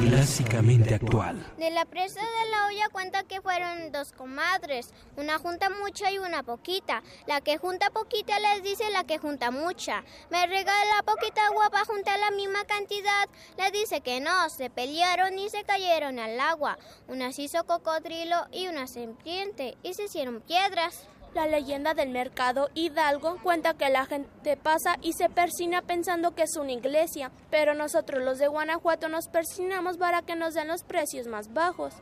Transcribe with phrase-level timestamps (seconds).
[0.00, 1.44] clásicamente actual.
[1.58, 6.18] De la presa de la olla cuenta que fueron dos comadres, una junta mucha y
[6.18, 7.02] una poquita.
[7.26, 10.04] La que junta poquita les dice la que junta mucha.
[10.30, 13.28] Me regala poquita agua para juntar la misma cantidad.
[13.56, 16.78] Le dice que no, se pelearon y se cayeron al agua.
[17.08, 21.08] Una se hizo cocodrilo y una serpiente y se hicieron piedras.
[21.38, 26.42] La leyenda del mercado Hidalgo cuenta que la gente pasa y se persina pensando que
[26.42, 30.82] es una iglesia, pero nosotros los de Guanajuato nos persinamos para que nos den los
[30.82, 31.94] precios más bajos.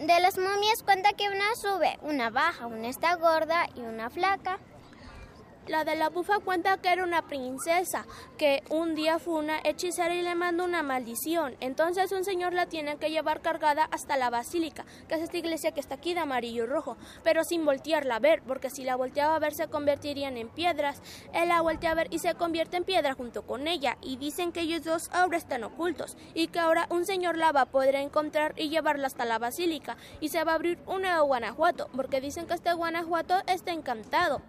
[0.00, 4.58] De las momias cuenta que una sube, una baja, una está gorda y una flaca.
[5.66, 8.04] La de la bufa cuenta que era una princesa,
[8.36, 11.56] que un día fue una hechicera y le mandó una maldición.
[11.60, 15.72] Entonces un señor la tiene que llevar cargada hasta la basílica, que es esta iglesia
[15.72, 18.96] que está aquí de amarillo y rojo, pero sin voltearla a ver, porque si la
[18.96, 21.00] volteaba a ver se convertirían en piedras.
[21.32, 24.52] Él la voltea a ver y se convierte en piedra junto con ella, y dicen
[24.52, 27.94] que ellos dos ahora están ocultos, y que ahora un señor la va a poder
[27.94, 32.20] encontrar y llevarla hasta la basílica, y se va a abrir un nuevo Guanajuato, porque
[32.20, 34.42] dicen que este Guanajuato está encantado.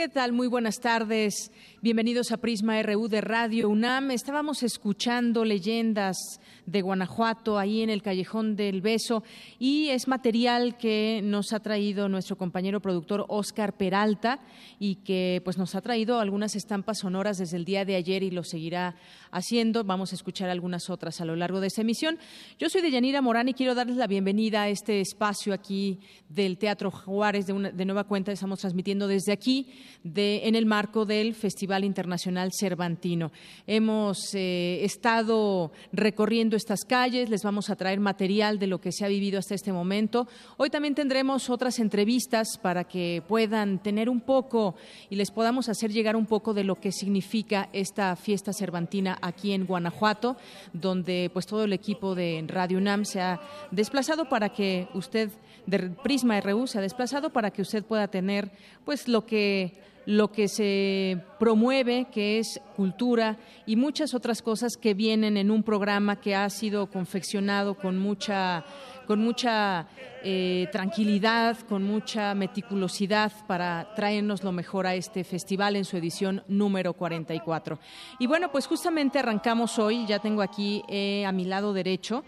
[0.00, 0.32] ¿Qué tal?
[0.32, 1.52] Muy buenas tardes.
[1.82, 4.12] Bienvenidos a Prisma RU de Radio UNAM.
[4.12, 6.16] Estábamos escuchando leyendas
[6.64, 9.22] de Guanajuato ahí en el Callejón del Beso
[9.58, 14.40] y es material que nos ha traído nuestro compañero productor Oscar Peralta
[14.78, 18.30] y que pues nos ha traído algunas estampas sonoras desde el día de ayer y
[18.30, 18.96] lo seguirá
[19.32, 19.84] haciendo.
[19.84, 22.18] Vamos a escuchar algunas otras a lo largo de esta emisión.
[22.58, 26.58] Yo soy de Yanira Morán y quiero darles la bienvenida a este espacio aquí del
[26.58, 28.32] Teatro Juárez de, nueva cuenta.
[28.32, 29.68] Estamos transmitiendo desde aquí
[30.04, 33.32] en el marco del Festival Internacional Cervantino.
[33.66, 39.04] Hemos eh, estado recorriendo estas calles, les vamos a traer material de lo que se
[39.04, 40.26] ha vivido hasta este momento.
[40.56, 44.74] Hoy también tendremos otras entrevistas para que puedan tener un poco
[45.08, 49.52] y les podamos hacer llegar un poco de lo que significa esta fiesta cervantina aquí
[49.52, 50.36] en Guanajuato,
[50.72, 55.30] donde pues todo el equipo de Radio UNAM se ha desplazado para que usted
[55.66, 58.50] de Prisma RU se ha desplazado para que usted pueda tener
[58.84, 64.94] pues lo que lo que se promueve, que es cultura y muchas otras cosas que
[64.94, 68.64] vienen en un programa que ha sido confeccionado con mucha,
[69.10, 69.88] con mucha
[70.22, 76.44] eh, tranquilidad, con mucha meticulosidad para traernos lo mejor a este festival en su edición
[76.46, 77.80] número 44.
[78.20, 82.22] Y bueno, pues justamente arrancamos hoy, ya tengo aquí eh, a mi lado derecho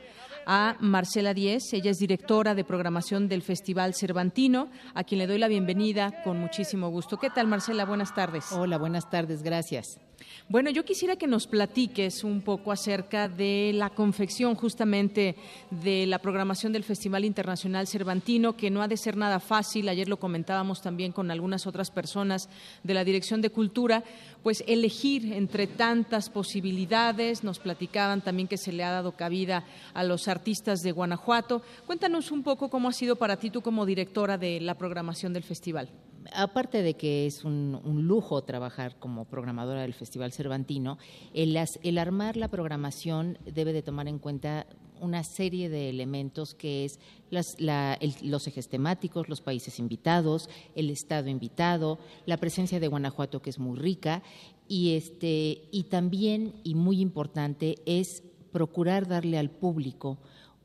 [0.45, 1.73] a Marcela Díez.
[1.73, 6.41] Ella es directora de programación del Festival Cervantino, a quien le doy la bienvenida con
[6.41, 7.17] muchísimo gusto.
[7.17, 7.85] ¿Qué tal, Marcela?
[7.85, 8.51] Buenas tardes.
[8.51, 10.01] Hola, buenas tardes, gracias.
[10.49, 15.37] Bueno, yo quisiera que nos platiques un poco acerca de la confección justamente
[15.71, 19.89] de la programación del Festival Internacional Cervantino, que no ha de ser nada fácil.
[19.89, 22.49] Ayer lo comentábamos también con algunas otras personas
[22.83, 24.05] de la Dirección de Cultura,
[24.43, 27.45] pues elegir entre tantas posibilidades.
[27.45, 31.63] Nos platicaban también que se le ha dado cabida a los artistas de Guanajuato.
[31.87, 35.43] Cuéntanos un poco cómo ha sido para ti tú como directora de la programación del
[35.43, 35.89] festival
[36.35, 40.99] aparte de que es un, lujo trabajar como programadora del Festival Cervantino,
[41.35, 44.67] el, el, armar la programación debe de tomar en cuenta
[45.01, 47.01] una serie de elementos que es
[47.31, 53.59] los ejes temáticos, los países invitados, el estado invitado, la presencia de Guanajuato que es
[53.59, 54.23] muy rica
[54.69, 58.23] y este y también y muy importante es
[58.53, 60.19] procurar darle al público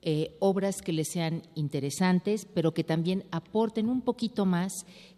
[0.10, 4.72] eh, obras que les sean interesantes, pero que también aporten un poquito más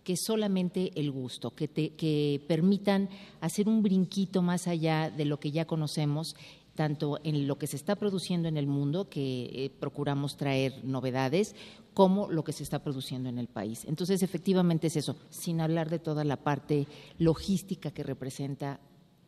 [0.03, 3.07] que solamente el gusto, que, que permitan
[3.39, 6.35] hacer un brinquito más allá de lo que ya conocemos
[6.73, 11.55] tanto en lo que se está produciendo en el mundo, que eh, procuramos traer novedades,
[11.93, 13.85] como lo que se está produciendo en el país.
[13.85, 16.87] Entonces, efectivamente es eso, sin hablar de toda la parte
[17.19, 18.79] logística que representa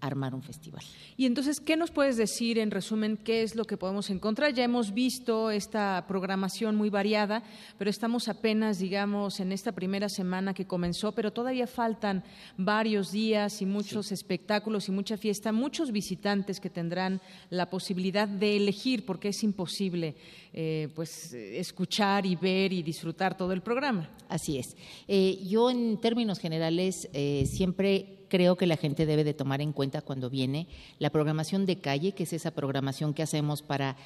[0.02, 0.84] armar un festival.
[1.16, 4.54] Y entonces, ¿qué nos puedes decir en resumen qué es lo que podemos encontrar?
[4.54, 7.44] Ya hemos visto esta programación muy variada,
[7.78, 12.24] pero estamos apenas, digamos, en esta primera semana que comenzó, pero todavía faltan
[12.58, 18.58] varios días y muchos espectáculos y mucha fiesta, muchos visitantes que tendrán la posibilidad de
[18.58, 20.16] elegir, porque es imposible
[20.54, 24.10] eh, pues escuchar y ver y disfrutar todo el programa.
[24.28, 24.76] Así es.
[25.08, 29.74] Eh, yo en términos generales eh, siempre creo que la gente debe de tomar en
[29.74, 30.68] cuenta cuando viene
[30.98, 33.98] la programación de calle, que es esa programación que hacemos para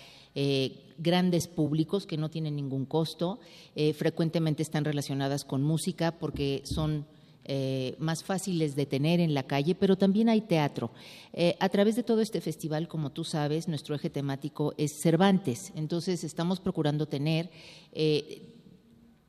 [0.98, 3.39] grandes públicos que no tienen ningún costo,
[3.95, 7.06] frecuentemente están relacionadas con música porque son
[7.48, 10.89] eh, más fáciles de tener en la calle, pero también hay teatro.
[11.31, 15.72] Eh, a través de todo este festival, como tú sabes, nuestro eje temático es Cervantes,
[15.75, 17.51] entonces estamos procurando tener...
[17.94, 18.51] Eh,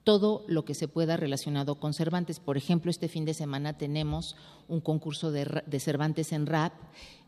[0.07, 2.39] todo lo que se pueda relacionado con Cervantes.
[2.39, 4.37] Por ejemplo, este fin de semana tenemos
[4.69, 6.73] un concurso de, Cervantes en rap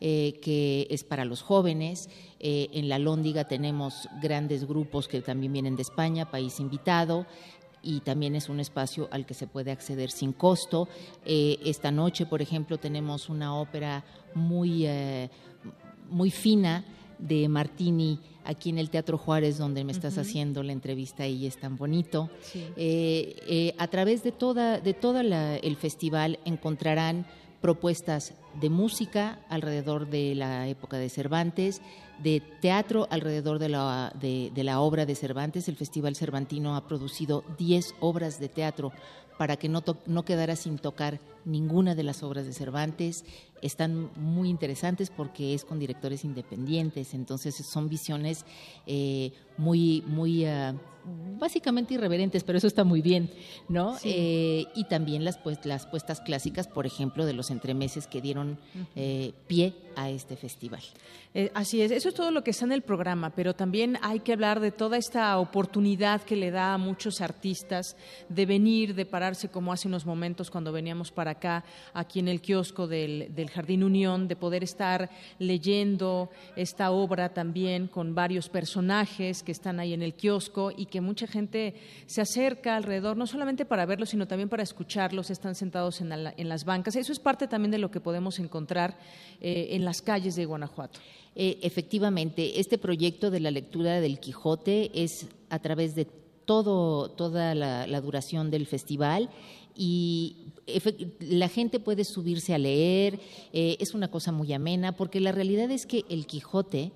[0.00, 2.08] eh, que es para los jóvenes.
[2.38, 7.26] Eh, en la Lóndiga tenemos grandes grupos que también vienen de España, país invitado
[7.82, 10.86] y también es un espacio al que se puede acceder sin costo.
[11.26, 14.04] Eh, esta noche, por ejemplo, tenemos una ópera
[14.34, 14.86] muy,
[16.08, 16.84] muy fina
[17.18, 21.58] de Martini aquí en el Teatro Juárez, donde me estás haciendo la entrevista y es
[21.58, 22.30] tan bonito.
[22.54, 27.26] Eh, eh, a través de toda, de todo el festival encontrarán
[27.60, 31.82] propuestas de música alrededor de la época de Cervantes,
[32.22, 35.68] de teatro alrededor de la, de, la obra de Cervantes.
[35.68, 38.92] El Festival Cervantino ha producido 10 obras de teatro
[39.36, 43.24] para que no, no quedara sin tocar ninguna de las obras de Cervantes.
[43.62, 48.44] Están muy interesantes porque es con directores independientes, entonces son visiones
[48.86, 50.74] eh, muy, muy ah,
[51.38, 53.30] básicamente irreverentes, pero eso está muy bien,
[53.68, 53.96] ¿no?
[54.04, 58.58] Eh, y también las, pues, las puestas clásicas, por ejemplo, de los entremeses que dieron
[58.94, 60.82] eh, pie a este festival.
[61.54, 64.32] Así es, eso es todo lo que está en el programa, pero también hay que
[64.32, 67.96] hablar de toda esta oportunidad que le da a muchos artistas
[68.28, 71.64] de venir, de pararse como hace unos momentos cuando veníamos para acá,
[71.94, 77.88] aquí en el kiosco del, del Jardín Unión, de poder estar leyendo esta obra también
[77.88, 81.74] con varios personajes que están ahí en el kiosco y que mucha gente
[82.06, 86.64] se acerca alrededor, no solamente para verlos, sino también para escucharlos, están sentados en, las
[86.64, 86.96] bancas.
[86.96, 88.98] Eso es parte también de lo que podemos encontrar
[89.40, 91.00] eh, en las calles de Guanajuato.
[91.34, 96.06] Eh, efectivamente, este proyecto de la lectura del Quijote es a través de
[96.48, 99.28] todo, toda la, duración del festival
[99.76, 100.48] y
[101.20, 103.18] la gente puede subirse a leer,
[103.52, 106.92] eh, es una cosa muy amena, porque la realidad es que el Quijote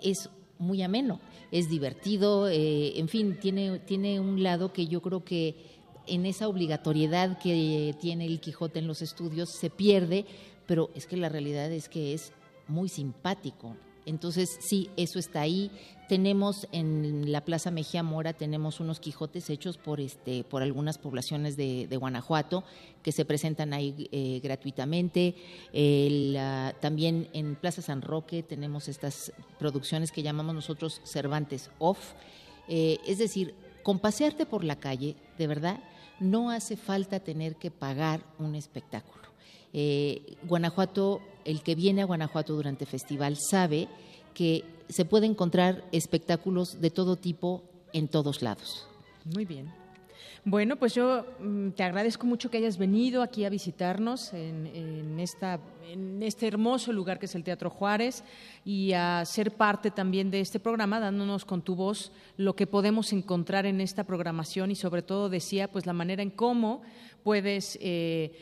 [0.00, 1.20] es muy ameno,
[1.50, 5.56] es divertido, eh, en fin, tiene, tiene un lado que yo creo que
[6.06, 10.24] en esa obligatoriedad que tiene el Quijote en los estudios se pierde,
[10.66, 12.32] pero es que la realidad es que es
[12.66, 13.76] muy simpático.
[14.06, 15.70] Entonces, sí, eso está ahí.
[16.08, 21.56] Tenemos en la Plaza Mejía Mora, tenemos unos Quijotes hechos por, este, por algunas poblaciones
[21.56, 22.64] de, Guanajuato
[23.02, 25.34] que se presentan ahí eh, gratuitamente.
[26.80, 32.14] también en Plaza San Roque tenemos estas producciones que llamamos nosotros Cervantes Off.
[32.68, 35.78] Eh, es decir, con pasearte por la calle, de verdad,
[36.20, 39.28] no hace falta tener que pagar un espectáculo.
[39.74, 43.88] Eh, Guanajuato, el que viene a Guanajuato durante festival sabe
[44.38, 48.86] que se puede encontrar espectáculos de todo tipo en todos lados.
[49.24, 49.68] Muy bien.
[50.44, 55.58] Bueno, pues yo mm, te agradezco mucho que hayas venido aquí a visitarnos en, esta,
[55.90, 58.22] en este hermoso lugar que es el Teatro Juárez
[58.64, 63.12] y a ser parte también de este programa, dándonos con tu voz lo que podemos
[63.12, 66.82] encontrar en esta programación y sobre todo decía, pues la manera en cómo
[67.24, 68.32] puedes eh,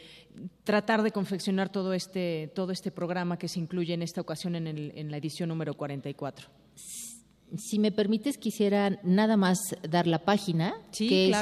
[0.65, 4.67] tratar de confeccionar todo este, todo este programa que se incluye en esta ocasión en,
[4.67, 6.49] el, en la edición número 44.
[7.57, 11.37] Si me permites, quisiera nada más dar la página, que es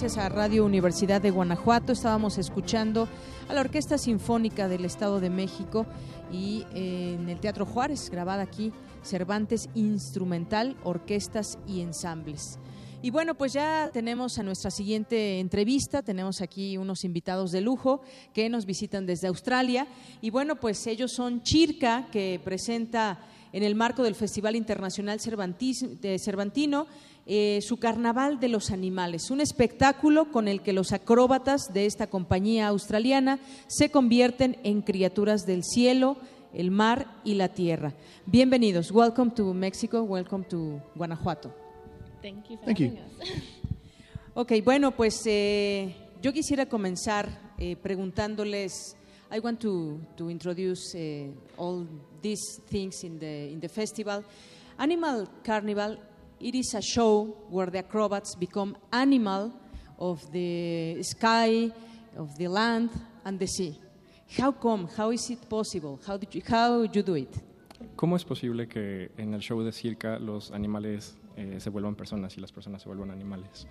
[0.00, 1.92] Gracias a Radio Universidad de Guanajuato.
[1.92, 3.06] Estábamos escuchando
[3.50, 5.84] a la Orquesta Sinfónica del Estado de México
[6.32, 12.58] y eh, en el Teatro Juárez, grabada aquí, Cervantes Instrumental, Orquestas y Ensambles.
[13.02, 18.00] Y bueno, pues ya tenemos a nuestra siguiente entrevista, tenemos aquí unos invitados de lujo
[18.32, 19.86] que nos visitan desde Australia
[20.22, 23.18] y bueno, pues ellos son Chirca, que presenta
[23.52, 26.86] en el marco del Festival Internacional Cervantino
[27.32, 32.08] eh, su Carnaval de los Animales, un espectáculo con el que los acróbatas de esta
[32.08, 36.16] compañía australiana se convierten en criaturas del cielo,
[36.52, 37.94] el mar y la tierra.
[38.26, 38.90] Bienvenidos.
[38.90, 41.54] Welcome to Mexico, welcome to Guanajuato.
[42.20, 42.98] Thank you for having
[44.34, 48.96] Ok, bueno, pues eh, yo quisiera comenzar eh, preguntándoles.
[49.32, 51.86] I want to, to introduce uh, all
[52.20, 54.24] these things in the, in the festival.
[54.78, 56.00] Animal Carnival,
[56.40, 59.52] it is a show where the acrobats become animal
[59.98, 61.70] of the sky,
[62.16, 62.90] of the land,
[63.24, 63.78] and the sea.
[64.38, 64.88] How come?
[64.96, 66.00] How is it possible?
[66.06, 67.36] How did you, how you do it?
[67.96, 72.36] ¿Cómo es posible que en el show de circa los animales eh, se vuelvan personas
[72.36, 73.66] y las personas se vuelvan animales?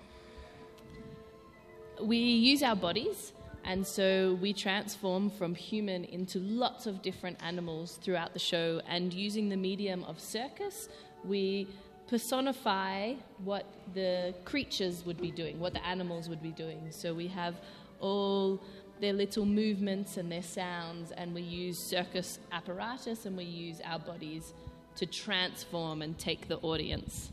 [2.01, 3.33] We use our bodies,
[3.65, 8.81] and so we transform from human into lots of different animals throughout the show.
[8.87, 10.89] And using the medium of circus,
[11.25, 11.67] we
[12.09, 13.13] personify
[13.43, 16.87] what the creatures would be doing, what the animals would be doing.
[16.89, 17.55] So we have
[17.99, 18.59] all
[18.99, 23.99] their little movements and their sounds, and we use circus apparatus and we use our
[23.99, 24.53] bodies
[24.95, 27.31] to transform and take the audience.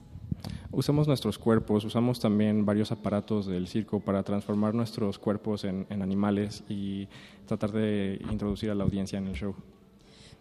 [0.73, 6.03] Usamos nuestros cuerpos, usamos también varios aparatos del circo para transformar nuestros cuerpos en, en
[6.03, 7.09] animales y
[7.47, 9.55] tratar de introducir a la audiencia en el show.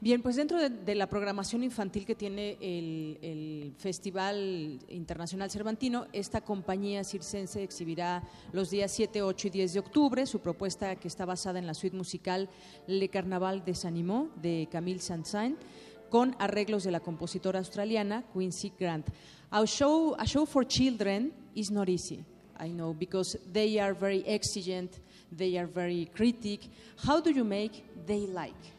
[0.05, 7.03] Bien, pues dentro de, la programación infantil que tiene el, Festival Internacional Cervantino, esta compañía
[7.03, 8.21] circense exhibirá
[8.51, 11.73] los días 7, 8 y 10 de octubre su propuesta que está basada en la
[11.73, 12.49] suite musical
[12.85, 15.57] Le Carnaval des Animaux de Camille Saint-Saëns
[16.11, 19.07] con arreglos de la compositora australiana Quincy Grant.
[19.51, 22.23] Our show, a show for children is not easy,
[22.59, 24.99] I know, because they are very exigent,
[25.35, 26.69] they are very critic.
[27.07, 28.74] How do you make they like?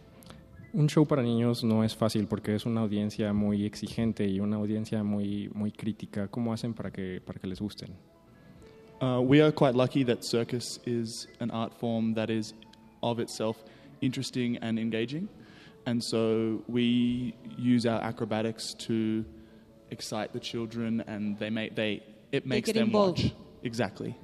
[0.77, 4.57] Un show para niños no es fácil porque es una audiencia muy exigente y una
[4.57, 6.29] audiencia muy, muy crítica.
[6.29, 7.95] ¿Cómo hacen para que, para que les gusten?
[9.01, 12.53] Uh, we are quite lucky that circus is an art form that is
[13.03, 13.57] of itself
[14.03, 15.31] interesting and engaging.
[15.87, 19.25] And so we use our acrobatics to
[19.91, 22.03] excite the children and they make, they,
[22.33, 23.25] it makes them involved.
[23.25, 23.33] watch.
[23.63, 24.15] Exactly.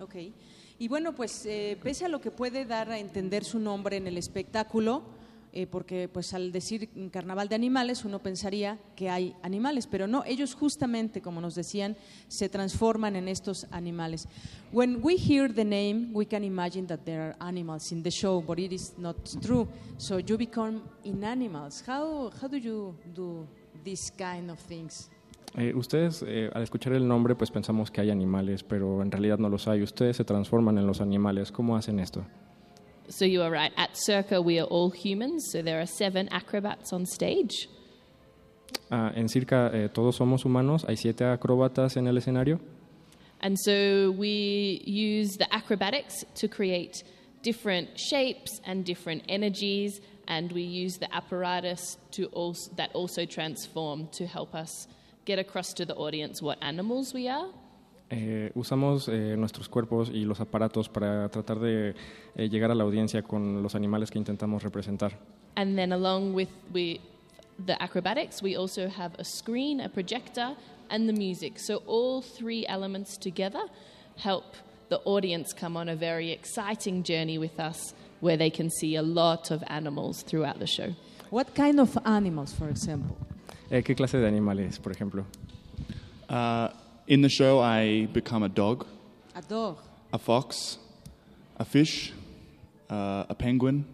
[0.00, 0.32] Ok.
[0.80, 4.08] Y bueno, pues eh, pese a lo que puede dar a entender su nombre en
[4.08, 5.17] el espectáculo,
[5.52, 10.24] eh, porque pues al decir carnaval de animales uno pensaría que hay animales, pero no,
[10.24, 11.96] ellos justamente, como nos decían,
[12.28, 14.28] se transforman en estos animales.
[14.72, 18.42] When we hear the name, we can imagine that there are animals in the show,
[18.42, 19.66] but it is not true.
[19.96, 21.82] So you become in animals.
[21.86, 23.46] How, how do you do
[23.84, 25.10] this kind of things?
[25.56, 29.38] Eh, ustedes, eh, al escuchar el nombre, pues pensamos que hay animales, pero en realidad
[29.38, 29.82] no los hay.
[29.82, 31.50] Ustedes se transforman en los animales.
[31.50, 32.24] ¿Cómo hacen esto?
[33.08, 33.72] So you are right.
[33.76, 37.68] At Circa, we are all humans, so there are seven acrobats on stage.
[38.90, 40.84] Ah, en Circa eh, todos somos humanos.
[40.86, 42.60] Hay siete acróbatas en el escenario.
[43.40, 47.02] And so we use the acrobatics to create
[47.42, 54.08] different shapes and different energies, and we use the apparatus to also, that also transform
[54.12, 54.86] to help us
[55.24, 57.48] get across to the audience what animals we are.
[58.10, 61.94] Eh, usamos eh, nuestros cuerpos y los aparatos para tratar de
[62.36, 65.12] eh, llegar a la audiencia con los animales que intentamos representar.
[65.56, 67.00] And then, along with we,
[67.66, 70.56] the acrobatics, we also have a screen, a projector,
[70.88, 71.58] and the music.
[71.58, 73.62] So, all three elements together
[74.16, 74.44] help
[74.88, 79.02] the audience come on a very exciting journey with us where they can see a
[79.02, 80.94] lot of animals throughout the show.
[81.30, 83.16] What kind of animals, for example?
[83.70, 85.26] Eh, ¿Qué clase de animales, por ejemplo?
[86.28, 86.68] Uh,
[87.08, 88.86] in the show, I become a dog,
[89.34, 89.78] A dog.
[90.12, 90.78] a fox,
[91.56, 92.12] a fish,
[92.90, 93.84] uh, a penguin,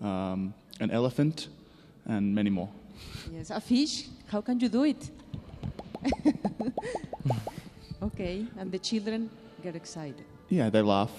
[0.00, 1.48] um, an elephant,
[2.04, 2.68] and many more.
[3.32, 4.06] Yes, a fish.
[4.28, 5.10] How can you do it?
[8.02, 9.30] okay, and the children
[9.62, 10.24] get excited.
[10.48, 11.10] Yeah, they laugh,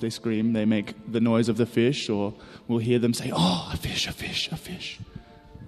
[0.00, 2.34] they scream, they make the noise of the fish, or
[2.66, 4.98] we'll hear them say, Oh, a fish, a fish, a fish.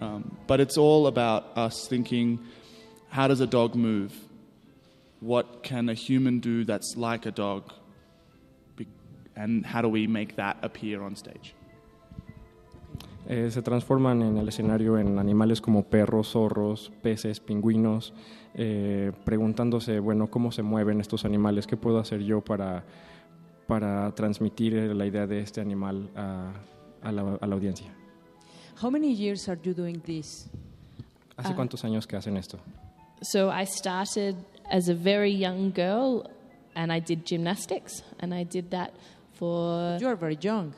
[0.00, 2.40] Um, but it's all about us thinking,
[3.10, 4.12] how does a dog move?
[5.22, 7.62] What can a human do that's like a dog?
[9.36, 11.54] And how do we make that appear on stage?
[13.28, 18.12] Eh, se transforman en el escenario en animales como perros, zorros, peces, pingüinos,
[18.54, 21.66] eh, preguntándose, bueno, ¿cómo se mueven estos animales?
[21.66, 22.84] ¿Qué puedo hacer yo para,
[23.68, 26.52] para transmitir la idea de este animal a,
[27.00, 27.86] a, la, a la audiencia?
[28.82, 30.50] How many years are you doing this?
[31.36, 31.56] ¿Hace Ah.
[31.56, 32.58] cuántos años que hacen esto?
[33.22, 34.34] So I started
[34.72, 36.26] as a very young girl
[36.74, 38.94] and I did gymnastics and I did that
[39.34, 40.74] for You are very young.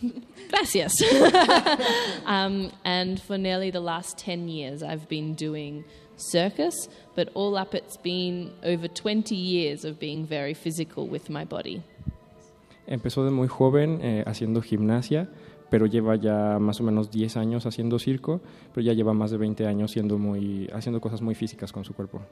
[0.50, 1.02] gracias.
[2.26, 5.84] um, and for nearly the last 10 years I've been doing
[6.16, 6.74] circus,
[7.14, 11.82] but all up it's been over 20 years of being very physical with my body.
[12.88, 15.28] Empezó de muy joven eh, haciendo gimnasia,
[15.70, 18.40] pero lleva ya más o menos 10 años haciendo circo,
[18.72, 21.94] pero ya lleva más de 20 años siendo muy, haciendo cosas muy físicas con su
[21.94, 22.22] cuerpo.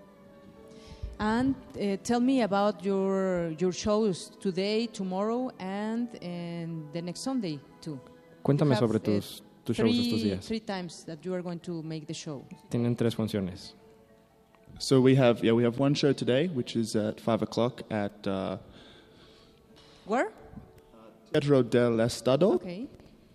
[1.18, 7.58] And uh, tell me about your your shows today, tomorrow, and, and the next Sunday
[7.80, 7.98] too.
[8.44, 10.44] Cuéntame You sobre have, uh, tus, tus shows estos three, días.
[10.46, 12.44] three times that you are going to make the show.
[12.70, 13.74] Tienen tres funciones.
[14.78, 18.26] So we have yeah we have one show today, which is at five o'clock at
[18.26, 18.56] uh,
[20.06, 20.30] Where?
[21.32, 22.86] Teatro del Estado, Okay.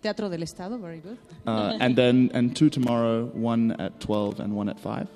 [0.02, 1.18] Teatro del Estado, very good.
[1.46, 5.08] uh, and then and two tomorrow, one at twelve and one at five.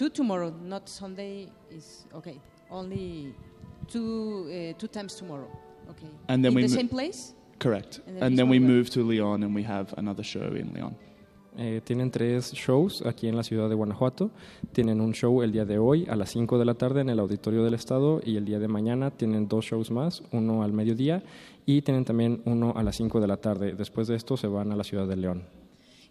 [0.00, 2.40] Two tomorrow, not Sunday is okay.
[2.70, 3.34] Only
[3.86, 5.46] two uh, two times tomorrow.
[5.90, 6.08] Okay.
[6.26, 7.34] And then In we the same place.
[7.58, 8.00] Correct.
[8.06, 8.68] And then And then we where?
[8.68, 10.96] move to Leon, and we have another show in Leon.
[11.58, 14.30] Eh, tienen tres shows aquí en la ciudad de Guanajuato.
[14.72, 17.18] Tienen un show el día de hoy a las 5 de la tarde en el
[17.18, 21.22] Auditorio del Estado y el día de mañana tienen dos shows más, uno al mediodía
[21.66, 23.74] y tienen también uno a las 5 de la tarde.
[23.74, 25.59] Después de esto se van a la ciudad de León.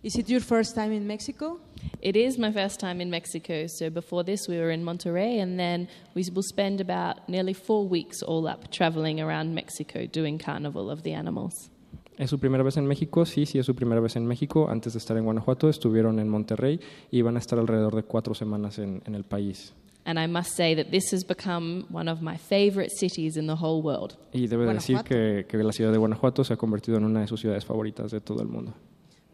[0.02, 1.60] Is it your first time in Mexico?
[2.02, 3.68] It is my first time in Mexico.
[3.68, 7.86] So before this, we were in Monterrey, and then we will spend about nearly four
[7.86, 11.70] weeks all up traveling around Mexico doing Carnival of the Animals.
[12.18, 13.26] ¿Es su primera vez en México?
[13.26, 14.70] Sí, sí, es su primera vez en México.
[14.70, 16.80] Antes de estar en Guanajuato estuvieron en Monterrey
[17.12, 19.74] y van a estar alrededor de cuatro semanas en, en el país.
[20.06, 23.56] And I must say that this has become one of my favorite cities in the
[23.62, 24.18] whole world.
[24.32, 27.42] Y debe decir que la ciudad de Guanajuato se ha convertido en una de sus
[27.42, 28.74] ciudades favoritas de todo el mundo.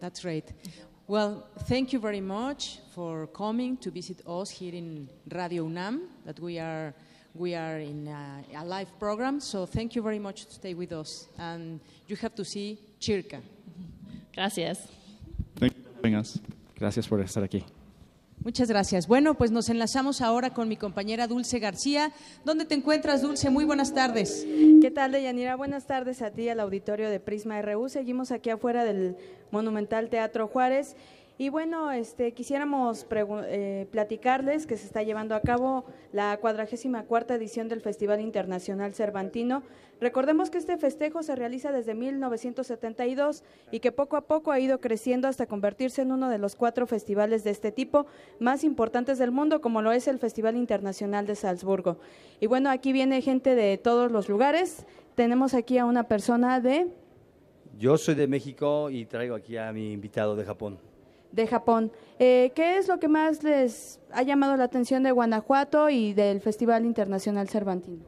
[0.06, 0.48] That's right.
[1.08, 6.10] Well, thank you very much for coming to visit us here in Radio UNAM.
[6.26, 6.94] That we are
[7.34, 9.40] we are in a, a live program.
[9.40, 11.28] So thank you very much to stay with us.
[11.40, 13.42] And you have to see Chirca.
[14.32, 14.78] Gracias.
[15.56, 16.40] Thank you for having us.
[16.78, 17.66] Gracias por estar aquí.
[18.46, 19.08] Muchas gracias.
[19.08, 22.12] Bueno, pues nos enlazamos ahora con mi compañera Dulce García.
[22.44, 23.50] ¿Dónde te encuentras, Dulce?
[23.50, 24.46] Muy buenas tardes.
[24.84, 25.56] ¿Qué tal, Deyanira?
[25.56, 27.90] Buenas tardes a ti, al auditorio de Prisma RU.
[27.90, 29.18] Seguimos aquí afuera del
[29.50, 30.96] Monumental Teatro Juárez.
[31.38, 37.36] Y bueno, este, quisiéramos eh, platicarles que se está llevando a cabo la cuadragésima cuarta
[37.36, 39.62] edición del Festival Internacional Cervantino.
[40.00, 44.80] Recordemos que este festejo se realiza desde 1972 y que poco a poco ha ido
[44.80, 48.06] creciendo hasta convertirse en uno de los cuatro festivales de este tipo
[48.40, 51.98] más importantes del mundo, como lo es el Festival Internacional de Salzburgo.
[52.40, 54.86] Y bueno, aquí viene gente de todos los lugares.
[55.16, 56.88] Tenemos aquí a una persona de,
[57.78, 60.95] Yo soy de México y traigo aquí a mi invitado de Japón.
[61.36, 61.92] De Japón.
[62.18, 66.40] Eh, ¿Qué es lo que más les ha llamado la atención de Guanajuato y del
[66.40, 68.06] Festival Internacional Cervantino?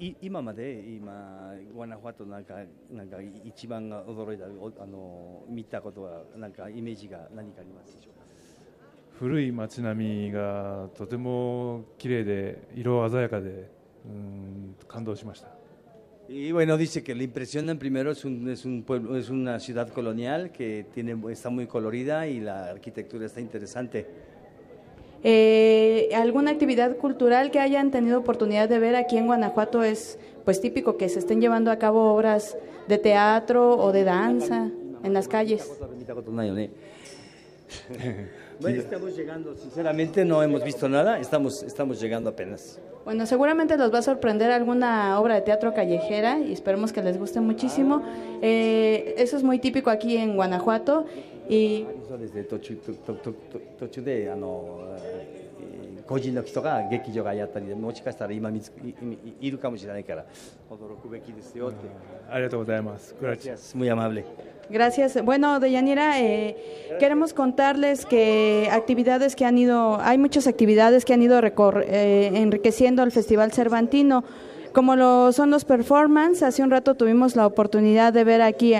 [0.00, 2.54] い今まで今グアナファトなんか
[2.88, 8.24] なんか一番驚いたおあの見たことはなんかイメージが何かありますでしょうか。
[9.18, 13.68] 古い街並みがとても綺麗で色鮮やかで
[14.06, 15.57] うん感動しました
[16.28, 19.88] Y bueno, dice que le impresionan primero es un, es un pueblo, es una ciudad
[19.88, 24.06] colonial que tiene, está muy colorida y la arquitectura está interesante.
[25.24, 29.82] Eh, ¿Alguna actividad cultural que hayan tenido oportunidad de ver aquí en Guanajuato?
[29.82, 34.70] Es pues típico que se estén llevando a cabo obras de teatro o de danza
[35.02, 35.66] en las calles.
[38.59, 38.81] 見たことないよね。
[38.81, 42.79] bueno, estamos llegando, sinceramente no hemos visto nada, estamos, estamos llegando apenas.
[43.05, 47.17] Bueno, seguramente los va a sorprender alguna obra de teatro callejera y esperemos que les
[47.17, 48.01] guste muchísimo.
[48.41, 51.05] Eh, eso es muy típico aquí en Guanajuato
[51.49, 55.43] y そうですね途中とととと途中であのえー
[56.05, 60.25] 個人の人が劇場がやったりでもしかしたら今見ついいいるかもしれないから
[60.69, 61.77] 驚くべきですよって。
[62.29, 63.15] ありがとうございます。
[63.19, 64.23] グラチ Gracias, muy amable.
[64.70, 65.24] Gracias.
[65.24, 66.56] Bueno, Deyanira, eh,
[67.00, 72.30] queremos contarles que actividades que han ido, hay muchas actividades que han ido recor- eh,
[72.34, 74.24] enriqueciendo el Festival Cervantino,
[74.74, 76.42] como lo son los performance.
[76.42, 78.74] Hace un rato tuvimos la oportunidad de ver aquí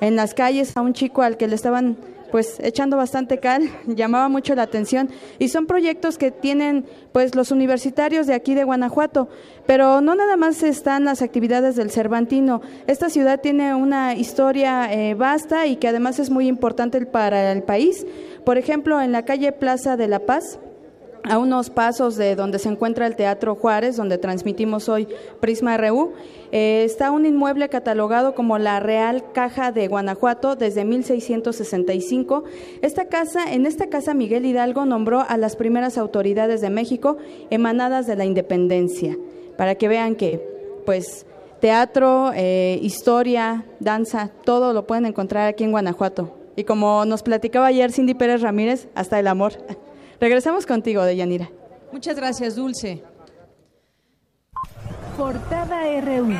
[0.00, 1.96] en las calles a un chico al que le estaban
[2.34, 7.52] pues echando bastante cal, llamaba mucho la atención y son proyectos que tienen pues los
[7.52, 9.28] universitarios de aquí de Guanajuato,
[9.66, 12.60] pero no nada más están las actividades del Cervantino.
[12.88, 17.62] Esta ciudad tiene una historia eh, vasta y que además es muy importante para el
[17.62, 18.04] país.
[18.44, 20.58] Por ejemplo, en la calle Plaza de la Paz,
[21.28, 25.08] a unos pasos de donde se encuentra el Teatro Juárez, donde transmitimos hoy
[25.40, 26.12] Prisma RU,
[26.52, 32.44] eh, está un inmueble catalogado como la Real Caja de Guanajuato desde 1665.
[32.82, 37.16] Esta casa, en esta casa Miguel Hidalgo nombró a las primeras autoridades de México
[37.50, 39.16] emanadas de la independencia,
[39.56, 40.40] para que vean que,
[40.84, 41.26] pues,
[41.60, 46.36] teatro, eh, historia, danza, todo lo pueden encontrar aquí en Guanajuato.
[46.56, 49.54] Y como nos platicaba ayer Cindy Pérez Ramírez, hasta el amor.
[50.24, 51.50] Regresamos contigo, Deyanira.
[51.92, 53.02] Muchas gracias, Dulce.
[55.18, 56.32] Portada RU.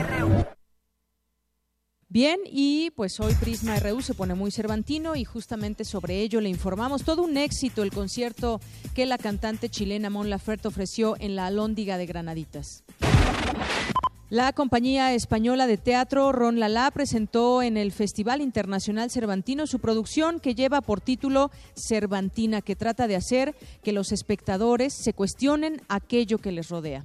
[2.08, 6.48] Bien, y pues hoy Prisma RU se pone muy cervantino y justamente sobre ello le
[6.48, 7.04] informamos.
[7.04, 8.58] Todo un éxito el concierto
[8.94, 12.84] que la cantante chilena Mon Laferte ofreció en la Alhóndiga de Granaditas.
[14.30, 20.40] La compañía española de teatro Ron Lala presentó en el Festival Internacional Cervantino su producción
[20.40, 26.38] que lleva por título Cervantina, que trata de hacer que los espectadores se cuestionen aquello
[26.38, 27.04] que les rodea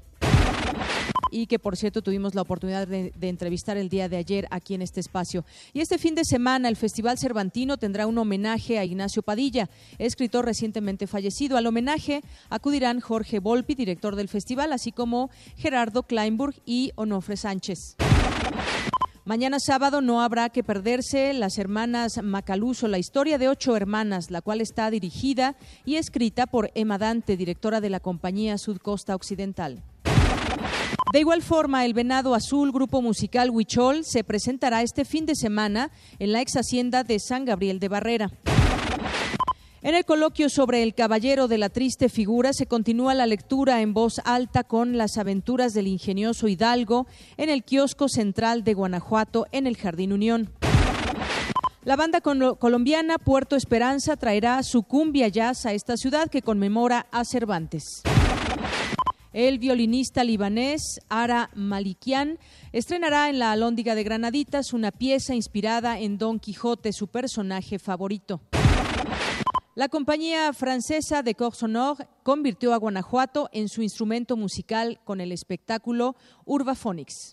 [1.32, 4.82] y que por cierto tuvimos la oportunidad de, entrevistar el día de ayer aquí en
[4.82, 5.46] este espacio.
[5.74, 10.46] Y este fin de semana el Festival Cervantino tendrá un homenaje a Ignacio Padilla, escritor
[10.46, 11.58] recientemente fallecido.
[11.58, 17.96] Al homenaje acudirán Jorge Volpi, director del festival, así como Gerardo Kleinburg y Onofre Sánchez.
[19.30, 24.42] Mañana sábado no habrá que perderse las hermanas Macaluso, la historia de ocho hermanas, la
[24.42, 29.84] cual está dirigida y escrita por Emma Dante, directora de la compañía Sudcosta Occidental.
[31.12, 35.89] De igual forma, el Venado Azul, grupo musical Huichol, se presentará este fin de semana
[36.19, 38.30] en la ex hacienda de San Gabriel de Barrera.
[39.82, 43.95] En el coloquio sobre el caballero de la triste figura se continúa la lectura en
[43.95, 49.65] voz alta con las aventuras del ingenioso Hidalgo en el kiosco central de Guanajuato en
[49.65, 50.52] el Jardín Unión.
[51.84, 57.26] La banda colombiana Puerto Esperanza traerá su cumbia jazz a esta ciudad que conmemora a
[57.26, 58.04] Cervantes.
[59.32, 62.39] El violinista libanés Ara Malikian
[62.72, 68.42] estrenará en la Alhóndiga de Granaditas una pieza inspirada en Don Quijote, su personaje favorito.
[69.76, 75.32] La compañía francesa de Corps Sonore convirtió a Guanajuato en su instrumento musical con el
[75.32, 76.15] espectáculo
[76.46, 77.30] Urbaphonics.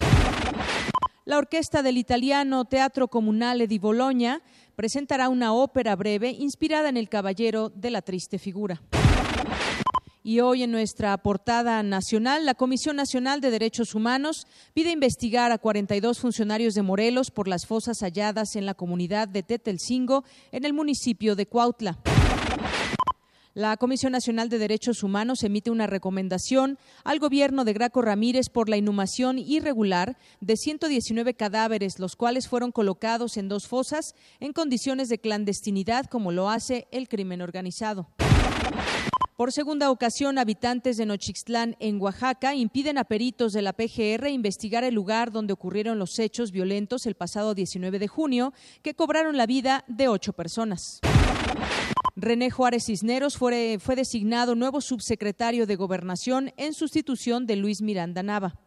[1.25, 4.43] La orquesta del italiano Teatro Comunale di Bologna
[4.77, 8.83] presentará una ópera breve inspirada en el caballero de la triste figura.
[10.29, 15.59] Y hoy en nuestra portada nacional, la Comisión Nacional de Derechos Humanos pide investigar a
[15.59, 20.73] 42 funcionarios de Morelos por las fosas halladas en la comunidad de Tetelcingo, en el
[20.73, 22.01] municipio de Cuautla.
[23.55, 28.69] La Comisión Nacional de Derechos Humanos emite una recomendación al gobierno de Graco Ramírez por
[28.69, 35.09] la inhumación irregular de 119 cadáveres, los cuales fueron colocados en dos fosas en condiciones
[35.09, 38.09] de clandestinidad, como lo hace el crimen organizado.
[39.37, 44.83] Por segunda ocasión, habitantes de Nochixtlán, en Oaxaca, impiden a peritos de la PGR investigar
[44.83, 49.45] el lugar donde ocurrieron los hechos violentos el pasado 19 de junio, que cobraron la
[49.45, 51.01] vida de ocho personas.
[52.17, 58.23] René Juárez Cisneros fue, fue designado nuevo subsecretario de Gobernación en sustitución de Luis Miranda
[58.23, 58.66] Nava.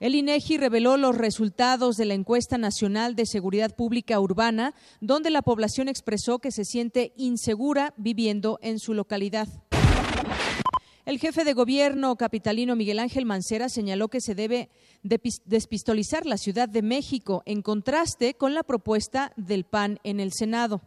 [0.00, 5.42] El INEGI reveló los resultados de la encuesta nacional de seguridad pública urbana, donde la
[5.42, 9.46] población expresó que se siente insegura viviendo en su localidad.
[11.04, 14.70] El jefe de gobierno capitalino Miguel Ángel Mancera señaló que se debe
[15.02, 20.80] despistolizar la Ciudad de México en contraste con la propuesta del PAN en el Senado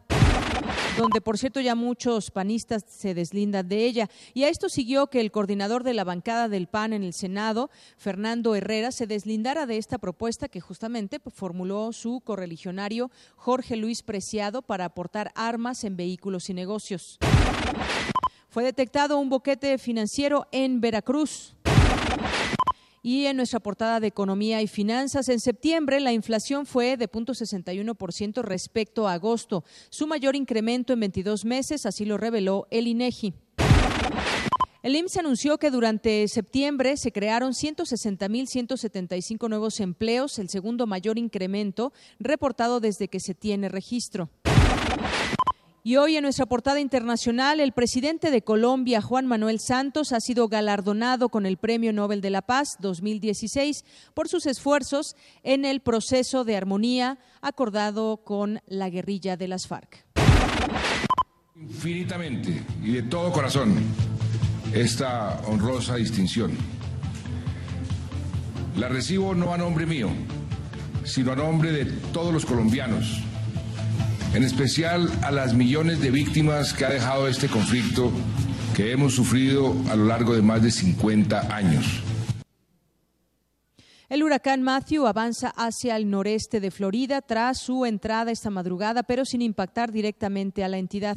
[0.96, 4.08] donde por cierto ya muchos panistas se deslindan de ella.
[4.32, 7.70] Y a esto siguió que el coordinador de la bancada del PAN en el Senado,
[7.96, 14.62] Fernando Herrera, se deslindara de esta propuesta que justamente formuló su correligionario Jorge Luis Preciado
[14.62, 17.18] para aportar armas en vehículos y negocios.
[18.48, 21.56] Fue detectado un boquete financiero en Veracruz.
[23.06, 28.40] Y en nuestra portada de Economía y Finanzas, en septiembre la inflación fue de 0.61%
[28.40, 33.34] respecto a agosto, su mayor incremento en 22 meses, así lo reveló el INEGI.
[34.82, 41.92] El IMSS anunció que durante septiembre se crearon 160.175 nuevos empleos, el segundo mayor incremento
[42.18, 44.30] reportado desde que se tiene registro.
[45.86, 50.48] Y hoy en nuestra portada internacional, el presidente de Colombia, Juan Manuel Santos, ha sido
[50.48, 56.44] galardonado con el Premio Nobel de la Paz 2016 por sus esfuerzos en el proceso
[56.44, 60.06] de armonía acordado con la guerrilla de las FARC.
[61.54, 63.74] Infinitamente y de todo corazón
[64.72, 66.52] esta honrosa distinción.
[68.78, 70.08] La recibo no a nombre mío,
[71.04, 73.22] sino a nombre de todos los colombianos,
[74.34, 78.10] en especial a las millones de víctimas que ha dejado este conflicto
[78.74, 82.02] que hemos sufrido a lo largo de más de 50 años.
[84.08, 89.24] El huracán Matthew avanza hacia el noreste de Florida tras su entrada esta madrugada, pero
[89.24, 91.16] sin impactar directamente a la entidad.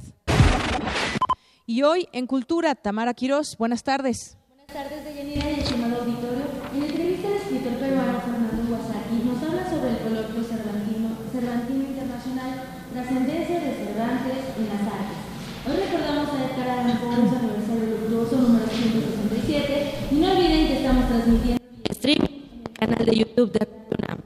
[1.65, 4.37] Y hoy en Cultura, Tamara Quirós, buenas tardes.
[4.47, 6.45] Buenas tardes, Deyanira y estimado auditorio.
[6.73, 12.77] En entrevista al escritor peruano Fernando Guasaki nos habla sobre el coloquio cervantino, cervantino internacional,
[12.93, 15.19] trascendencia de Cervantes en las artes.
[15.67, 20.77] Hoy recordamos a Edgar Allan Poe su aniversario luctuoso número 167 y no olviden que
[20.77, 24.19] estamos transmitiendo vía streaming canal de YouTube de UNAM.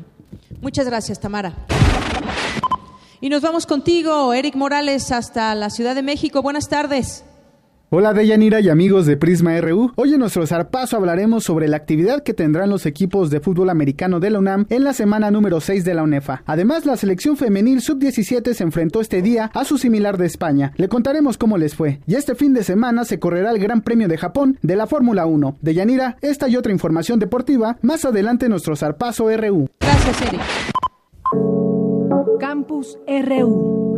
[0.61, 1.53] Muchas gracias, Tamara.
[3.21, 6.41] Y nos vamos contigo, Eric Morales, hasta la Ciudad de México.
[6.41, 7.23] Buenas tardes.
[7.93, 9.91] Hola Deyanira y amigos de Prisma RU.
[9.97, 14.21] Hoy en nuestro zarpazo hablaremos sobre la actividad que tendrán los equipos de fútbol americano
[14.21, 16.41] de la UNAM en la semana número 6 de la UNEFA.
[16.45, 20.71] Además, la selección femenil sub-17 se enfrentó este día a su similar de España.
[20.77, 21.99] Le contaremos cómo les fue.
[22.07, 25.25] Y este fin de semana se correrá el Gran Premio de Japón de la Fórmula
[25.25, 25.57] 1.
[25.59, 29.67] Deyanira, esta y otra información deportiva más adelante en nuestro zarpazo RU.
[29.81, 30.41] Gracias, Eric.
[32.39, 33.91] Campus RU.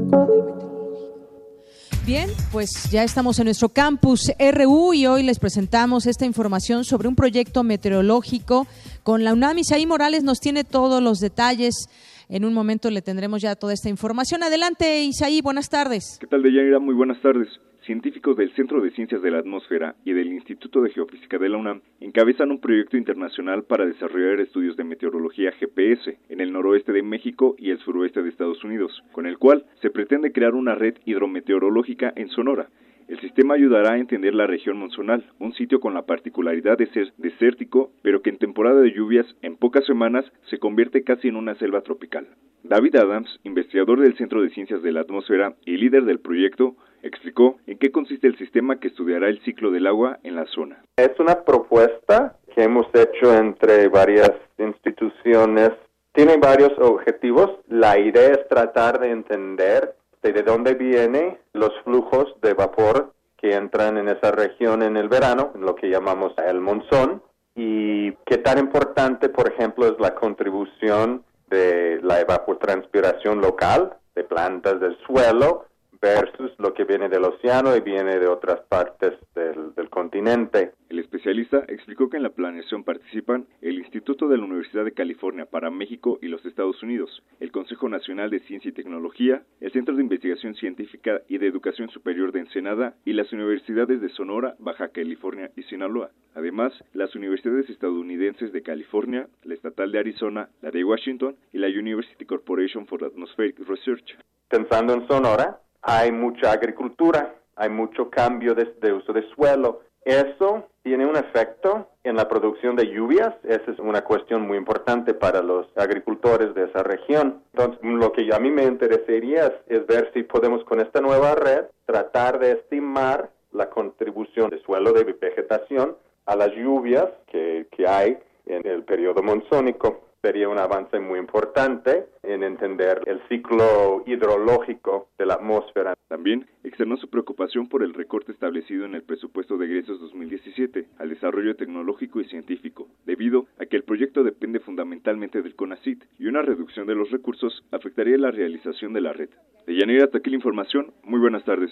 [2.05, 7.07] Bien, pues ya estamos en nuestro campus RU y hoy les presentamos esta información sobre
[7.07, 8.67] un proyecto meteorológico
[9.03, 9.59] con la UNAM.
[9.59, 11.87] Isaí Morales nos tiene todos los detalles.
[12.27, 14.43] En un momento le tendremos ya toda esta información.
[14.43, 16.17] Adelante, Isaí, buenas tardes.
[16.19, 16.79] ¿Qué tal, Deyanira?
[16.79, 17.47] Muy buenas tardes
[17.85, 21.57] científicos del Centro de Ciencias de la Atmósfera y del Instituto de Geofísica de la
[21.57, 27.03] UNAM encabezan un proyecto internacional para desarrollar estudios de meteorología GPS en el noroeste de
[27.03, 30.95] México y el suroeste de Estados Unidos, con el cual se pretende crear una red
[31.05, 32.69] hidrometeorológica en Sonora.
[33.07, 37.11] El sistema ayudará a entender la región monzonal, un sitio con la particularidad de ser
[37.17, 41.55] desértico, pero que en temporada de lluvias, en pocas semanas, se convierte casi en una
[41.55, 42.27] selva tropical.
[42.63, 47.57] David Adams, investigador del Centro de Ciencias de la Atmósfera y líder del proyecto, explicó
[47.67, 50.83] en qué consiste el sistema que estudiará el ciclo del agua en la zona.
[50.95, 55.71] Es una propuesta que hemos hecho entre varias instituciones.
[56.13, 57.51] Tiene varios objetivos.
[57.67, 63.97] La idea es tratar de entender de dónde vienen los flujos de vapor que entran
[63.97, 67.21] en esa región en el verano, lo que llamamos el monzón,
[67.55, 74.79] y qué tan importante, por ejemplo, es la contribución de la evapotranspiración local de plantas
[74.79, 75.65] del suelo
[76.03, 80.73] versus lo que viene del océano y viene de otras partes del, del, continente.
[80.89, 85.45] El especialista explicó que en la planeación participan el Instituto de la Universidad de California
[85.45, 89.95] para México y los Estados Unidos, el Consejo Nacional de Ciencia y Tecnología, el Centro
[89.95, 94.89] de Investigación Científica y de Educación Superior de Ensenada y las universidades de Sonora, Baja
[94.89, 96.11] California y Sinaloa.
[96.35, 101.67] Además, las universidades estadounidenses de California, la Estatal de Arizona, la de Washington y la
[101.67, 104.17] University Corporation for Atmospheric Research.
[104.49, 109.81] Pensando en Sonora, hay mucha agricultura, hay mucho cambio de, uso de suelo.
[110.05, 113.33] Eso tiene un efecto en la producción de lluvias.
[113.43, 117.41] Esa es una cuestión muy importante para los agricultores de esa región.
[117.53, 121.35] Entonces, lo que a mí me interesaría es, es ver si podemos con esta nueva
[121.35, 127.87] red tratar de estimar la contribución de suelo de vegetación a las lluvias que, que
[127.87, 135.09] hay en el periodo monzónico sería un avance muy importante en entender el ciclo hidrológico
[135.17, 135.95] de la atmósfera.
[136.07, 141.09] También externó su preocupación por el recorte establecido en el presupuesto de egresos 2017 al
[141.09, 146.41] desarrollo tecnológico y científico, debido a que el proyecto depende fundamentalmente del CONACIT y una
[146.41, 149.29] reducción de los recursos afectaría la realización de la red.
[149.67, 150.93] De Yanira, hasta aquí la información.
[151.03, 151.71] Muy buenas tardes.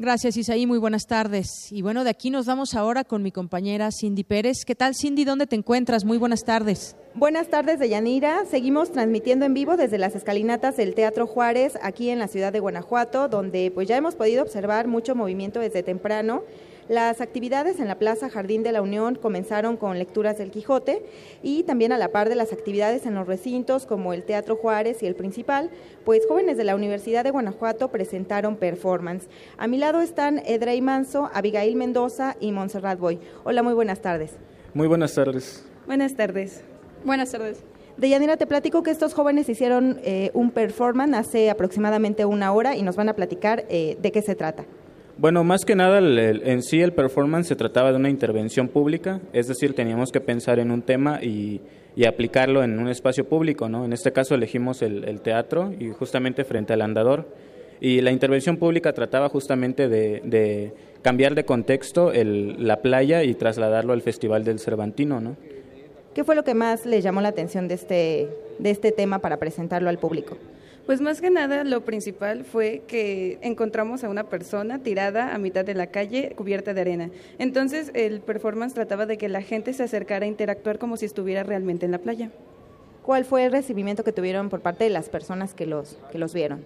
[0.00, 0.66] Gracias, Isaí.
[0.66, 1.72] Muy buenas tardes.
[1.72, 4.64] Y bueno, de aquí nos vamos ahora con mi compañera Cindy Pérez.
[4.64, 5.24] ¿Qué tal, Cindy?
[5.24, 6.04] ¿Dónde te encuentras?
[6.04, 6.96] Muy buenas tardes.
[7.14, 8.44] Buenas tardes, Deyanira.
[8.44, 12.60] Seguimos transmitiendo en vivo desde las escalinatas del Teatro Juárez, aquí en la ciudad de
[12.60, 16.42] Guanajuato, donde pues ya hemos podido observar mucho movimiento desde temprano.
[16.88, 21.04] Las actividades en la Plaza Jardín de la Unión comenzaron con lecturas del Quijote
[21.42, 25.02] y también a la par de las actividades en los recintos como el Teatro Juárez
[25.02, 25.70] y el Principal,
[26.06, 29.28] pues jóvenes de la Universidad de Guanajuato presentaron performance.
[29.58, 33.20] A mi lado están Edrey Manso, Abigail Mendoza y Montserrat Boy.
[33.44, 34.32] Hola, muy buenas tardes.
[34.72, 35.64] Muy buenas tardes.
[35.86, 36.64] Buenas tardes.
[37.04, 37.62] Buenas tardes.
[37.98, 42.82] Deyanira, te platico que estos jóvenes hicieron eh, un performance hace aproximadamente una hora y
[42.82, 44.64] nos van a platicar eh, de qué se trata.
[45.16, 49.48] Bueno, más que nada en sí el performance se trataba de una intervención pública, es
[49.48, 51.60] decir, teníamos que pensar en un tema y,
[52.06, 53.84] aplicarlo en un espacio público, ¿no?
[53.84, 57.26] En este caso elegimos el, el, teatro y justamente frente al andador.
[57.80, 64.02] Y la intervención pública trataba justamente de, cambiar de contexto la playa y trasladarlo al
[64.02, 65.36] Festival del Cervantino, ¿no?
[66.18, 68.28] ¿Qué fue lo que más le llamó la atención de este,
[68.58, 70.36] de este tema para presentarlo al público?
[70.84, 75.64] Pues más que nada lo principal fue que encontramos a una persona tirada a mitad
[75.64, 77.10] de la calle cubierta de arena.
[77.38, 81.44] Entonces el performance trataba de que la gente se acercara a interactuar como si estuviera
[81.44, 82.32] realmente en la playa.
[83.04, 86.34] ¿Cuál fue el recibimiento que tuvieron por parte de las personas que los, que los
[86.34, 86.64] vieron?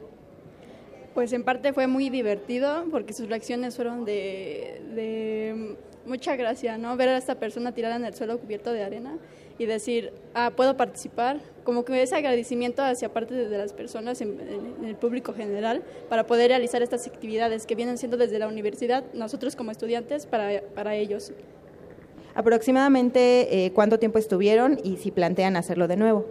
[1.13, 6.97] Pues en parte fue muy divertido porque sus reacciones fueron de, mucha gracia, ¿no?
[6.97, 9.19] Ver a esta persona tirada en el suelo cubierto de arena
[9.59, 14.39] y decir, ah, puedo participar, como que ese agradecimiento hacia parte de las personas en,
[14.85, 19.57] el público general para poder realizar estas actividades que vienen siendo desde la universidad, nosotros
[19.57, 21.33] como estudiantes, para, para ellos.
[22.35, 26.27] Aproximadamente, eh, ¿cuánto tiempo estuvieron y si plantean hacerlo de nuevo?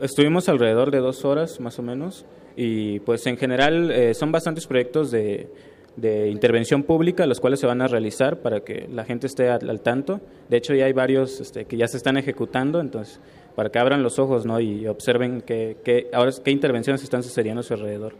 [0.00, 2.24] Estuvimos alrededor de dos horas más o menos
[2.56, 5.48] y pues en general eh, son bastantes proyectos de,
[5.96, 9.80] de intervención pública, los cuales se van a realizar para que la gente esté al,
[9.80, 10.20] tanto.
[10.48, 13.20] De hecho, ya hay varios este, que ya se están ejecutando, entonces,
[13.54, 14.60] para que abran los ojos ¿no?
[14.60, 18.14] y observen qué, ahora, qué intervenciones están sucediendo a su alrededor.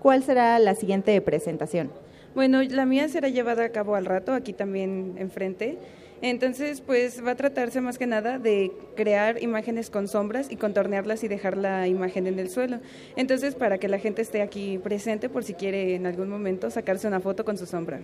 [0.00, 1.90] ¿Cuál será la siguiente presentación?
[2.34, 5.78] Bueno, la mía será llevada a cabo al rato, aquí también enfrente.
[6.26, 11.22] Entonces, pues va a tratarse más que nada de crear imágenes con sombras y contornearlas
[11.22, 12.78] y dejar la imagen en el suelo.
[13.14, 17.06] Entonces, para que la gente esté aquí presente por si quiere en algún momento sacarse
[17.06, 18.00] una foto con su sombra.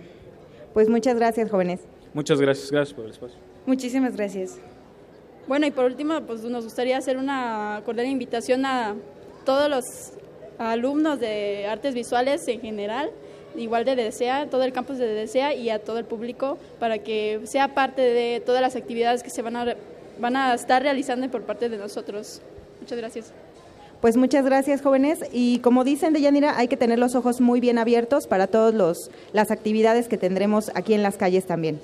[0.71, 1.79] Pues muchas gracias, jóvenes.
[2.13, 3.39] Muchas gracias, gracias por el espacio.
[3.65, 4.59] Muchísimas gracias.
[5.47, 8.95] Bueno, y por último, pues nos gustaría hacer una cordial invitación a
[9.45, 9.83] todos los
[10.59, 13.09] alumnos de artes visuales en general
[13.55, 17.41] igual de DESEA, todo el campus de DESEA y a todo el público para que
[17.45, 19.75] sea parte de todas las actividades que se van a,
[20.19, 22.41] van a estar realizando por parte de nosotros.
[22.79, 23.33] Muchas gracias.
[24.01, 25.19] Pues muchas gracias, jóvenes.
[25.31, 29.09] Y como dicen de Yanira, hay que tener los ojos muy bien abiertos para todas
[29.31, 31.79] las actividades que tendremos aquí en las calles también.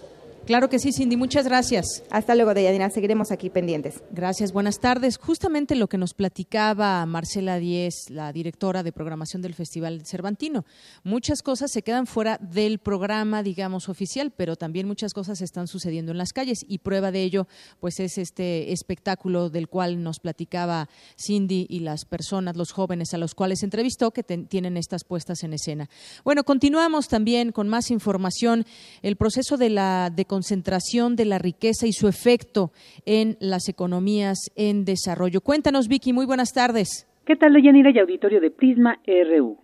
[0.48, 1.18] Claro que sí, Cindy.
[1.18, 2.04] Muchas gracias.
[2.10, 2.90] Hasta luego, Deyanira.
[2.90, 4.02] Seguiremos aquí pendientes.
[4.12, 4.54] Gracias.
[4.54, 5.18] Buenas tardes.
[5.18, 10.64] Justamente lo que nos platicaba Marcela Díez, la directora de programación del Festival Cervantino.
[11.04, 16.14] Muchas cosas se quedan fuera del programa, digamos, oficial, pero también muchas cosas están sucediendo
[16.14, 17.46] en las calles y prueba de ello,
[17.82, 20.88] pues es este espectáculo del cual nos platicaba
[21.22, 25.52] Cindy y las personas, los jóvenes a los cuales entrevistó que tienen estas puestas en
[25.52, 25.90] escena.
[26.24, 28.66] Bueno, continuamos también con más información.
[29.02, 32.70] El proceso de la de concentración de la riqueza y su efecto
[33.08, 35.42] en las economías en desarrollo.
[35.42, 37.08] Cuéntanos, Vicky, muy buenas tardes.
[37.26, 39.58] ¿Qué tal, Leyanira y auditorio de Prisma RU?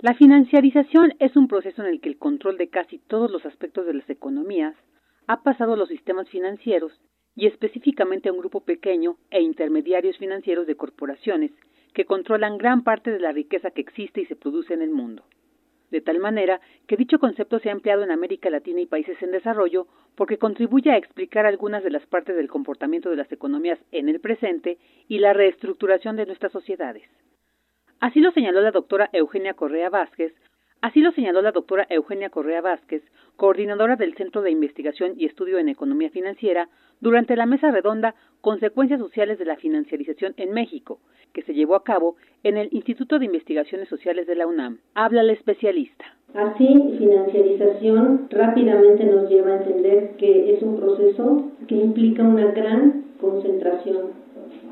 [0.00, 3.86] La financiarización es un proceso en el que el control de casi todos los aspectos
[3.86, 4.74] de las economías
[5.28, 6.90] ha pasado a los sistemas financieros
[7.36, 11.52] y específicamente a un grupo pequeño e intermediarios financieros de corporaciones
[11.94, 15.22] que controlan gran parte de la riqueza que existe y se produce en el mundo
[15.90, 19.32] de tal manera que dicho concepto se ha empleado en América Latina y países en
[19.32, 24.08] desarrollo porque contribuye a explicar algunas de las partes del comportamiento de las economías en
[24.08, 27.04] el presente y la reestructuración de nuestras sociedades.
[28.00, 30.32] Así lo señaló la doctora Eugenia Correa Vázquez,
[30.82, 33.02] Así lo señaló la doctora Eugenia Correa Vázquez,
[33.40, 36.68] coordinadora del Centro de Investigación y Estudio en Economía Financiera,
[37.00, 41.00] durante la mesa redonda Consecuencias Sociales de la Financiarización en México,
[41.32, 44.80] que se llevó a cabo en el Instituto de Investigaciones Sociales de la UNAM.
[44.94, 46.04] Habla la especialista.
[46.34, 46.66] Así,
[46.98, 54.10] financiarización rápidamente nos lleva a entender que es un proceso que implica una gran concentración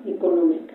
[0.07, 0.75] económica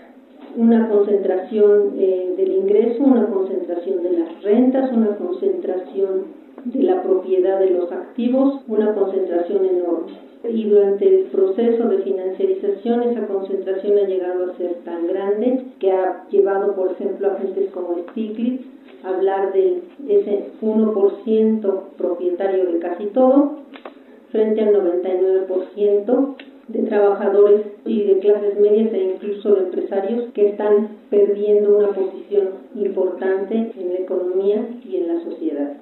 [0.56, 7.60] una concentración eh, del ingreso, una concentración de las rentas, una concentración de la propiedad
[7.60, 10.14] de los activos, una concentración enorme.
[10.50, 15.92] Y durante el proceso de financiarización esa concentración ha llegado a ser tan grande que
[15.92, 18.66] ha llevado, por ejemplo, a agentes como Stiglitz
[19.04, 23.60] a hablar de ese 1% propietario de casi todo
[24.32, 26.36] frente al 99%
[26.68, 32.50] de trabajadores y de clases medias e incluso de empresarios que están perdiendo una posición
[32.76, 35.74] importante en la economía y en la sociedad.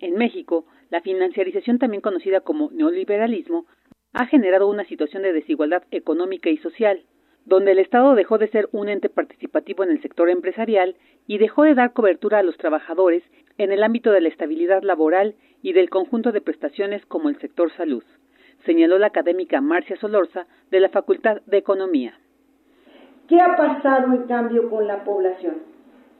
[0.00, 3.66] En México, la financiarización, también conocida como neoliberalismo,
[4.12, 7.02] ha generado una situación de desigualdad económica y social,
[7.44, 11.64] donde el Estado dejó de ser un ente participativo en el sector empresarial y dejó
[11.64, 13.22] de dar cobertura a los trabajadores
[13.58, 17.70] en el ámbito de la estabilidad laboral y del conjunto de prestaciones como el sector
[17.76, 18.04] salud
[18.66, 22.18] señaló la académica Marcia Solorza de la Facultad de Economía.
[23.28, 25.75] ¿Qué ha pasado en cambio con la población?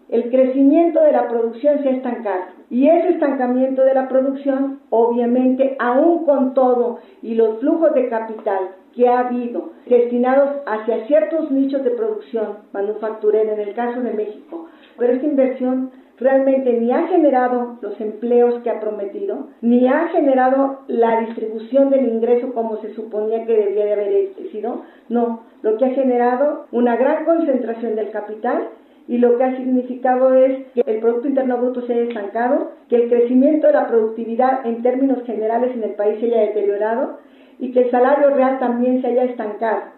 [0.08, 5.76] El crecimiento de la producción se ha estancado y ese estancamiento de la producción, obviamente,
[5.80, 11.84] aún con todo y los flujos de capital que ha habido destinados hacia ciertos nichos
[11.84, 17.76] de producción manufacturera, en el caso de México, pero esta inversión realmente ni ha generado
[17.82, 23.44] los empleos que ha prometido, ni ha generado la distribución del ingreso como se suponía
[23.44, 28.68] que debía de haber sido, no, lo que ha generado una gran concentración del capital
[29.08, 32.96] y lo que ha significado es que el Producto Interno Bruto se haya estancado, que
[32.96, 37.18] el crecimiento de la productividad en términos generales en el país se haya deteriorado
[37.58, 39.96] y que el salario real también se haya estancado.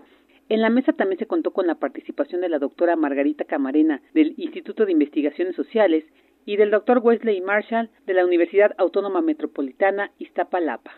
[0.48, 4.34] En la mesa también se contó con la participación de la doctora Margarita Camarena del
[4.38, 6.04] Instituto de Investigaciones Sociales
[6.46, 10.92] y del doctor Wesley Marshall de la Universidad Autónoma Metropolitana Iztapalapa.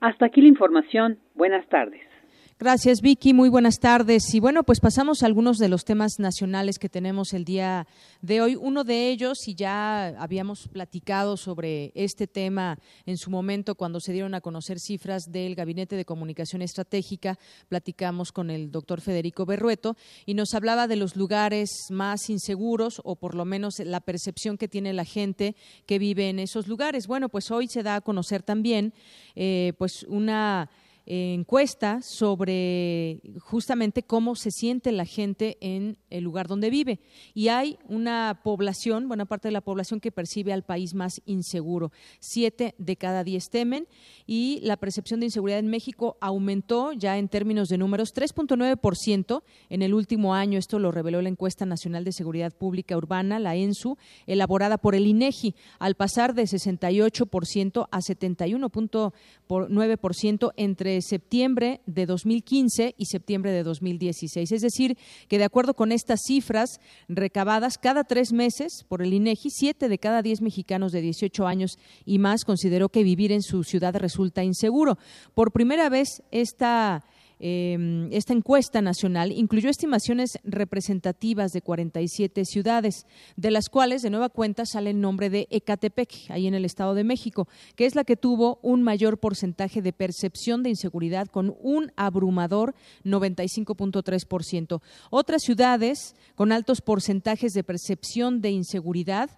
[0.00, 1.18] Hasta aquí la información.
[1.34, 2.15] Buenas tardes.
[2.58, 3.34] Gracias, Vicky.
[3.34, 4.32] Muy buenas tardes.
[4.32, 7.86] Y bueno, pues pasamos a algunos de los temas nacionales que tenemos el día
[8.22, 8.56] de hoy.
[8.56, 14.14] Uno de ellos, y ya habíamos platicado sobre este tema en su momento cuando se
[14.14, 17.38] dieron a conocer cifras del Gabinete de Comunicación Estratégica,
[17.68, 19.94] platicamos con el doctor Federico Berrueto
[20.24, 24.66] y nos hablaba de los lugares más inseguros o por lo menos la percepción que
[24.66, 27.06] tiene la gente que vive en esos lugares.
[27.06, 28.94] Bueno, pues hoy se da a conocer también
[29.34, 30.70] eh, pues una
[31.06, 36.98] encuesta sobre justamente cómo se siente la gente en el lugar donde vive.
[37.32, 41.92] Y hay una población, buena parte de la población que percibe al país más inseguro.
[42.18, 43.86] Siete de cada diez temen
[44.26, 49.82] y la percepción de inseguridad en México aumentó ya en términos de números 3.9% en
[49.82, 50.58] el último año.
[50.58, 53.96] Esto lo reveló la encuesta nacional de seguridad pública urbana, la ENSU,
[54.26, 63.06] elaborada por el INEGI, al pasar de 68% a 71.9% entre septiembre de 2015 y
[63.06, 64.52] septiembre de 2016.
[64.52, 64.96] Es decir,
[65.28, 69.98] que de acuerdo con estas cifras recabadas cada tres meses por el INEGI, siete de
[69.98, 74.44] cada diez mexicanos de 18 años y más consideró que vivir en su ciudad resulta
[74.44, 74.98] inseguro.
[75.34, 77.04] Por primera vez, esta
[77.38, 83.06] Em, esta encuesta nacional incluyó estimaciones representativas de 47 ciudades,
[83.36, 86.94] de las cuales de nueva cuenta sale el nombre de Ecatepec, ahí en el Estado
[86.94, 91.54] de México, que es la que tuvo un mayor porcentaje de percepción de inseguridad con
[91.60, 92.74] un abrumador
[93.04, 94.80] 95.3%.
[95.10, 99.30] Otras ciudades con altos porcentajes de percepción de inseguridad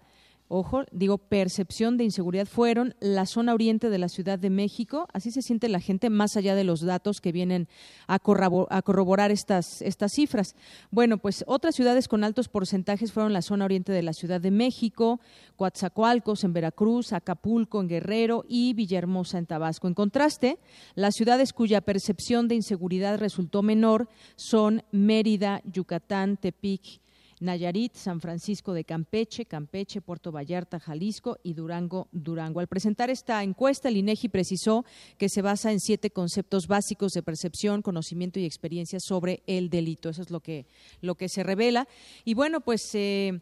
[0.49, 5.07] ojo, digo percepción de inseguridad, fueron la zona oriente de la Ciudad de México.
[5.13, 7.67] Así se siente la gente, más allá de los datos que vienen
[8.07, 10.55] a, corroborar estas, estas cifras.
[10.91, 14.51] Bueno, pues otras ciudades con altos porcentajes fueron la zona oriente de la Ciudad de
[14.51, 15.21] México,
[15.55, 19.87] Coatzacoalcos en Veracruz, Acapulco en Guerrero y Villahermosa en Tabasco.
[19.87, 20.57] En contraste,
[20.95, 27.01] las ciudades cuya percepción de inseguridad resultó menor son Mérida, Yucatán, Tepic,
[27.39, 32.59] Nayarit, San Francisco de Campeche, Campeche, Puerto Vallarta, Jalisco y Durango, Durango.
[32.59, 34.85] Al presentar esta encuesta, el INEGI precisó
[35.17, 40.09] que se basa en siete conceptos básicos de percepción, conocimiento y experiencia sobre el delito.
[40.09, 40.65] Eso es lo que,
[41.01, 41.87] lo que se revela.
[42.25, 43.39] Y bueno, pues eh,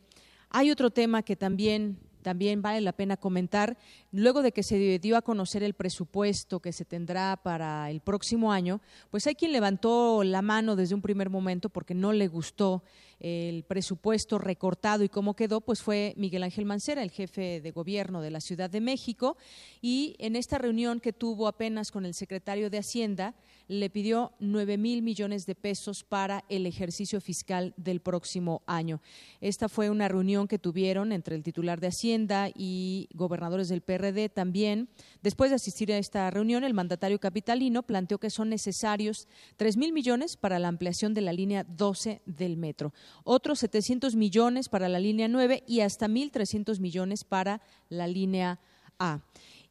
[0.50, 3.78] hay otro tema que también también vale la pena comentar,
[4.12, 8.52] luego de que se dio a conocer el presupuesto que se tendrá para el próximo
[8.52, 12.84] año, pues hay quien levantó la mano desde un primer momento porque no le gustó
[13.20, 18.22] el presupuesto recortado y cómo quedó, pues fue Miguel Ángel Mancera, el jefe de gobierno
[18.22, 19.38] de la Ciudad de México,
[19.82, 23.36] y en esta reunión que tuvo apenas con el secretario de Hacienda,
[23.68, 29.02] le pidió nueve mil millones de pesos para el ejercicio fiscal del próximo año.
[29.42, 34.30] Esta fue una reunión que tuvieron entre el titular de Hacienda y gobernadores del PRD
[34.30, 34.90] también.
[35.22, 39.92] Después de asistir a esta reunión, el mandatario capitalino planteó que son necesarios tres mil
[39.92, 42.94] millones para la ampliación de la línea 12 del metro,
[43.24, 48.60] otros 700 millones para la línea 9 y hasta 1.300 millones para la línea
[49.00, 49.22] A.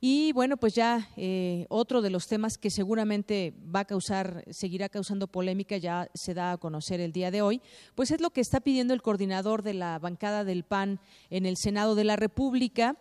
[0.00, 4.88] Y bueno, pues ya eh, otro de los temas que seguramente va a causar, seguirá
[4.88, 7.62] causando polémica, ya se da a conocer el día de hoy,
[7.94, 11.56] pues es lo que está pidiendo el coordinador de la bancada del PAN en el
[11.56, 12.96] Senado de la República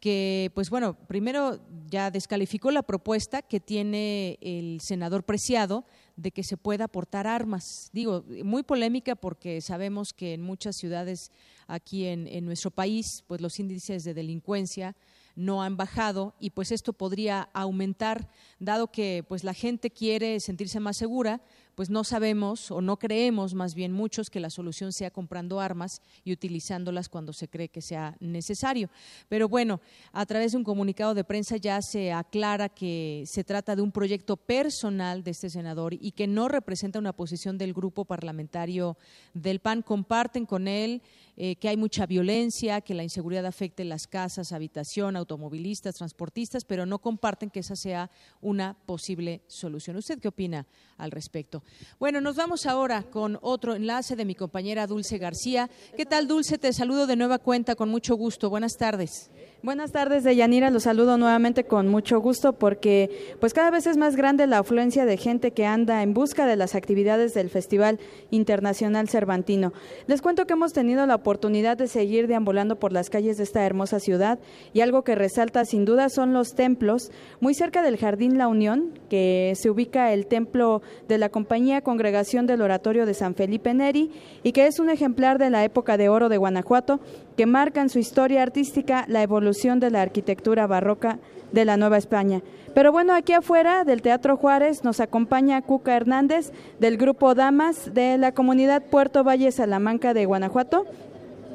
[0.00, 5.84] que, pues bueno, primero ya descalificó la propuesta que tiene el senador Preciado
[6.16, 7.90] de que se pueda aportar armas.
[7.92, 11.30] Digo, muy polémica porque sabemos que en muchas ciudades
[11.66, 14.96] aquí en, en nuestro país, pues los índices de delincuencia
[15.36, 20.80] no han bajado y pues esto podría aumentar dado que pues la gente quiere sentirse
[20.80, 21.40] más segura
[21.80, 26.02] pues no sabemos o no creemos más bien muchos que la solución sea comprando armas
[26.24, 28.90] y utilizándolas cuando se cree que sea necesario.
[29.30, 29.80] Pero bueno,
[30.12, 33.92] a través de un comunicado de prensa ya se aclara que se trata de un
[33.92, 38.98] proyecto personal de este senador y que no representa una posición del grupo parlamentario
[39.32, 39.80] del PAN.
[39.80, 41.00] Comparten con él
[41.42, 46.84] eh, que hay mucha violencia, que la inseguridad afecte las casas, habitación, automovilistas, transportistas, pero
[46.84, 48.10] no comparten que esa sea
[48.42, 49.96] una posible solución.
[49.96, 50.66] ¿Usted qué opina
[50.98, 51.62] al respecto?
[51.98, 55.68] Bueno, nos vamos ahora con otro enlace de mi compañera Dulce García.
[55.96, 56.58] ¿Qué tal, Dulce?
[56.58, 58.50] Te saludo de nueva cuenta con mucho gusto.
[58.50, 59.30] Buenas tardes.
[59.62, 60.70] Buenas tardes, Deyanira.
[60.70, 65.04] Los saludo nuevamente con mucho gusto porque pues cada vez es más grande la afluencia
[65.04, 68.00] de gente que anda en busca de las actividades del Festival
[68.30, 69.74] Internacional Cervantino.
[70.06, 73.66] Les cuento que hemos tenido la oportunidad de seguir deambulando por las calles de esta
[73.66, 74.38] hermosa ciudad
[74.72, 77.10] y algo que resalta sin duda son los templos.
[77.40, 82.46] Muy cerca del Jardín La Unión, que se ubica el templo de la Compañía Congregación
[82.46, 84.10] del Oratorio de San Felipe Neri
[84.42, 86.98] y que es un ejemplar de la época de oro de Guanajuato
[87.40, 91.18] que marca en su historia artística la evolución de la arquitectura barroca
[91.52, 92.42] de la Nueva España.
[92.74, 98.18] Pero bueno, aquí afuera del Teatro Juárez nos acompaña Cuca Hernández del grupo Damas de
[98.18, 100.84] la comunidad Puerto Valle Salamanca de Guanajuato.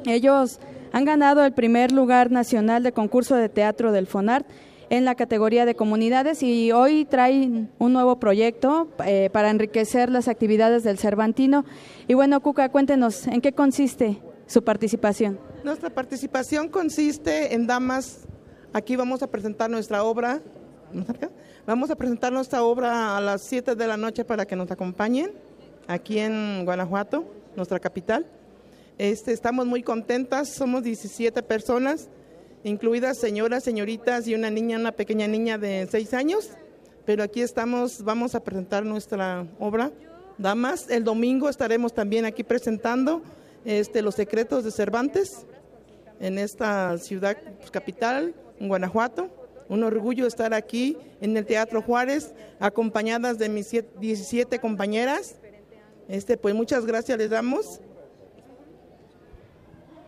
[0.06, 0.58] Ellos
[0.90, 4.44] han ganado el primer lugar nacional de concurso de teatro del FONART
[4.90, 10.26] en la categoría de comunidades y hoy traen un nuevo proyecto eh, para enriquecer las
[10.26, 11.64] actividades del Cervantino.
[12.08, 15.38] Y bueno, Cuca, cuéntenos, ¿en qué consiste su participación?
[15.64, 18.20] Nuestra participación consiste en damas.
[18.72, 20.40] Aquí vamos a presentar nuestra obra.
[21.66, 25.32] Vamos a presentar nuestra obra a las 7 de la noche para que nos acompañen
[25.88, 27.24] aquí en Guanajuato,
[27.56, 28.26] nuestra capital.
[28.98, 32.08] Este, estamos muy contentas, somos 17 personas,
[32.64, 36.50] incluidas señoras, señoritas y una niña, una pequeña niña de 6 años.
[37.04, 39.90] Pero aquí estamos, vamos a presentar nuestra obra,
[40.38, 40.88] Damas.
[40.90, 43.22] El domingo estaremos también aquí presentando
[43.66, 45.44] este, Los Secretos de Cervantes
[46.20, 49.28] en esta ciudad pues, capital, en Guanajuato.
[49.68, 55.36] Un orgullo estar aquí en el Teatro Juárez, acompañadas de mis 17 compañeras.
[56.08, 57.80] Este, pues muchas gracias les damos.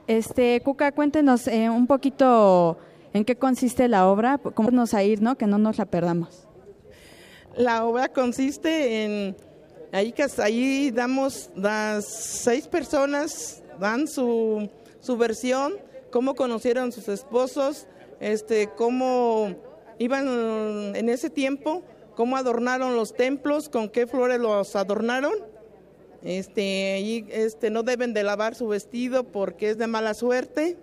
[0.07, 2.79] Este, Cuca, cuéntenos eh, un poquito
[3.13, 5.37] en qué consiste la obra, cómo nos a ir, ¿no?
[5.37, 6.47] Que no nos la perdamos.
[7.57, 9.37] La obra consiste en
[9.93, 14.69] ahí ahí damos las seis personas dan su,
[15.01, 15.75] su versión
[16.11, 17.87] cómo conocieron sus esposos,
[18.21, 19.55] este, cómo
[19.99, 21.83] iban en ese tiempo,
[22.15, 25.35] cómo adornaron los templos, con qué flores los adornaron.
[26.23, 30.77] Este, y este, no deben de lavar su vestido porque es de mala suerte.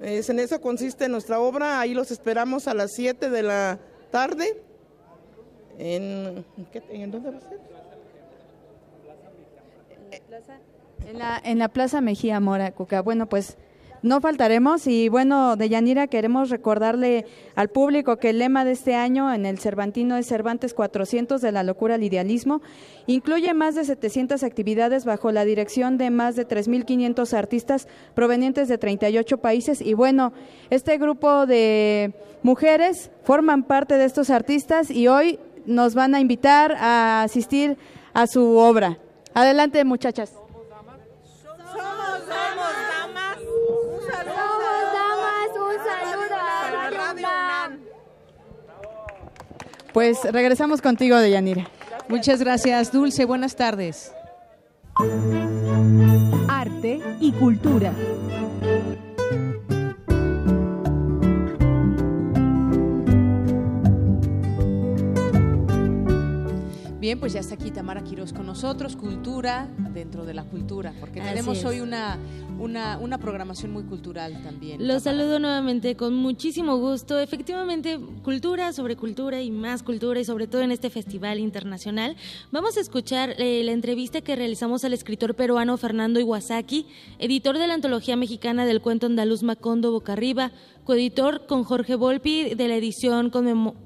[0.00, 1.80] Es, en eso consiste nuestra obra.
[1.80, 3.78] Ahí los esperamos a las 7 de la
[4.10, 4.60] tarde.
[5.78, 6.44] ¿En,
[6.90, 7.75] ¿en dónde va a ser?
[11.06, 13.00] En la, en la Plaza Mejía Mora, Cuca.
[13.00, 13.56] Bueno, pues
[14.02, 18.94] no faltaremos y bueno, de Yanira queremos recordarle al público que el lema de este
[18.94, 22.60] año en el Cervantino es Cervantes 400 de la locura al idealismo.
[23.06, 28.78] Incluye más de 700 actividades bajo la dirección de más de 3.500 artistas provenientes de
[28.78, 30.32] 38 países y bueno,
[30.70, 36.76] este grupo de mujeres forman parte de estos artistas y hoy nos van a invitar
[36.78, 37.76] a asistir
[38.14, 38.98] a su obra.
[39.36, 40.32] Adelante, muchachas.
[49.92, 51.68] Pues regresamos contigo, Deyanira.
[52.08, 53.26] Muchas gracias, Dulce.
[53.26, 54.10] Buenas tardes.
[56.48, 57.92] Arte y cultura.
[67.06, 71.20] Bien, pues ya está aquí Tamara Quiroz con nosotros, cultura dentro de la cultura, porque
[71.20, 72.18] tenemos hoy una,
[72.58, 74.84] una, una, programación muy cultural también.
[74.84, 77.20] Los saludo nuevamente con muchísimo gusto.
[77.20, 82.16] Efectivamente, cultura sobre cultura y más cultura y sobre todo en este festival internacional.
[82.50, 86.88] Vamos a escuchar eh, la entrevista que realizamos al escritor peruano Fernando Iwasaki,
[87.20, 90.50] editor de la antología mexicana del cuento andaluz Macondo Boca Arriba,
[90.86, 93.30] coeditor con Jorge Volpi de la edición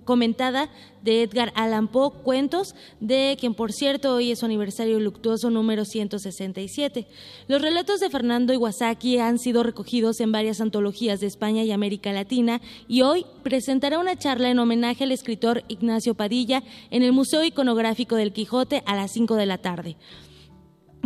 [0.04, 0.68] comentada
[1.02, 5.84] de Edgar Allan Poe, Cuentos, de quien por cierto hoy es su aniversario luctuoso número
[5.84, 7.06] 167.
[7.48, 12.12] Los relatos de Fernando Iwasaki han sido recogidos en varias antologías de España y América
[12.12, 17.42] Latina y hoy presentará una charla en homenaje al escritor Ignacio Padilla en el Museo
[17.42, 19.96] Iconográfico del Quijote a las 5 de la tarde.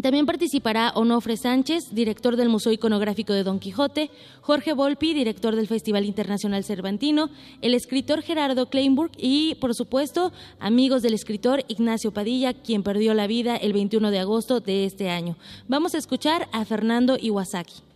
[0.03, 5.69] También participará Onofre Sánchez, director del Museo Iconográfico de Don Quijote, Jorge Volpi, director del
[5.69, 7.31] Festival Internacional Cervantino,
[7.63, 13.29] el escritor Gerardo Kleinburg y, por supuesto, amigos del escritor Ignacio Padilla, quien perdió la
[13.29, 15.37] vida el 21 de agosto de este año.
[15.69, 17.94] Vamos a escuchar a Fernando Iwasaki.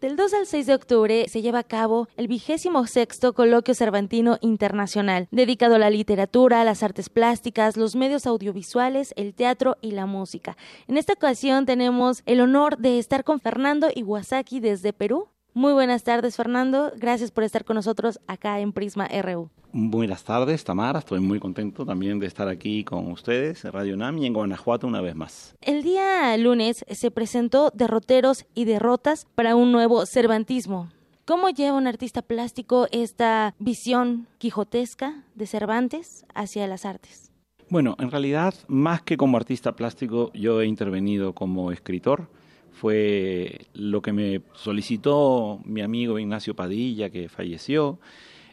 [0.00, 4.36] Del 2 al 6 de octubre se lleva a cabo el vigésimo sexto Coloquio Cervantino
[4.42, 10.04] Internacional, dedicado a la literatura, las artes plásticas, los medios audiovisuales, el teatro y la
[10.04, 10.58] música.
[10.86, 15.28] En esta ocasión tenemos el honor de estar con Fernando Iwasaki desde Perú.
[15.56, 16.92] Muy buenas tardes, Fernando.
[16.98, 19.48] Gracias por estar con nosotros acá en Prisma RU.
[19.72, 20.98] Buenas tardes, Tamara.
[20.98, 24.86] Estoy muy contento también de estar aquí con ustedes en Radio NAM y en Guanajuato
[24.86, 25.56] una vez más.
[25.62, 30.90] El día lunes se presentó Derroteros y Derrotas para un nuevo Cervantismo.
[31.24, 37.32] ¿Cómo lleva un artista plástico esta visión quijotesca de Cervantes hacia las artes?
[37.70, 42.28] Bueno, en realidad, más que como artista plástico, yo he intervenido como escritor
[42.76, 47.98] fue lo que me solicitó mi amigo Ignacio Padilla, que falleció.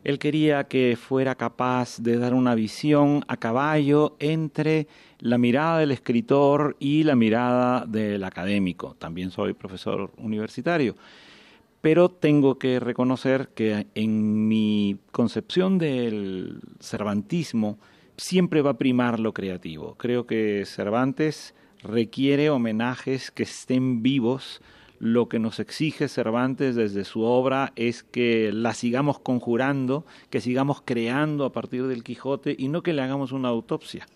[0.05, 4.87] Él quería que fuera capaz de dar una visión a caballo entre
[5.19, 8.95] la mirada del escritor y la mirada del académico.
[8.97, 10.95] También soy profesor universitario.
[11.81, 17.77] Pero tengo que reconocer que en mi concepción del cervantismo
[18.15, 19.95] siempre va a primar lo creativo.
[19.95, 21.53] Creo que Cervantes
[21.83, 24.61] requiere homenajes que estén vivos.
[24.99, 30.81] Lo que nos exige Cervantes desde su obra es que la sigamos conjurando, que sigamos
[30.83, 34.07] creando a partir del Quijote y no que le hagamos una autopsia.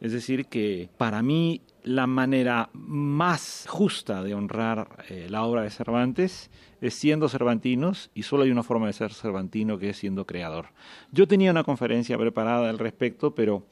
[0.00, 5.70] Es decir, que para mí la manera más justa de honrar eh, la obra de
[5.70, 6.50] Cervantes
[6.80, 10.66] es siendo cervantinos y solo hay una forma de ser cervantino que es siendo creador.
[11.12, 13.66] Yo tenía una conferencia preparada al respecto, pero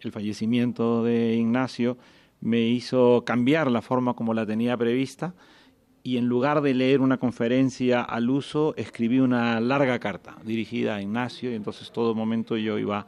[0.00, 1.96] el fallecimiento de Ignacio
[2.40, 5.34] me hizo cambiar la forma como la tenía prevista
[6.02, 11.02] y en lugar de leer una conferencia al uso, escribí una larga carta dirigida a
[11.02, 13.06] Ignacio y entonces todo momento yo iba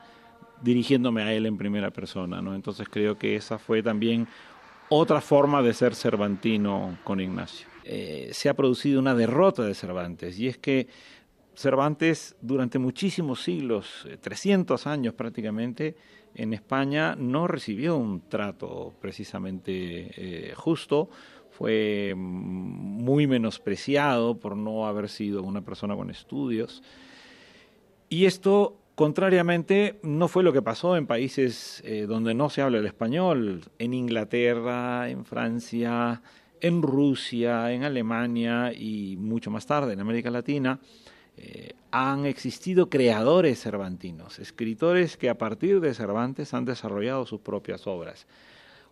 [0.63, 2.55] dirigiéndome a él en primera persona, ¿no?
[2.55, 4.29] Entonces creo que esa fue también
[4.89, 7.67] otra forma de ser cervantino con Ignacio.
[7.85, 10.87] Eh, se ha producido una derrota de Cervantes y es que
[11.55, 15.97] Cervantes durante muchísimos siglos, 300 eh, años prácticamente,
[16.35, 21.11] en España no recibió un trato precisamente eh, justo,
[21.51, 26.83] fue muy menospreciado por no haber sido una persona con estudios.
[28.09, 32.79] Y esto, contrariamente, no fue lo que pasó en países eh, donde no se habla
[32.79, 36.23] el español, en Inglaterra, en Francia,
[36.61, 40.81] en Rusia, en Alemania y mucho más tarde en América Latina
[41.45, 47.89] eh, han existido creadores cervantinos, escritores que a partir de Cervantes han desarrollado sus propias
[47.89, 48.29] obras.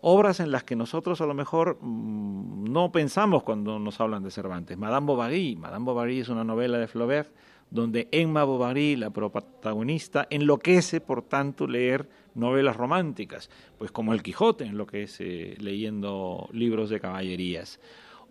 [0.00, 4.32] Obras en las que nosotros a lo mejor mm, no pensamos cuando nos hablan de
[4.32, 4.76] Cervantes.
[4.76, 7.32] Madame Bovary, Madame Bovary es una novela de Flaubert
[7.70, 13.48] donde Emma Bovary, la protagonista, enloquece por tanto leer novelas románticas,
[13.78, 17.78] pues como El Quijote enloquece leyendo libros de caballerías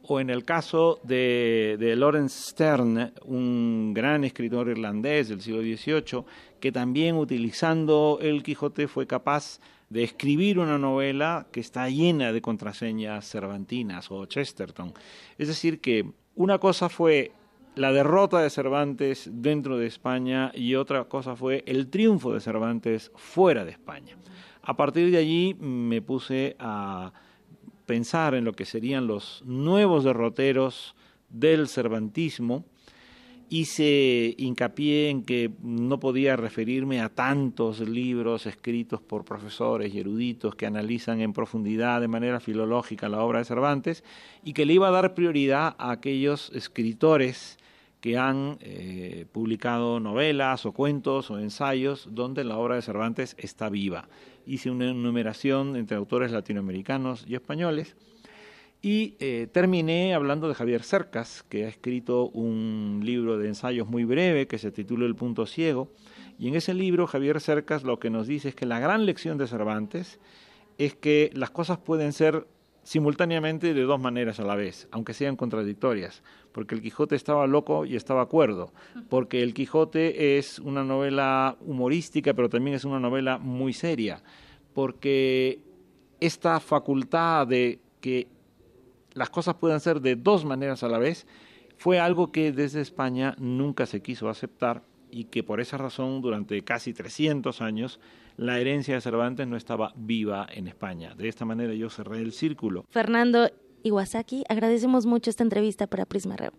[0.03, 6.23] o en el caso de, de Lawrence Stern, un gran escritor irlandés del siglo XVIII,
[6.59, 12.41] que también utilizando el Quijote fue capaz de escribir una novela que está llena de
[12.41, 14.93] contraseñas cervantinas o Chesterton.
[15.37, 17.31] Es decir, que una cosa fue
[17.75, 23.11] la derrota de Cervantes dentro de España y otra cosa fue el triunfo de Cervantes
[23.15, 24.15] fuera de España.
[24.61, 27.11] A partir de allí me puse a
[27.89, 30.93] pensar en lo que serían los nuevos derroteros
[31.27, 32.63] del cervantismo,
[33.49, 40.53] hice hincapié en que no podía referirme a tantos libros escritos por profesores y eruditos
[40.53, 44.03] que analizan en profundidad de manera filológica la obra de Cervantes
[44.43, 47.57] y que le iba a dar prioridad a aquellos escritores
[48.01, 53.69] que han eh, publicado novelas o cuentos o ensayos donde la obra de Cervantes está
[53.69, 54.07] viva
[54.49, 57.95] hice una enumeración entre autores latinoamericanos y españoles
[58.81, 64.05] y eh, terminé hablando de Javier Cercas, que ha escrito un libro de ensayos muy
[64.05, 65.91] breve que se titula El punto ciego.
[66.39, 69.37] Y en ese libro Javier Cercas lo que nos dice es que la gran lección
[69.37, 70.19] de Cervantes
[70.77, 72.47] es que las cosas pueden ser
[72.83, 77.85] simultáneamente de dos maneras a la vez, aunque sean contradictorias, porque el Quijote estaba loco
[77.85, 78.71] y estaba cuerdo,
[79.09, 84.21] porque el Quijote es una novela humorística, pero también es una novela muy seria,
[84.73, 85.59] porque
[86.19, 88.27] esta facultad de que
[89.13, 91.27] las cosas puedan ser de dos maneras a la vez
[91.77, 96.61] fue algo que desde España nunca se quiso aceptar y que por esa razón durante
[96.63, 97.99] casi 300 años
[98.37, 101.13] la herencia de Cervantes no estaba viva en España.
[101.15, 102.85] De esta manera yo cerré el círculo.
[102.89, 103.49] Fernando
[103.83, 106.53] Iwasaki, agradecemos mucho esta entrevista para Prisma Rev.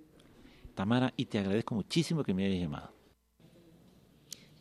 [0.75, 3.01] Tamara, y te agradezco muchísimo que me hayas llamado.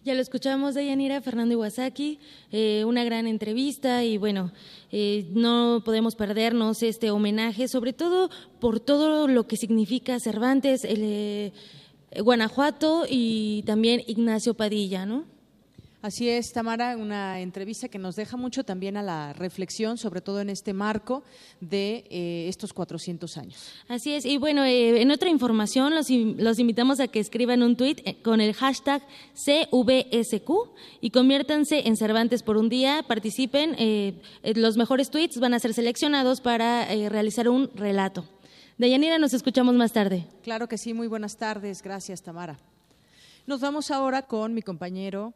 [0.06, 2.20] Ya lo escuchamos de Yanira, Fernando Iwasaki,
[2.52, 4.54] eh, una gran entrevista y bueno,
[4.92, 8.30] eh, no podemos perdernos este homenaje, sobre todo
[8.62, 11.54] por todo lo que significa Cervantes, el, eh,
[12.24, 15.26] Guanajuato y también Ignacio Padilla, ¿no?
[16.02, 20.40] Así es, Tamara, una entrevista que nos deja mucho también a la reflexión, sobre todo
[20.40, 21.24] en este marco
[21.60, 23.74] de eh, estos 400 años.
[23.90, 27.76] Así es, y bueno, eh, en otra información los, los, invitamos a que escriban un
[27.76, 29.02] tuit eh, con el hashtag
[29.34, 30.50] CVSQ
[31.02, 33.76] y conviértanse en Cervantes por un día, participen,
[34.56, 38.26] los mejores tweets van a ser seleccionados para realizar un relato.
[38.78, 40.26] Deyanira, nos escuchamos más tarde.
[40.44, 42.58] Claro que sí, muy buenas tardes, gracias Tamara.
[43.46, 45.34] Nos vamos ahora con mi compañero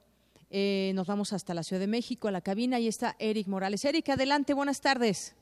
[0.55, 2.77] eh, nos vamos hasta la Ciudad de México, a la cabina.
[2.77, 3.83] Ahí está Eric Morales.
[3.85, 5.33] Eric, adelante, buenas tardes.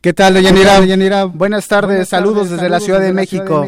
[0.00, 1.24] ¿Qué tal, Deyanira?
[1.24, 3.66] Buenas tardes, saludos, desde, la Ciudad, de, México.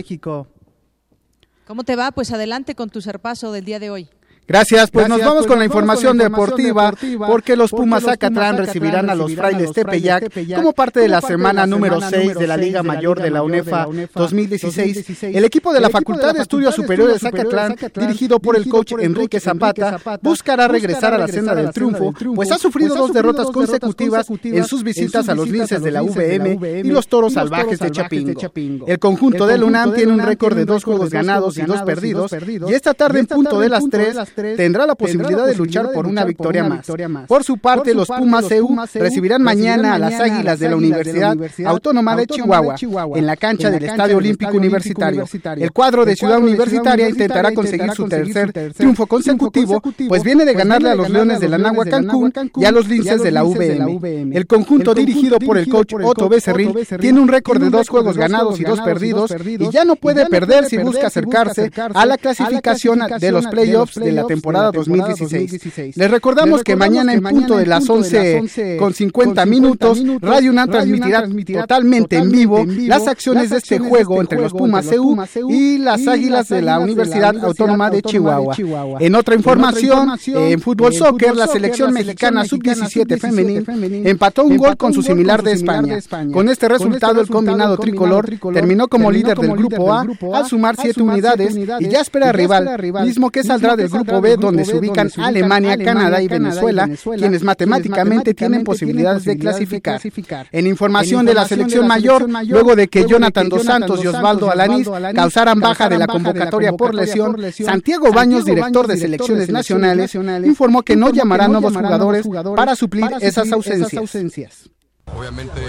[1.66, 2.12] ¿Cómo te va?
[2.12, 4.08] Pues adelante con tu zarpazo del día de hoy.
[4.52, 6.92] Gracias, pues nos vamos pues con, la información, deportiva,
[7.26, 11.98] porque los Pumas Zacatlán recibirán a los Frailes Tepeyac como parte de la semana número
[12.02, 15.22] 6 de la Liga Mayor de la UNEFA 2016.
[15.22, 19.40] El equipo de la Facultad de Estudios Superiores de Zacatlán, dirigido por el coach Enrique
[19.40, 24.26] Zapata, buscará regresar a la senda del triunfo, pues, pues ha sufrido dos derrotas consecutivas
[24.44, 28.86] en sus visitas a los linces de la UVM y los toros salvajes de Chapingo.
[28.86, 32.30] El conjunto del UNAM tiene un récord de dos juegos ganados y dos perdidos,
[32.68, 34.14] y esta tarde en punto de las tres
[34.56, 36.86] tendrá la posibilidad de luchar por una victoria más.
[37.26, 42.16] Por su parte, los Pumas EU recibirán mañana a las Águilas de la Universidad Autónoma
[42.16, 42.76] de Chihuahua
[43.14, 45.24] en la cancha del Estadio Olímpico Universitario.
[45.56, 50.54] El cuadro de Ciudad Universitaria intentará conseguir su tercer triunfo consecutivo, pues, pues viene de
[50.54, 54.32] ganarle a los Leones de la Nagua Cancún y a los Linces de la UVM.
[54.32, 58.60] El conjunto dirigido por el coach Otto Becerril tiene un récord de dos juegos ganados
[58.60, 63.32] y dos perdidos y ya no puede perder si busca acercarse a la clasificación de
[63.32, 65.96] los playoffs de la temporada 2016.
[65.96, 71.24] Les recordamos que mañana en punto de las 11 con 50 minutos, Radio UNAM transmitirá
[71.60, 75.16] totalmente en vivo las acciones de este, este juego entre los Pumas EU
[75.48, 78.56] y las Águilas de la Universidad Autónoma de Chihuahua.
[79.00, 83.64] En otra información, en fútbol soccer, la selección mexicana sub-17 femenil
[84.06, 85.98] empató un gol con su similar de España.
[86.32, 91.02] Con este resultado, el combinado tricolor terminó como líder del grupo A al sumar siete
[91.02, 95.76] unidades y ya espera rival, mismo que saldrá del grupo B, donde se ubican Alemania,
[95.78, 100.48] Canadá y Venezuela, quienes matemáticamente tienen posibilidades de clasificar.
[100.52, 104.88] En información de la selección mayor, luego de que Jonathan Dos Santos y Osvaldo Alanis
[105.14, 110.96] causaran baja de la convocatoria por lesión, Santiago Baños, director de selecciones nacionales, informó que
[110.96, 114.70] no llamará nuevos jugadores para suplir esas ausencias.
[115.16, 115.60] Obviamente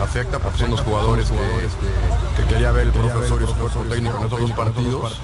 [0.00, 1.36] afecta porque son los jugadores que,
[2.44, 5.20] quería ver el profesor y su cuerpo técnico en esos dos partidos.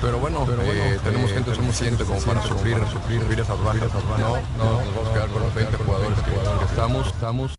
[0.00, 3.90] Pero bueno, eh, tenemos gente suficiente como para sufrir, sufrir esas bajas.
[4.18, 7.06] No, no, nos vamos a quedar con los 20 jugadores que, estamos.
[7.06, 7.58] estamos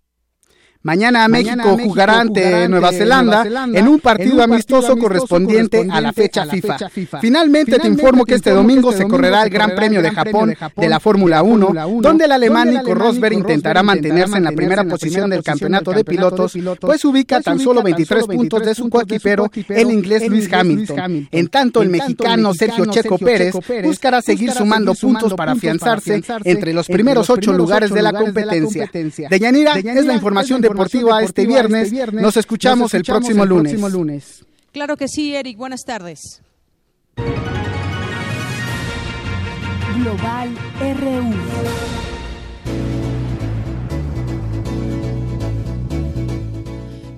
[0.82, 6.78] Mañana México jugará ante Nueva Zelanda en un partido amistoso correspondiente a la fecha FIFA.
[7.20, 10.90] Finalmente te informo que este, este domingo se correrá el Gran Premio de Japón de
[10.90, 15.44] la Fórmula 1, donde el alemán Nico Rosberg intentará mantenerse en la primera posición del
[15.44, 20.30] campeonato de pilotos, pues ubica pues tan solo 23 puntos de su coequipero, el inglés
[20.30, 21.28] Luis Hamilton.
[21.30, 23.54] En tanto, el mexicano Sergio Checo Pérez
[23.84, 28.90] buscará seguir sumando puntos para afianzarse entre los primeros ocho lugares de la competencia.
[28.94, 31.92] De Yanira es la información de deportiva este viernes.
[32.14, 34.46] Nos escuchamos, el, próximo, lunes.
[34.72, 35.58] Claro que sí, Eric.
[35.58, 36.42] Buenas tardes.
[39.96, 42.19] Global RU.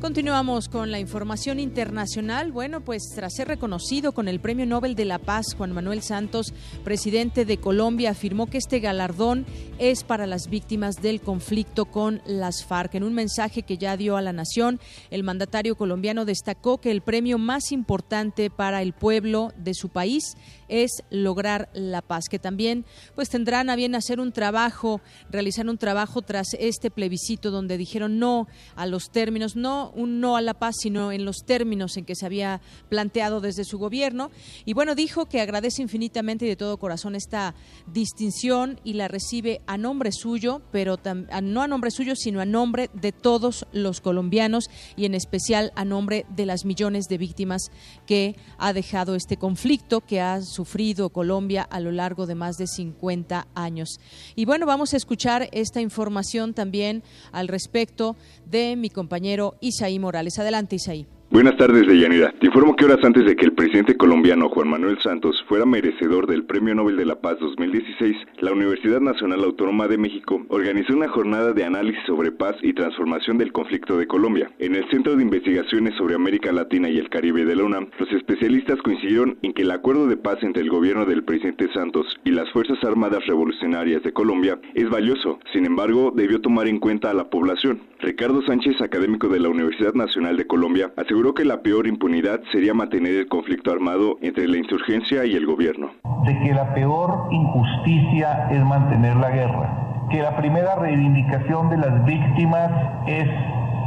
[0.02, 2.52] Continuamos con la información internacional.
[2.52, 6.56] Bueno, pues tras ser reconocido con el Premio Nobel de la Paz, Juan Manuel Santos,
[6.84, 9.46] presidente de Colombia, afirmó que este galardón
[9.78, 12.96] es para las víctimas del conflicto con las FARC.
[12.96, 14.80] En un mensaje que ya dio a la nación,
[15.12, 20.36] el mandatario colombiano destacó que el premio más importante para el pueblo de su país
[20.72, 25.78] es lograr la paz, que también pues tendrán a bien hacer un trabajo, realizar un
[25.78, 30.54] trabajo tras este plebiscito donde dijeron no a los términos, no un no a la
[30.54, 34.32] paz, sino en los términos en que se había planteado desde su gobierno.
[34.66, 37.54] Y bueno, dijo que agradece infinitamente y de todo corazón esta
[37.86, 40.98] distinción y la recibe a nombre suyo, pero
[41.44, 45.84] no a nombre suyo, sino a nombre de todos los colombianos y en especial a
[45.84, 47.72] nombre de las millones de víctimas
[48.06, 52.68] que ha dejado este conflicto, que ha sufrido Colombia a lo largo de más de
[52.68, 54.00] 50 años.
[54.36, 57.02] Y bueno, vamos a escuchar esta información también
[57.32, 60.38] al respecto de mi compañero Isaí Morales.
[60.38, 61.08] Adelante, Isaí.
[61.32, 62.34] Buenas tardes, Deyanira.
[62.42, 66.28] Te informo que horas antes de que el presidente colombiano Juan Manuel Santos fuera merecedor
[66.28, 71.08] del Premio Nobel de la Paz 2016, la Universidad Nacional Autónoma de México organizó una
[71.08, 74.52] jornada de análisis sobre paz y transformación del conflicto de Colombia.
[74.60, 78.12] En el Centro de Investigaciones sobre América Latina y el Caribe de la UNAM, los
[78.12, 82.32] especialistas coincidieron en que el acuerdo de paz entre el gobierno del presidente Santos y
[82.32, 87.14] las Fuerzas Armadas Revolucionarias de Colombia es valioso, sin embargo, debió tomar en cuenta a
[87.14, 87.80] la población.
[88.02, 92.74] Ricardo Sánchez, académico de la Universidad Nacional de Colombia, aseguró que la peor impunidad sería
[92.74, 95.92] mantener el conflicto armado entre la insurgencia y el gobierno.
[96.26, 102.04] De que la peor injusticia es mantener la guerra, que la primera reivindicación de las
[102.06, 102.72] víctimas
[103.06, 103.28] es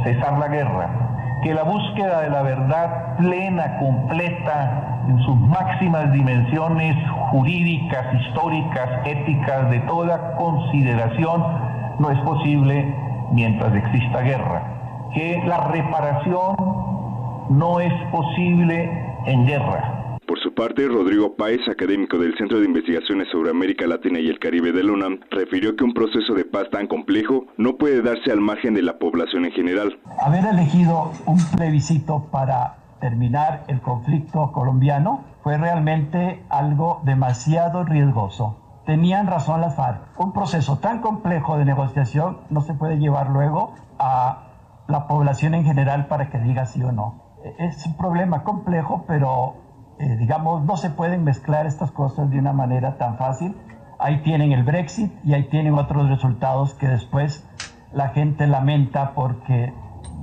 [0.05, 6.95] cesar la guerra, que la búsqueda de la verdad plena, completa, en sus máximas dimensiones
[7.31, 11.43] jurídicas, históricas, éticas, de toda consideración,
[11.99, 12.95] no es posible
[13.31, 16.55] mientras exista guerra, que la reparación
[17.49, 18.91] no es posible
[19.25, 20.17] en guerra.
[20.27, 24.39] Por su parte, Rodrigo Páez, académico del Centro de Investigaciones sobre América Latina y el
[24.39, 28.31] Caribe de la UNAM, refirió que un proceso de paz tan complejo no puede darse
[28.31, 29.99] al margen de la población en general.
[30.19, 38.64] Haber elegido un plebiscito para terminar el conflicto colombiano fue realmente algo demasiado riesgoso.
[38.85, 40.19] Tenían razón las FARC.
[40.19, 44.43] Un proceso tan complejo de negociación no se puede llevar luego a
[44.87, 47.25] la población en general para que diga sí o no
[47.57, 49.55] es un problema complejo, pero
[49.99, 53.55] eh, digamos, no se pueden mezclar estas cosas de una manera tan fácil.
[53.99, 57.47] Ahí tienen el Brexit y ahí tienen otros resultados que después
[57.93, 59.73] la gente lamenta porque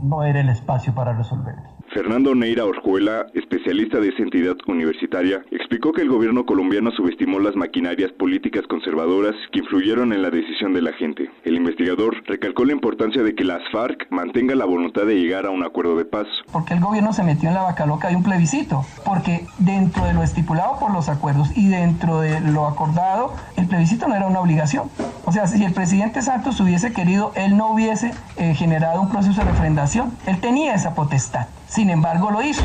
[0.03, 1.72] no era el espacio para resolverlos.
[1.93, 7.55] Fernando Neira Orjuela, especialista de esa entidad universitaria, explicó que el gobierno colombiano subestimó las
[7.55, 11.31] maquinarias políticas conservadoras que influyeron en la decisión de la gente.
[11.45, 15.51] El investigador recalcó la importancia de que las FARC mantenga la voluntad de llegar a
[15.51, 16.27] un acuerdo de paz.
[16.51, 20.15] Porque el gobierno se metió en la vaca loca de un plebiscito, porque dentro de
[20.15, 24.41] lo estipulado por los acuerdos y dentro de lo acordado, el plebiscito no era una
[24.41, 24.89] obligación.
[25.27, 29.43] O sea, si el presidente Santos hubiese querido, él no hubiese eh, generado un proceso
[29.43, 30.11] de refrendación.
[30.27, 31.49] Él tenía esa potestad.
[31.73, 32.63] Sin embargo, lo hizo.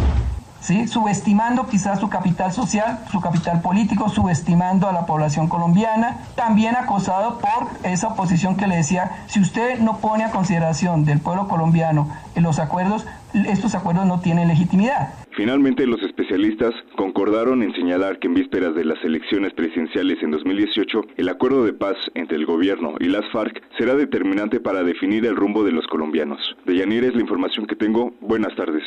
[0.67, 0.85] ¿Sí?
[0.85, 7.39] subestimando quizás su capital social, su capital político, subestimando a la población colombiana, también acosado
[7.39, 12.09] por esa oposición que le decía, si usted no pone a consideración del pueblo colombiano
[12.35, 15.13] en los acuerdos, estos acuerdos no tienen legitimidad.
[15.37, 20.99] Finalmente, los especialistas concordaron en señalar que en vísperas de las elecciones presidenciales en 2018,
[21.15, 25.37] el acuerdo de paz entre el gobierno y las FARC será determinante para definir el
[25.37, 26.57] rumbo de los colombianos.
[26.65, 28.11] De Yanira es la información que tengo.
[28.19, 28.83] Buenas tardes.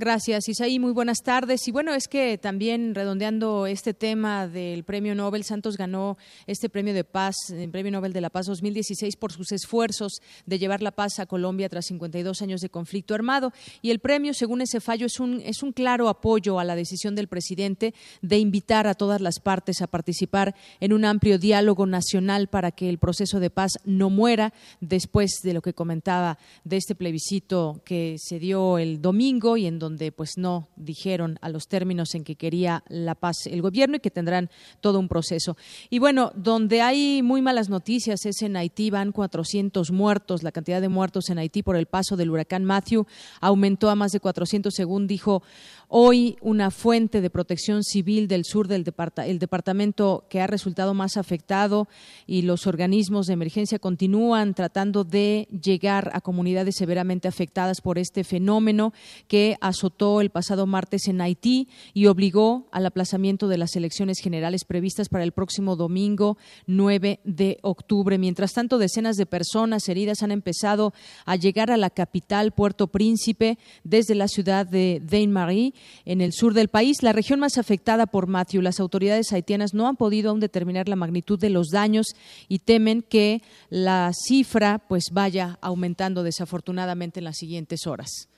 [0.00, 0.78] Gracias, Isaí.
[0.78, 1.66] Muy buenas tardes.
[1.66, 6.94] Y bueno, es que también redondeando este tema del Premio Nobel, Santos ganó este Premio
[6.94, 10.92] de Paz, el Premio Nobel de la Paz 2016 por sus esfuerzos de llevar la
[10.92, 13.52] paz a Colombia tras 52 años de conflicto armado.
[13.82, 17.16] Y el premio, según ese fallo, es un, es un claro apoyo a la decisión
[17.16, 17.92] del presidente
[18.22, 22.88] de invitar a todas las partes a participar en un amplio diálogo nacional para que
[22.88, 28.14] el proceso de paz no muera después de lo que comentaba de este plebiscito que
[28.20, 32.22] se dio el domingo y en donde donde pues no dijeron a los términos en
[32.22, 34.50] que quería la paz el gobierno y que tendrán
[34.82, 35.56] todo un proceso.
[35.88, 40.82] Y bueno, donde hay muy malas noticias es en Haití, van 400 muertos, la cantidad
[40.82, 43.06] de muertos en Haití por el paso del huracán Matthew
[43.40, 45.42] aumentó a más de 400 según dijo
[45.90, 48.84] Hoy una fuente de protección civil del sur del
[49.24, 51.88] el departamento que ha resultado más afectado
[52.26, 58.22] y los organismos de emergencia continúan tratando de llegar a comunidades severamente afectadas por este
[58.22, 58.92] fenómeno
[59.28, 64.66] que azotó el pasado martes en Haití y obligó al aplazamiento de las elecciones generales
[64.66, 66.36] previstas para el próximo domingo
[66.66, 68.18] 9 de octubre.
[68.18, 70.92] Mientras tanto, decenas de personas heridas han empezado
[71.24, 75.72] a llegar a la capital Puerto Príncipe desde la ciudad de Dain-Marie
[76.04, 78.62] en el sur del país, la región más afectada por Matthew.
[78.62, 82.08] Las autoridades haitianas no han podido aún determinar la magnitud de los daños
[82.48, 88.28] y temen que la cifra pues vaya aumentando desafortunadamente en las siguientes horas.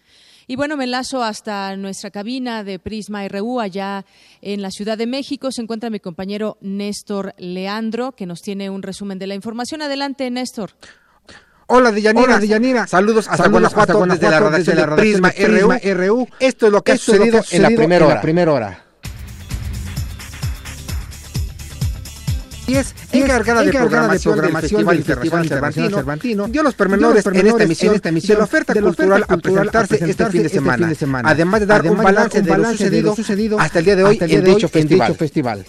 [0.51, 4.05] Y bueno, me enlazo hasta nuestra cabina de Prisma RU allá
[4.43, 5.53] en la Ciudad de México.
[5.53, 9.80] Se encuentra mi compañero Néstor Leandro, que nos tiene un resumen de la información.
[9.80, 10.72] Adelante, Néstor.
[11.73, 12.87] Hola, Diyanira.
[12.89, 15.33] Saludos hasta Guanajuato, desde la redacción de, Prisma,
[15.95, 16.29] RU.
[16.41, 18.21] Esto es lo que ha sucedido, en, la primera hora.
[18.21, 18.85] primera hora.
[22.66, 28.01] Y es encargada, de, programación del Festival Internacional Cervantino, dio los pormenores en esta emisión
[28.01, 30.93] de la oferta cultural a presentarse este fin de semana,
[31.25, 34.68] además de dar un balance de lo sucedido hasta el día de hoy en dicho
[34.68, 35.64] festival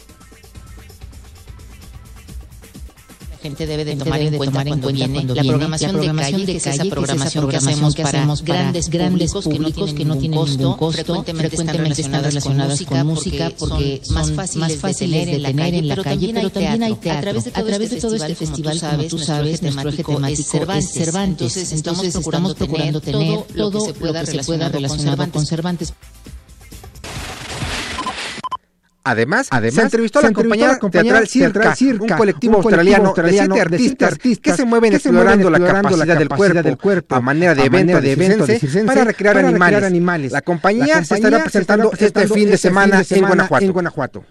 [3.41, 6.85] gente debe de tomar en cuenta cuando viene la programación de calle, que es esa
[6.85, 12.81] programación que hacemos para grandes grandes públicos que no tienen ningún costo, frecuentemente están relacionadas
[12.83, 17.31] con música porque son más fáciles de tener en la calle, pero también hay teatro.
[17.53, 21.71] A través de todo este festival, como tú sabes, nuestro eje temático es Cervantes.
[21.71, 23.93] Entonces estamos procurando tener todo lo que se
[24.43, 25.93] pueda relacionado con Cervantes.
[29.04, 34.18] Además, Además, se entrevistó a la compañía teatral Circa, un colectivo, australiano, de siete artistas,
[34.39, 36.18] que se mueven explorando, la capacidad,
[36.64, 39.38] del, cuerpo, a manera de evento, de para recrear,
[39.84, 40.32] animales.
[40.32, 44.24] La compañía, se estará presentando este fin de semana, en, Guanajuato.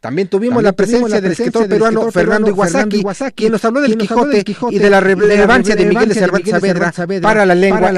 [0.00, 3.04] También tuvimos la presencia del escritor peruano Fernando Iwasaki,
[3.36, 7.46] quien nos habló del Quijote y de la relevancia de Miguel de Cervantes Saavedra para
[7.46, 7.90] la lengua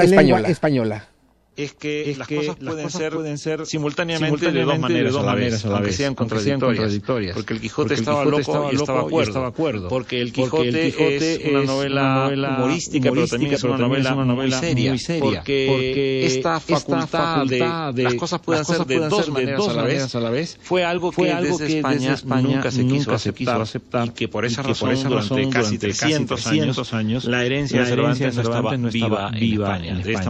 [0.43, 1.07] española
[1.55, 6.15] es que, las, cosas, pueden, ser simultáneamente, de dos maneras, a la vez, aunque sean
[6.15, 6.99] contradictorias,
[7.33, 13.11] Porque el Quijote, estaba, loco y estaba, acuerdo, Porque el Quijote, es, una novela, humorística,
[13.11, 17.45] pero también es una novela, muy, seria, Porque, esta facultad,
[17.93, 21.77] de, las cosas pueden ser de dos maneras, a la vez, fue algo que, desde,
[21.77, 23.63] España nunca se quiso aceptar,
[24.05, 28.35] y que por esa razón, durante casi 300 años, la herencia de Cervantes
[28.79, 30.03] no estaba viva en España.
[30.03, 30.29] De esta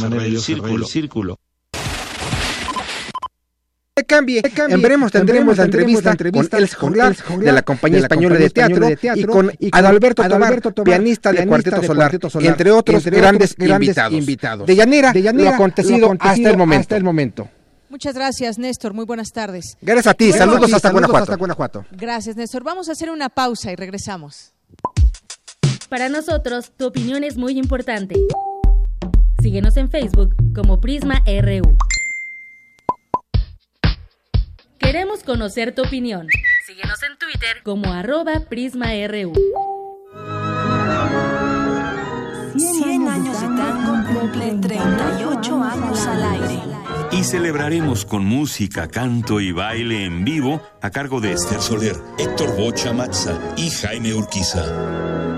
[0.00, 1.38] manera ellos el círculo.
[3.96, 4.42] De cambie.
[4.68, 9.24] En breve tendremos la entrevista, con Els Jonglar, de la Compañía Española de Teatro, y
[9.24, 13.54] con Adalberto Tobar, pianista de Cuarteto Solar, entre otros grandes
[14.10, 14.66] invitados.
[14.66, 17.48] De Llanera, lo acontecido hasta el momento.
[17.88, 18.92] Muchas gracias, Néstor.
[18.92, 19.78] Muy buenas tardes.
[19.80, 20.32] Gracias a ti.
[20.32, 21.86] Saludos, hasta, hasta Guanajuato.
[21.92, 22.64] Gracias, Néstor.
[22.64, 24.52] Vamos a hacer una pausa y regresamos.
[25.88, 28.16] Para nosotros, tu opinión es muy importante.
[29.44, 31.76] Síguenos en Facebook como Prisma RU.
[34.78, 36.28] Queremos conocer tu opinión.
[36.66, 39.34] Síguenos en Twitter como arroba PrismaRU.
[42.56, 46.73] 100 años de tango cumple 38 años al aire.
[47.16, 52.56] Y celebraremos con música, canto y baile en vivo a cargo de Esther Soler, Héctor
[52.56, 54.64] Bocha Matza y Jaime Urquiza.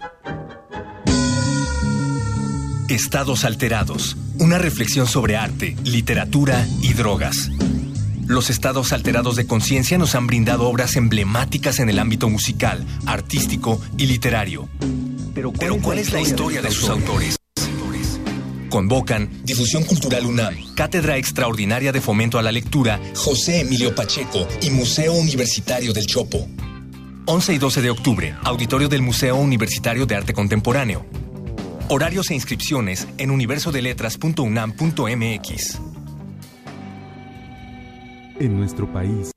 [2.89, 4.17] Estados alterados.
[4.39, 7.51] Una reflexión sobre arte, literatura y drogas.
[8.25, 13.79] Los estados alterados de conciencia nos han brindado obras emblemáticas en el ámbito musical, artístico
[13.97, 14.67] y literario.
[15.35, 17.37] Pero ¿cuál, es, la historia de sus autores?
[18.69, 24.71] Convocan Difusión Cultural UNAM, Cátedra Extraordinaria de Fomento a la Lectura, José Emilio Pacheco y
[24.71, 26.47] Museo Universitario del Chopo.
[27.25, 31.05] 11 y 12 de octubre, Auditorio del Museo Universitario de Arte Contemporáneo.
[31.91, 35.81] Horarios e inscripciones en universodeletras.unam.mx.
[38.39, 39.31] En nuestro país,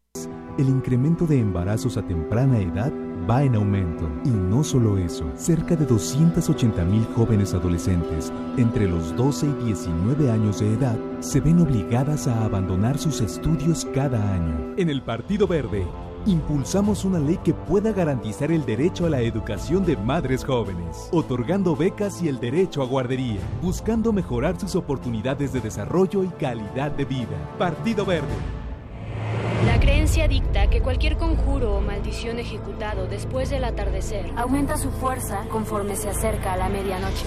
[0.59, 2.93] el incremento de embarazos a temprana edad
[3.29, 4.07] va en aumento.
[4.27, 10.31] Y no solo eso, cerca de 280 mil jóvenes adolescentes entre los 12 y 19
[10.31, 14.75] años de edad se ven obligadas a abandonar sus estudios cada año.
[14.77, 15.87] En el Partido Verde,
[16.27, 21.77] impulsamos una ley que pueda garantizar el derecho a la educación de madres jóvenes, otorgando
[21.77, 27.05] becas y el derecho a guardería, buscando mejorar sus oportunidades de desarrollo y calidad de
[27.05, 27.57] vida.
[27.59, 28.63] Partido Verde
[29.67, 35.45] la creencia dicta que cualquier conjuro o maldición ejecutado después del atardecer aumenta su fuerza
[35.51, 37.27] conforme se acerca a la medianoche.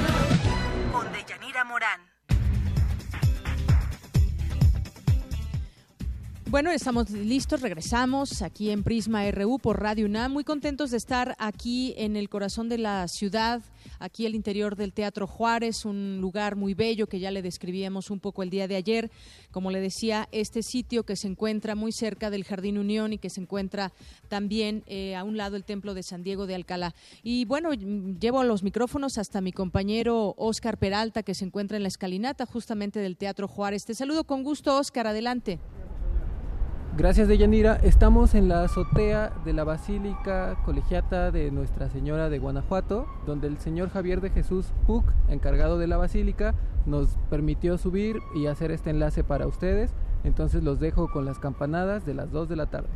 [6.51, 10.33] Bueno, estamos listos, regresamos aquí en Prisma RU por Radio UNAM.
[10.33, 13.61] Muy contentos de estar aquí en el corazón de la ciudad
[13.99, 18.19] aquí al interior del Teatro Juárez, un lugar muy bello que ya le describíamos un
[18.19, 19.11] poco el día de ayer.
[19.51, 23.29] Como le decía, este sitio que se encuentra muy cerca del Jardín Unión y que
[23.29, 23.93] se encuentra
[24.27, 26.93] también eh, a un lado el Templo de San Diego de Alcalá.
[27.23, 31.89] Y bueno, llevo los micrófonos hasta mi compañero Oscar Peralta, que se encuentra en la
[31.89, 33.85] escalinata justamente del Teatro Juárez.
[33.85, 35.57] Te saludo con gusto, Oscar, adelante.
[36.97, 37.75] Gracias, Deyanira.
[37.75, 43.59] Estamos en la azotea de la Basílica Colegiata de Nuestra Señora de Guanajuato, donde el
[43.59, 46.53] señor Javier de Jesús Puc, encargado de la Basílica,
[46.85, 49.93] nos permitió subir y hacer este enlace para ustedes.
[50.25, 52.89] Entonces los dejo con las campanadas de las 2 de la tarde.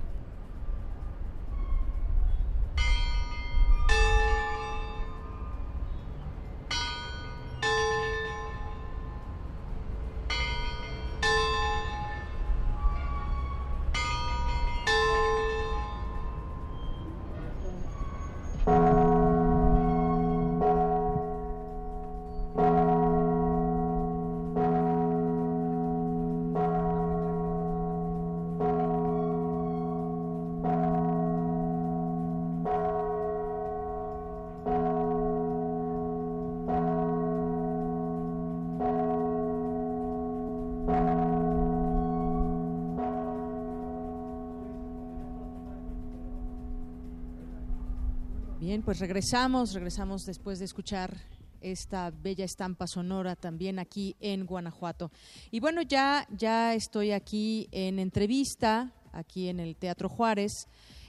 [48.86, 51.18] Pues regresamos, regresamos después de escuchar
[51.60, 55.10] esta bella estampa sonora también aquí en Guanajuato.
[55.50, 60.68] Y bueno, ya, ya estoy aquí en entrevista, aquí en el Teatro Juárez.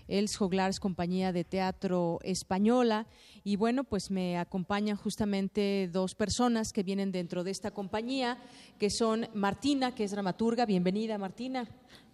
[0.09, 3.07] Els Joglars, compañía de teatro española.
[3.45, 8.39] Y bueno, pues me acompañan justamente dos personas que vienen dentro de esta compañía,
[8.79, 10.64] que son Martina, que es dramaturga.
[10.64, 11.68] Bienvenida, Martina.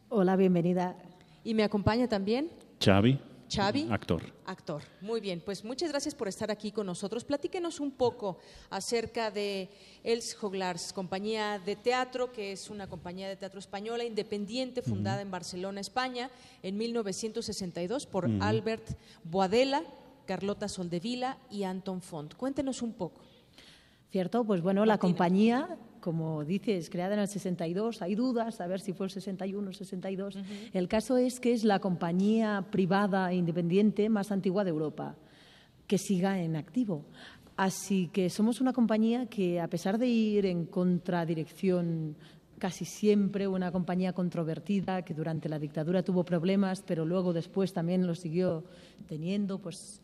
[0.09, 0.97] Hola, bienvenida.
[1.45, 2.51] Y me acompaña también.
[2.83, 3.32] Xavi.
[3.53, 3.89] Xavi.
[3.91, 4.23] Actor.
[4.47, 4.83] Actor.
[5.01, 7.25] Muy bien, pues muchas gracias por estar aquí con nosotros.
[7.25, 8.39] Platíquenos un poco
[8.71, 9.69] acerca de
[10.03, 15.31] Els Joglars, compañía de teatro, que es una compañía de teatro española independiente fundada en
[15.31, 16.31] Barcelona, España,
[16.63, 19.83] en 1962 por Albert Boadella,
[20.27, 22.35] Carlota Soldevila y Anton Font.
[22.35, 23.21] Cuéntenos un poco.
[24.11, 28.81] Cierto, pues bueno, la compañía como dices, creada en el 62, hay dudas, a ver
[28.81, 30.39] si fue el 61 o el 62.
[30.75, 35.15] El caso es que es la compañía privada e independiente más antigua de Europa,
[35.87, 37.07] que siga en activo.
[37.57, 42.17] Así que somos una compañía que, a pesar de ir en contradirección
[42.59, 48.07] casi siempre, una compañía controvertida que durante la dictadura tuvo problemas, pero luego después también
[48.07, 48.65] lo siguió
[49.07, 50.01] teniendo, pues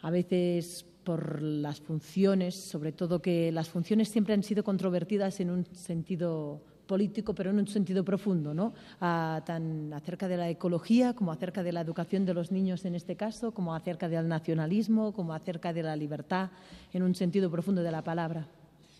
[0.00, 5.50] a veces por las funciones, sobre todo que las funciones siempre han sido controvertidas en
[5.50, 8.74] un sentido político, pero en un sentido profundo, ¿no?
[8.98, 13.16] tan acerca de la ecología, como acerca de la educación de los niños en este
[13.16, 16.50] caso, como acerca del nacionalismo, como acerca de la libertad,
[16.92, 18.46] en un sentido profundo de la palabra.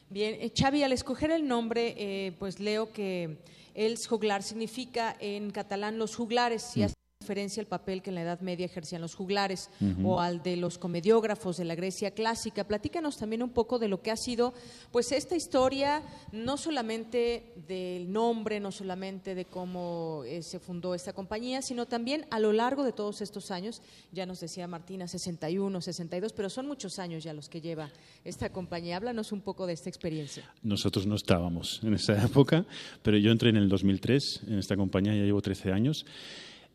[0.09, 3.39] Bien, eh, Xavi, al escoger el nombre, eh, pues leo que
[3.75, 6.83] el juglar significa en catalán los juglares, y
[7.23, 9.71] referencia al papel que en la Edad Media ejercían los juglares
[10.03, 12.65] o al de los comediógrafos de la Grecia clásica.
[12.65, 14.53] Platícanos también un poco de lo que ha sido
[14.91, 16.03] pues esta historia,
[16.33, 22.27] no solamente del nombre, no solamente de cómo eh, se fundó esta compañía, sino también
[22.31, 26.67] a lo largo de todos estos años, ya nos decía Martina, 61, 62, pero son
[26.67, 27.91] muchos años ya los que lleva
[28.25, 28.97] esta compañía.
[28.97, 30.43] Háblanos un poco de esta experiencia.
[30.63, 32.67] Nosotros no estábamos en esa época,
[33.03, 36.05] pero yo entré en el 2003 en esta compañía, ya llevo 13 años.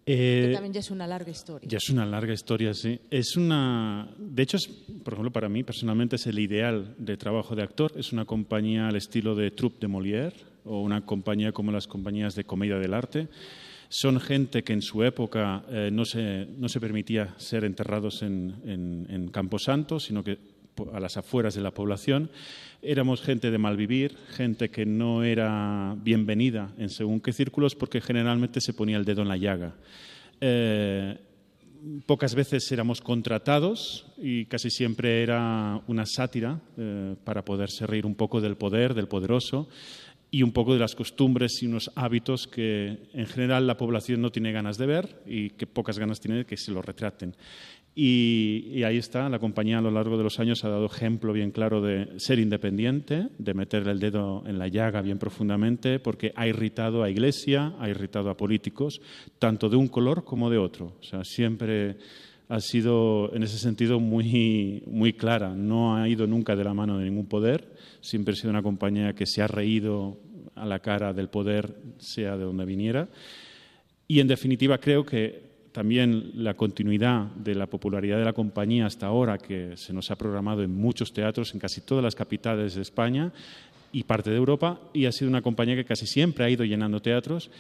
[0.10, 1.68] Eh, que también ya es una larga historia.
[1.70, 2.98] Ya es una larga historia, sí.
[3.12, 7.58] Es una, de hecho, es, por ejemplo, para mí personalmente es el ideal de trabajo
[7.58, 7.92] de actor.
[7.98, 10.34] Es una compañía al estilo de Troupe de Molière
[10.64, 13.28] o una compañía como las compañías de comedia del arte.
[13.90, 18.56] Son gente que en su época eh, no, se, no se permitía ser enterrados en,
[18.66, 20.38] en, en Camposanto, sino que
[20.94, 22.30] a las afueras de la población.
[22.90, 28.62] Éramos gente de malvivir, gente que no era bienvenida en según qué círculos porque generalmente
[28.62, 29.76] se ponía el dedo en la llaga.
[30.40, 31.18] Eh,
[32.06, 38.16] pocas veces éramos contratados y casi siempre era una sátira eh, para poderse reír un
[38.16, 39.68] poco del poder, del poderoso
[40.30, 44.32] y un poco de las costumbres y unos hábitos que en general la población no
[44.32, 47.36] tiene ganas de ver y que pocas ganas tiene de que se lo retraten.
[48.00, 51.50] Y, ahí está, la compañía a lo largo de los años ha dado ejemplo bien
[51.50, 56.46] claro de ser independiente, de meter el dedo en la llaga bien profundamente, porque ha
[56.46, 59.02] irritado a Iglesia, ha irritado a políticos,
[59.40, 60.94] tanto de un color como de otro.
[61.00, 61.98] O sea, siempre
[62.50, 66.98] ha sido en ese sentido muy, muy clara, no ha ido nunca de la mano
[66.98, 70.18] de ningún poder, siempre ha sido una compañía que se ha reído
[70.56, 73.08] a la cara del poder, sea de donde viniera.
[74.08, 79.06] Y en definitiva creo que también la continuidad de la popularidad de la compañía hasta
[79.06, 82.82] ahora, que se nos ha programado en muchos teatros, en casi todas las capitales de
[82.82, 83.32] España
[83.92, 87.02] y parte de Europa, y ha sido una compañía que casi siempre ha ido llenando
[87.02, 87.52] teatros.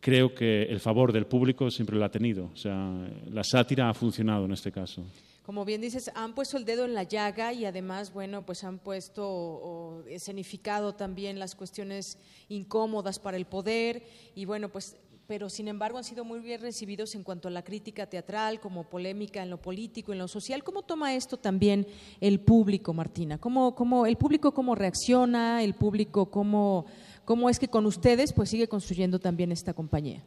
[0.00, 2.50] Creo que el favor del público siempre lo ha tenido.
[2.52, 2.90] O sea,
[3.30, 5.04] la sátira ha funcionado en este caso
[5.50, 8.78] como bien dices, han puesto el dedo en la llaga y además, bueno, pues han
[8.78, 12.18] puesto o, escenificado también las cuestiones
[12.48, 14.04] incómodas para el poder
[14.36, 14.96] y bueno, pues
[15.26, 18.84] pero sin embargo han sido muy bien recibidos en cuanto a la crítica teatral, como
[18.84, 20.62] polémica en lo político, en lo social.
[20.62, 21.84] ¿Cómo toma esto también
[22.20, 23.38] el público, Martina?
[23.38, 25.64] ¿Cómo, cómo el público cómo reacciona?
[25.64, 26.86] ¿El público cómo,
[27.30, 30.24] cómo es que con ustedes pues sigue construyendo también esta compañía?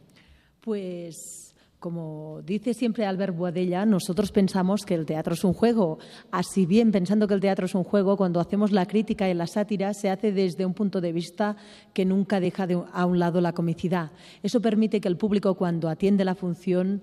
[0.61, 5.99] Pues como dice siempre Albert Boadella, nosotros pensamos que el teatro es un juego.
[6.31, 9.47] Así bien, pensando que el teatro es un juego, cuando hacemos la crítica y la
[9.47, 11.57] sátira, se hace desde un punto de vista
[11.93, 14.11] que nunca deja a un lado la comicidad.
[14.41, 17.01] Eso permite que el público, cuando atiende la función,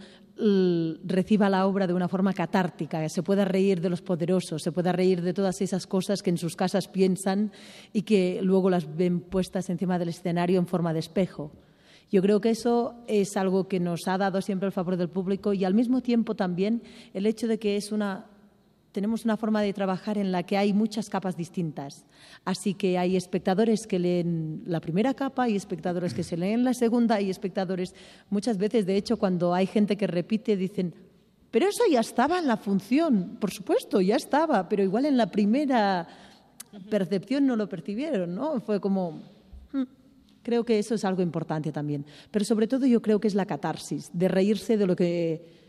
[1.05, 4.93] reciba la obra de una forma catártica, se pueda reír de los poderosos, se pueda
[4.93, 7.53] reír de todas esas cosas que en sus casas piensan
[7.93, 11.53] y que luego las ven puestas encima del escenario en forma de espejo.
[12.11, 15.53] Yo creo que eso es algo que nos ha dado siempre el favor del público
[15.53, 16.83] y al mismo tiempo también
[17.15, 18.27] el hecho de que es una
[18.93, 22.05] tenemos una forma de trabajar en la que hay muchas capas distintas.
[22.45, 26.75] Así que hay espectadores que leen la primera capa, hay espectadores que se leen la
[26.75, 27.95] segunda, y espectadores,
[28.31, 30.95] muchas veces, de hecho, cuando hay gente que repite, dicen,
[31.51, 35.27] pero eso ya estaba en la función, por supuesto, ya estaba, pero igual en la
[35.27, 36.07] primera
[36.89, 38.61] percepción no lo percibieron, ¿no?
[38.61, 39.21] Fue como,
[40.43, 42.07] Creo que eso es algo importante también.
[42.31, 45.60] Pero sobre todo yo creo que es la catarsis, de reírse de lo que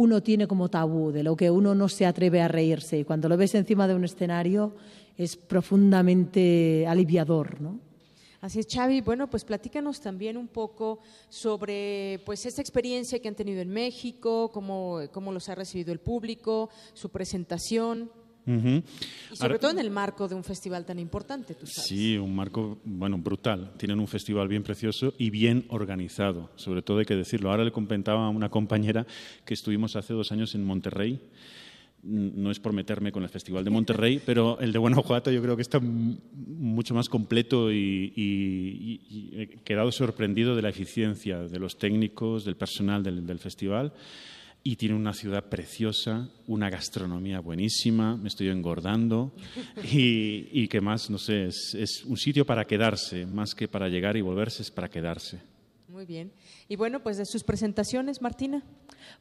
[0.00, 2.98] uno tiene como tabú, de lo que uno no se atreve a reírse.
[2.98, 4.74] Y cuando lo ves encima de un escenario
[5.18, 7.78] es profundamente aliviador, ¿no?
[8.40, 9.02] Así es, Xavi.
[9.02, 14.50] Bueno, pues platícanos también un poco sobre pues esta experiencia que han tenido en México,
[14.50, 18.10] cómo, cómo los ha recibido el público, su presentación.
[18.46, 21.88] Y sobre todo en el marco de un festival tan importante, tú sabes.
[21.88, 23.72] Sí, un marco, bueno, brutal.
[23.76, 27.50] Tienen un festival bien precioso y bien organizado, sobre todo hay que decirlo.
[27.50, 29.06] Ahora le comentaba a una compañera
[29.44, 31.20] que estuvimos hace dos años en Monterrey.
[32.02, 35.54] No es por meterme con el Festival de Monterrey, pero el de Guanajuato yo creo
[35.54, 42.44] que está mucho más completo y, he quedado sorprendido de la eficiencia de los técnicos,
[42.46, 43.92] del personal del, del festival
[44.62, 49.32] y tiene una ciudad preciosa, una gastronomía buenísima, me estoy engordando
[49.92, 53.88] y, y que más, no sé, es, es un sitio para quedarse, más que para
[53.88, 55.40] llegar y volverse, es para quedarse.
[55.88, 56.30] Muy bien.
[56.70, 58.62] Y bueno, pues de sus presentaciones, Martina.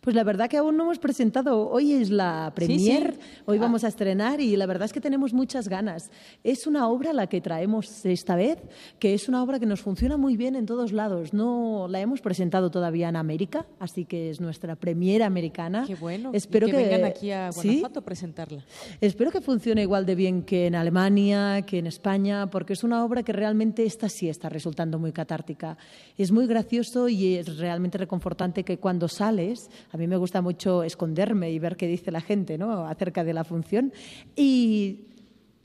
[0.02, 1.68] Pues la verdad que aún no hemos presentado.
[1.68, 3.18] Hoy es la premier,
[3.48, 3.62] hoy ah.
[3.62, 6.12] vamos a estrenar y la verdad es que tenemos muchas ganas.
[6.44, 8.60] Es una obra la que traemos esta vez,
[9.00, 11.34] que es una obra que nos funciona muy bien en todos lados.
[11.34, 15.86] No la hemos presentado todavía en América, así que es nuestra premier americana.
[15.88, 16.30] Qué bueno.
[16.36, 18.64] Espero que, vengan aquí a Guanajuato a presentarla.
[19.02, 23.04] Espero que funcione igual de bien que en Alemania, que en España, porque es una
[23.04, 25.80] obra que realmente esta sí está resultando muy catártica.
[26.16, 30.84] Es muy gracioso y es realmente reconfortante que cuando sales, a mí me gusta mucho
[30.84, 32.86] esconderme y ver qué dice la gente ¿no?
[32.86, 33.91] acerca de la función,
[34.36, 35.07] y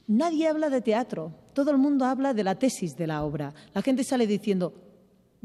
[0.06, 3.54] nadie habla de teatro, todo el mundo habla de la tesis de la obra.
[3.72, 4.72] La gente sale diciendo,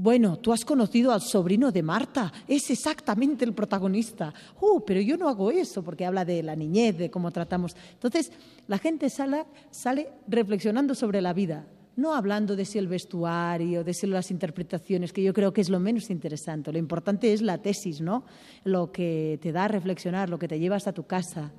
[0.02, 4.34] bueno, tú has conocido al sobrino de Marta, es exactamente el protagonista.
[4.62, 7.76] Uh, pero yo no hago eso porque habla de la niñez, de cómo tratamos.
[7.96, 8.32] Entonces,
[8.68, 11.68] la gente sale, sale reflexionando sobre la vida,
[12.00, 15.70] no hablando de si el vestuario, de si las interpretaciones, que yo creo que es
[15.70, 16.72] lo menos interesante.
[16.72, 18.24] Lo importante es la tesis, ¿no?
[18.64, 21.52] Lo que te da a reflexionar, lo que te llevas a tu casa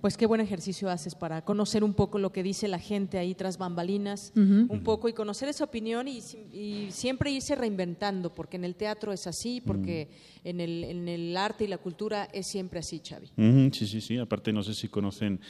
[0.00, 3.34] pues qué buen ejercicio haces para conocer un poco lo que dice la gente ahí
[3.34, 6.20] tras bambalinas, un poco y conocer esa opinión y,
[6.90, 10.08] siempre irse reinventando, porque en el teatro es así, porque
[10.44, 13.28] en, el, en el arte y la cultura es siempre así, Xavi.
[13.72, 14.18] sí, sí, sí.
[14.18, 15.40] Aparte, no sé si conocen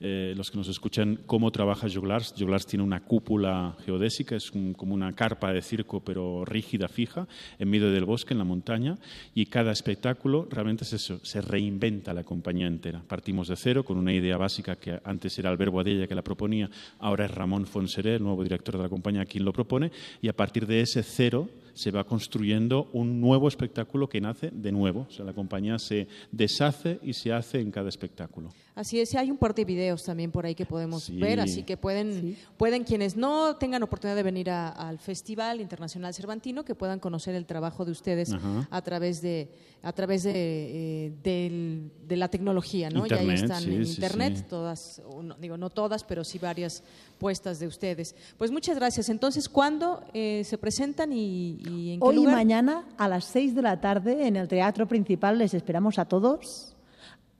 [0.00, 2.34] eh, los que nos escuchan cómo trabaja Joglars.
[2.38, 7.26] Joglars tiene una cúpula geodésica, es como una carpa de circo, pero rígida, fija,
[7.58, 8.98] en medio del bosque, en la montaña,
[9.34, 13.02] y cada espectáculo realmente es eso, se reinventa la compañía entera.
[13.06, 16.70] Partimos de cero con una idea básica que antes era Albert Boadella que la proponía,
[16.98, 19.90] ahora es Ramón Fonseré, el nuevo director de la compañía, quien lo propone,
[20.22, 21.48] y a partir de ese cero
[21.78, 25.06] se va construyendo un nuevo espectáculo que nace de nuevo.
[25.08, 28.50] O sea, la compañía se deshace y se hace en cada espectáculo.
[28.74, 31.76] Así es, hay un par de videos también por ahí que podemos ver, así que
[31.76, 37.36] pueden, pueden quienes no tengan oportunidad de venir al Festival Internacional Cervantino, que puedan conocer
[37.36, 38.34] el trabajo de ustedes
[38.70, 39.48] a través de
[39.82, 43.06] a través de, eh, de la tecnología, ¿no?
[43.06, 46.82] ya ahí están en internet, todas, no, digo no todas, pero sí varias
[47.18, 48.14] puestas de ustedes.
[48.36, 49.08] Pues muchas gracias.
[49.08, 53.62] Entonces, ¿cuándo eh, se presentan y, en qué Hoy y mañana a las seis de
[53.62, 56.76] la tarde en el Teatro Principal les esperamos a todos.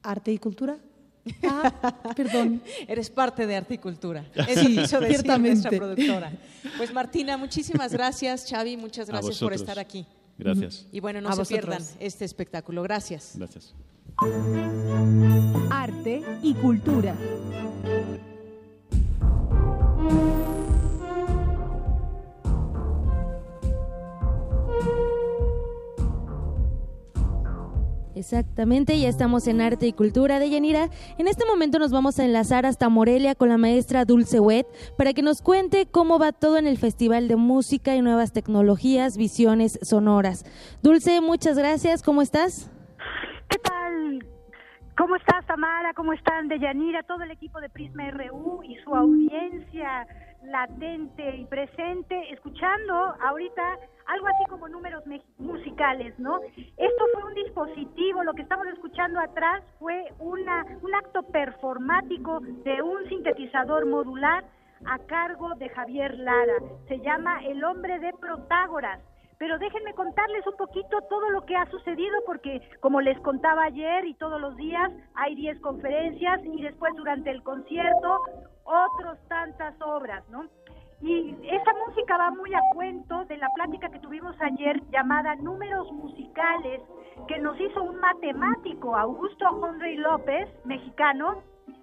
[0.03, 0.77] Arte y Cultura.
[1.43, 2.61] Ah, perdón.
[2.87, 4.25] Eres parte de Arte y Cultura.
[4.55, 5.69] Sí, ciertamente.
[5.69, 6.31] nuestra productora.
[6.77, 8.45] Pues Martina, muchísimas gracias.
[8.49, 10.05] Xavi, muchas gracias por estar aquí.
[10.37, 10.87] Gracias.
[10.91, 12.81] Y bueno, no se pierdan este espectáculo.
[12.83, 13.33] Gracias.
[13.35, 13.75] Gracias.
[15.69, 17.15] Arte y cultura.
[28.19, 30.89] Exactamente, ya estamos en Arte y Cultura de Yanira.
[31.17, 34.67] En este momento nos vamos a enlazar hasta Morelia con la maestra Dulce Wet
[34.97, 39.15] para que nos cuente cómo va todo en el Festival de Música y Nuevas Tecnologías,
[39.15, 40.45] Visiones Sonoras.
[40.83, 42.69] Dulce, muchas gracias, ¿cómo estás?
[44.99, 45.93] ¿Cómo estás, Tamara?
[45.93, 47.03] ¿Cómo están, Deyanira?
[47.03, 50.05] Todo el equipo de Prisma RU y su audiencia
[50.43, 55.05] latente y presente, escuchando ahorita algo así como números
[55.37, 56.41] musicales, ¿no?
[56.57, 62.81] Esto fue un dispositivo, lo que estamos escuchando atrás fue una, un acto performático de
[62.81, 64.43] un sintetizador modular
[64.85, 66.55] a cargo de Javier Lara.
[66.89, 68.99] Se llama El hombre de Protágoras.
[69.39, 74.05] Pero déjenme contarles un poquito todo lo que ha sucedido porque como les contaba ayer
[74.05, 78.19] y todos los días hay 10 conferencias y después durante el concierto
[78.65, 80.43] otros tantas obras, ¿no?
[81.01, 85.89] Y esa música va muy a cuento de la plática que tuvimos ayer llamada Números
[85.93, 86.81] Musicales,
[87.29, 91.41] que nos hizo un matemático, Augusto Henry López, mexicano,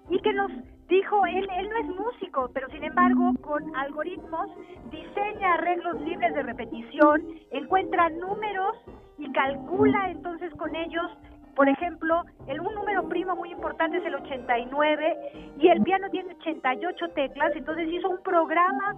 [0.09, 0.51] y que nos
[0.87, 4.49] dijo, él, él no es músico, pero sin embargo con algoritmos
[4.91, 8.77] diseña arreglos libres de repetición, encuentra números
[9.17, 11.11] y calcula entonces con ellos
[11.57, 15.17] por ejemplo, el, un número primo muy importante es el 89
[15.57, 18.95] y el piano tiene 88 teclas, entonces hizo un programa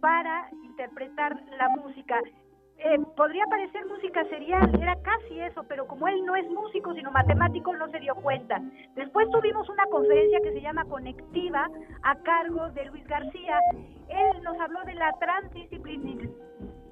[0.00, 2.20] para interpretar la música.
[2.86, 7.10] Eh, podría parecer música serial, era casi eso, pero como él no es músico sino
[7.10, 8.60] matemático, no se dio cuenta.
[8.94, 11.66] Después tuvimos una conferencia que se llama Conectiva
[12.02, 13.58] a cargo de Luis García.
[14.08, 16.28] Él nos habló de la transdisciplina,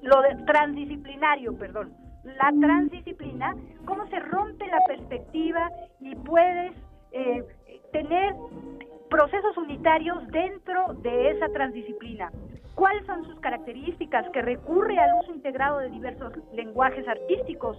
[0.01, 1.93] lo de, transdisciplinario, perdón
[2.23, 3.53] la transdisciplina,
[3.85, 6.73] cómo se rompe la perspectiva y puedes
[7.11, 7.43] eh,
[7.91, 8.33] tener
[9.09, 12.31] procesos unitarios dentro de esa transdisciplina.
[12.75, 14.29] ¿Cuáles son sus características?
[14.31, 17.77] Que recurre al uso integrado de diversos lenguajes artísticos,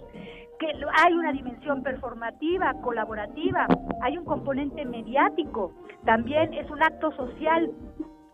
[0.59, 0.67] que
[1.03, 3.67] hay una dimensión performativa, colaborativa,
[4.01, 5.73] hay un componente mediático,
[6.05, 7.71] también es un acto social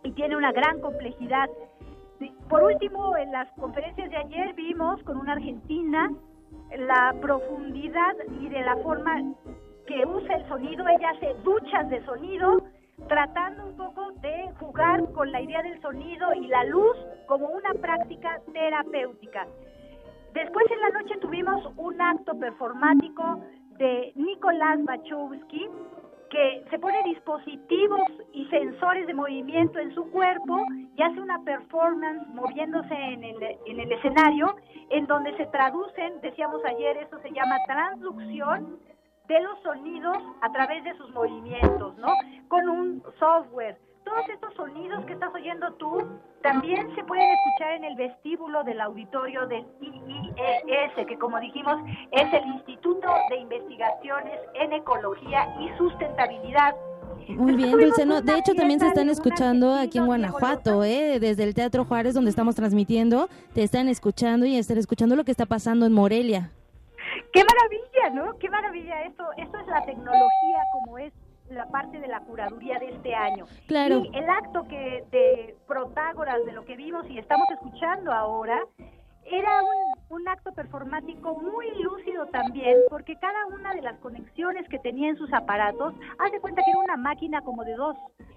[0.04, 1.50] y tiene una gran complejidad
[2.50, 6.12] por último, en las conferencias de ayer vimos con una argentina
[6.78, 9.34] la profundidad y de la forma
[9.88, 10.86] que usa el sonido.
[10.88, 12.62] Ella hace duchas de sonido,
[13.08, 16.98] tratando un poco de jugar con la idea del sonido y la luz
[17.28, 19.48] como una práctica terapéutica.
[20.34, 23.42] Después en la noche tuvimos un acto performático
[23.78, 25.68] de Nicolás Bachowski,
[26.30, 30.66] que se pone dispositivos y sensores de movimiento en su cuerpo
[30.96, 34.56] y hace una performance moviéndose en el, en el escenario,
[34.90, 38.80] en donde se traducen, decíamos ayer, eso se llama transducción
[39.32, 42.14] de los sonidos a través de sus movimientos, ¿no?
[42.50, 46.04] Con un software todos estos sonidos que estás oyendo tú
[46.42, 51.76] también se pueden escuchar en el vestíbulo del auditorio del IIES, que como dijimos
[52.12, 56.76] es el Instituto de Investigaciones en Ecología y Sustentabilidad.
[57.30, 58.06] Muy bien, Dulce.
[58.06, 61.20] de hecho, también se están escuchando aquí en Guanajuato, ¿eh?
[61.20, 63.30] desde el Teatro Juárez, donde estamos transmitiendo.
[63.54, 66.52] Te están escuchando y están escuchando lo que está pasando en Morelia.
[67.34, 68.38] ¡Qué maravilla, ¿no?
[68.40, 69.04] ¡Qué maravilla!
[69.04, 71.14] Esto, esto es la tecnología como es
[71.50, 73.46] la parte de la curaduría de este año.
[73.68, 74.04] Claro.
[74.04, 78.60] Y el acto que de Protágoras, de lo que vimos y estamos escuchando ahora,
[79.26, 84.80] era un, un, acto performático muy lúcido también, porque cada una de las conexiones que
[84.80, 87.96] tenía en sus aparatos, hace cuenta que era una máquina como de dos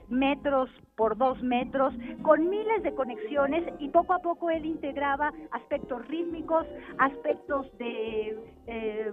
[0.08, 6.06] metros por dos metros, con miles de conexiones y poco a poco él integraba aspectos
[6.08, 6.66] rítmicos,
[6.98, 9.12] aspectos de eh,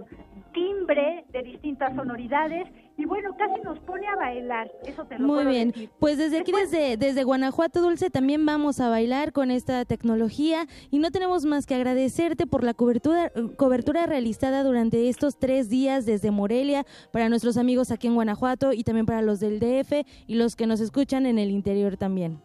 [0.53, 2.67] timbre, de distintas sonoridades
[2.97, 6.51] y bueno, casi nos pone a bailar, eso te lo Muy bien, pues desde aquí,
[6.51, 11.65] desde, desde Guanajuato Dulce, también vamos a bailar con esta tecnología y no tenemos más
[11.65, 17.57] que agradecerte por la cobertura, cobertura realizada durante estos tres días desde Morelia para nuestros
[17.57, 21.25] amigos aquí en Guanajuato y también para los del DF y los que nos escuchan
[21.25, 22.39] en el interior también.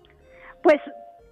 [0.63, 0.81] Pues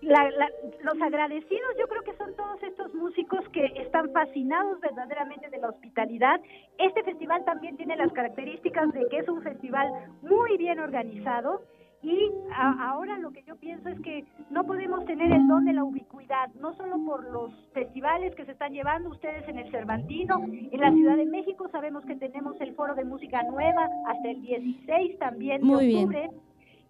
[0.05, 5.69] los agradecidos yo creo que son todos estos músicos que están fascinados verdaderamente de la
[5.69, 6.41] hospitalidad.
[6.79, 9.89] Este festival también tiene las características de que es un festival
[10.23, 11.63] muy bien organizado
[12.05, 15.85] y ahora lo que yo pienso es que no podemos tener el don de la
[15.85, 20.81] ubicuidad, no solo por los festivales que se están llevando ustedes en el Cervantino, en
[20.81, 25.19] la Ciudad de México sabemos que tenemos el Foro de Música Nueva hasta el 16
[25.19, 26.31] también de octubre.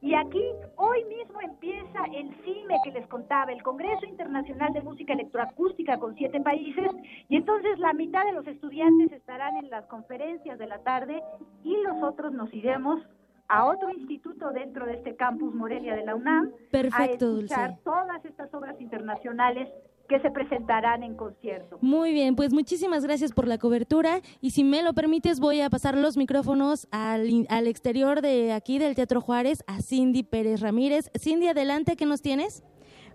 [0.04, 0.44] Y aquí
[0.76, 6.14] hoy mismo empieza el CIME que les contaba, el Congreso Internacional de Música Electroacústica con
[6.14, 6.90] siete países,
[7.30, 11.22] y entonces la mitad de los estudiantes estarán en las conferencias de la tarde
[11.62, 13.00] y los otros nos iremos
[13.48, 18.22] a otro instituto dentro de este campus Morelia de la UNAM Perfecto, a escuchar todas
[18.26, 19.70] estas obras internacionales
[20.08, 21.78] que se presentarán en concierto.
[21.80, 25.70] Muy bien, pues muchísimas gracias por la cobertura y si me lo permites voy a
[25.70, 31.10] pasar los micrófonos al, al exterior de aquí del Teatro Juárez a Cindy Pérez Ramírez.
[31.18, 32.62] Cindy, adelante, ¿qué nos tienes?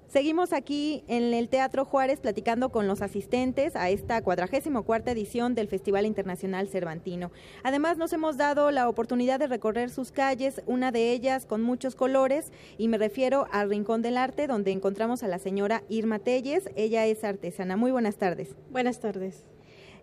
[0.09, 5.53] Seguimos aquí en el Teatro Juárez platicando con los asistentes a esta cuadragésimo cuarta edición
[5.53, 7.31] del Festival Internacional Cervantino.
[7.61, 11.93] Además, nos hemos dado la oportunidad de recorrer sus calles, una de ellas con muchos
[11.93, 16.71] colores, y me refiero al Rincón del Arte, donde encontramos a la señora Irma Telles.
[16.75, 17.77] Ella es artesana.
[17.77, 18.55] Muy buenas tardes.
[18.71, 19.45] Buenas tardes.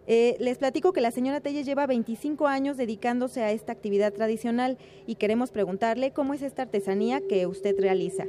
[0.07, 4.79] Eh, les platico que la señora Telles lleva 25 años dedicándose a esta actividad tradicional
[5.05, 8.27] y queremos preguntarle cómo es esta artesanía que usted realiza.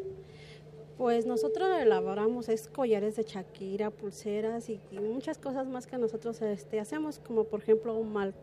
[0.97, 6.79] Pues nosotros elaboramos es collares de Shakira, pulseras y, muchas cosas más que nosotros este,
[6.79, 8.33] hacemos, como por ejemplo mal,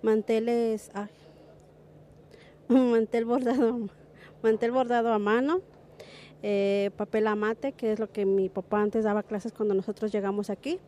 [0.00, 0.90] manteles,
[2.68, 3.90] un mantel bordado,
[4.42, 5.60] mantel bordado a mano,
[6.42, 10.48] eh, papel amate, que es lo que mi papá antes daba clases cuando nosotros llegamos
[10.48, 10.78] aquí.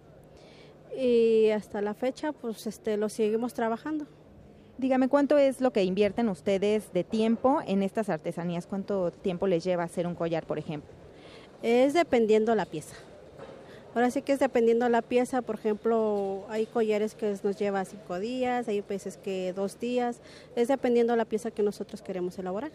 [0.97, 4.06] Y hasta la fecha, pues este, lo seguimos trabajando.
[4.77, 8.67] Dígame, ¿cuánto es lo que invierten ustedes de tiempo en estas artesanías?
[8.67, 10.91] ¿Cuánto tiempo les lleva hacer un collar, por ejemplo?
[11.63, 12.97] Es dependiendo la pieza.
[13.95, 18.19] Ahora sí que es dependiendo la pieza, por ejemplo, hay collares que nos lleva cinco
[18.19, 20.21] días, hay veces que dos días,
[20.57, 22.73] es dependiendo la pieza que nosotros queremos elaborar.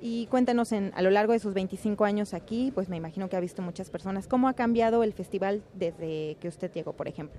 [0.00, 3.36] Y cuéntanos, en, a lo largo de sus 25 años aquí, pues me imagino que
[3.36, 7.38] ha visto muchas personas, ¿cómo ha cambiado el festival desde que usted llegó, por ejemplo?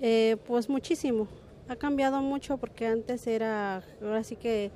[0.00, 1.28] Eh, pues muchísimo,
[1.72, 4.70] ha cambiado mucho porque antes era, ahora sí que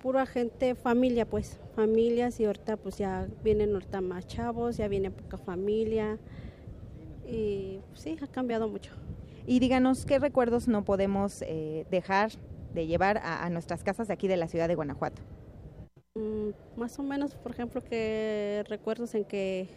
[0.00, 5.10] pura gente, familia pues, familias y ahorita pues ya vienen ahorita más chavos, ya viene
[5.10, 6.18] poca familia
[7.26, 8.92] y pues, sí, ha cambiado mucho.
[9.46, 12.32] Y díganos, ¿qué recuerdos no podemos eh, dejar
[12.74, 15.20] de llevar a, nuestras casas de aquí de la ciudad de Guanajuato?
[16.14, 19.68] Mm, más o menos, por ejemplo, que recuerdos en que...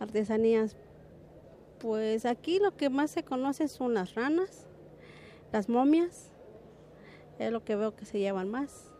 [0.00, 0.76] Artesanías.
[1.80, 4.67] Pues aquí lo que más se conoce son las ranas,
[5.52, 6.30] las momias,
[7.38, 8.92] es lo que veo que se llevan más.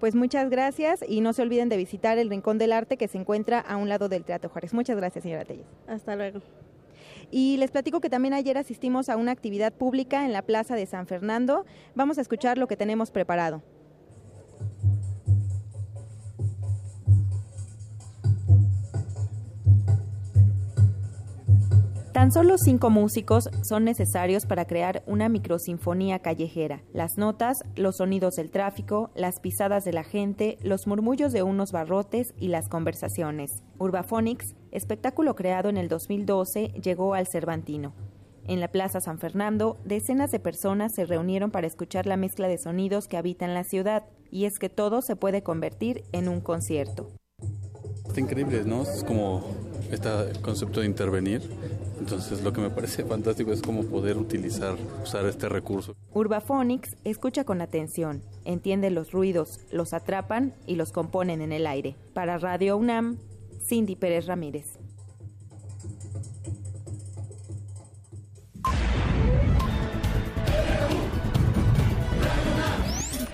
[0.00, 3.18] Pues muchas gracias y no se olviden de visitar el Rincón del Arte que se
[3.18, 4.72] encuentra a un lado del Teatro Juárez.
[4.72, 5.66] Muchas gracias, señora Telles.
[5.88, 6.40] Hasta luego.
[7.30, 10.86] Y les platico que también ayer asistimos a una actividad pública en la Plaza de
[10.86, 11.66] San Fernando.
[11.94, 13.62] Vamos a escuchar lo que tenemos preparado.
[22.18, 26.82] Tan solo cinco músicos son necesarios para crear una microsinfonía callejera.
[26.92, 31.70] Las notas, los sonidos del tráfico, las pisadas de la gente, los murmullos de unos
[31.70, 33.62] barrotes y las conversaciones.
[33.78, 37.94] Urbaphonics, espectáculo creado en el 2012, llegó al Cervantino.
[38.48, 42.58] En la Plaza San Fernando, decenas de personas se reunieron para escuchar la mezcla de
[42.58, 47.12] sonidos que habitan la ciudad, y es que todo se puede convertir en un concierto.
[48.08, 48.82] Está increíble, ¿no?
[48.82, 49.44] Es como
[49.92, 50.08] este
[50.42, 51.42] concepto de intervenir.
[51.98, 55.94] Entonces lo que me parece fantástico es cómo poder utilizar, usar este recurso.
[56.12, 61.96] Urbaphonics escucha con atención, entiende los ruidos, los atrapan y los componen en el aire.
[62.14, 63.18] Para Radio UNAM,
[63.68, 64.78] Cindy Pérez Ramírez.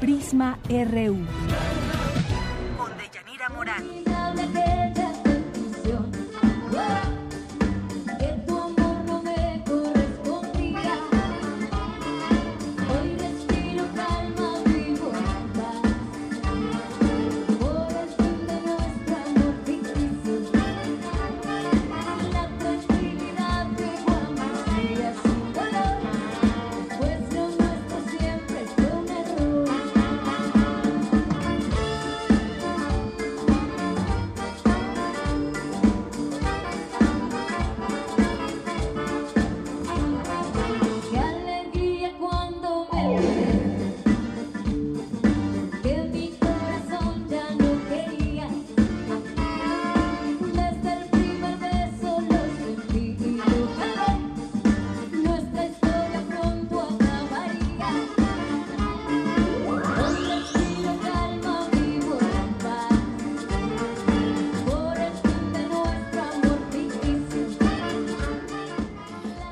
[0.01, 1.16] Prisma RU.
[2.77, 4.05] Con Deyanira Morán.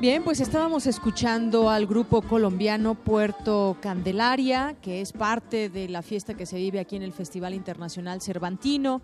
[0.03, 6.33] Bien, pues estábamos escuchando al grupo colombiano Puerto Candelaria, que es parte de la fiesta
[6.33, 9.01] que se vive aquí en el Festival Internacional Cervantino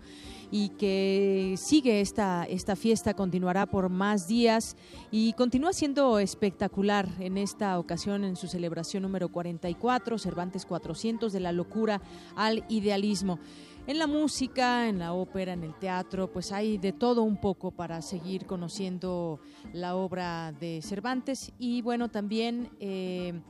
[0.50, 4.76] y que sigue esta, esta fiesta, continuará por más días
[5.10, 11.40] y continúa siendo espectacular en esta ocasión en su celebración número 44, Cervantes 400, de
[11.40, 12.02] la locura
[12.36, 13.38] al idealismo.
[13.86, 17.70] En la música, en la ópera, en el teatro, pues hay de todo un poco
[17.70, 19.40] para seguir conociendo
[19.72, 21.52] la obra de Cervantes.
[21.58, 22.70] Y bueno, también...
[22.80, 23.40] Eh,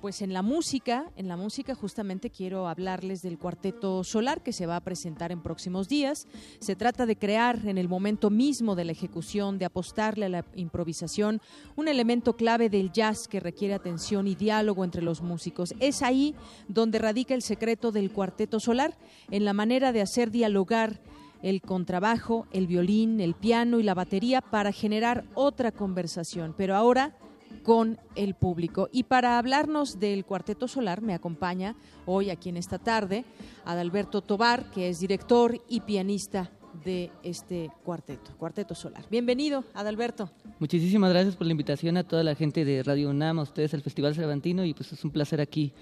[0.00, 4.66] pues en la música, en la música justamente quiero hablarles del cuarteto solar que se
[4.66, 6.26] va a presentar en próximos días.
[6.60, 10.44] Se trata de crear en el momento mismo de la ejecución, de apostarle a la
[10.54, 11.40] improvisación,
[11.76, 15.74] un elemento clave del jazz que requiere atención y diálogo entre los músicos.
[15.80, 16.34] Es ahí
[16.68, 18.96] donde radica el secreto del cuarteto solar,
[19.30, 21.00] en la manera de hacer dialogar
[21.42, 26.54] el contrabajo, el violín, el piano y la batería para generar otra conversación.
[26.56, 27.16] Pero ahora
[27.62, 28.88] con el público.
[28.92, 33.24] Y para hablarnos del Cuarteto Solar me acompaña hoy aquí en esta tarde
[33.64, 36.50] Adalberto Tobar, que es director y pianista
[36.84, 39.04] de este cuarteto, Cuarteto Solar.
[39.10, 40.30] Bienvenido, Adalberto.
[40.58, 43.82] Muchísimas gracias por la invitación a toda la gente de Radio UNAM, a ustedes al
[43.82, 45.72] Festival Cervantino y pues es un placer aquí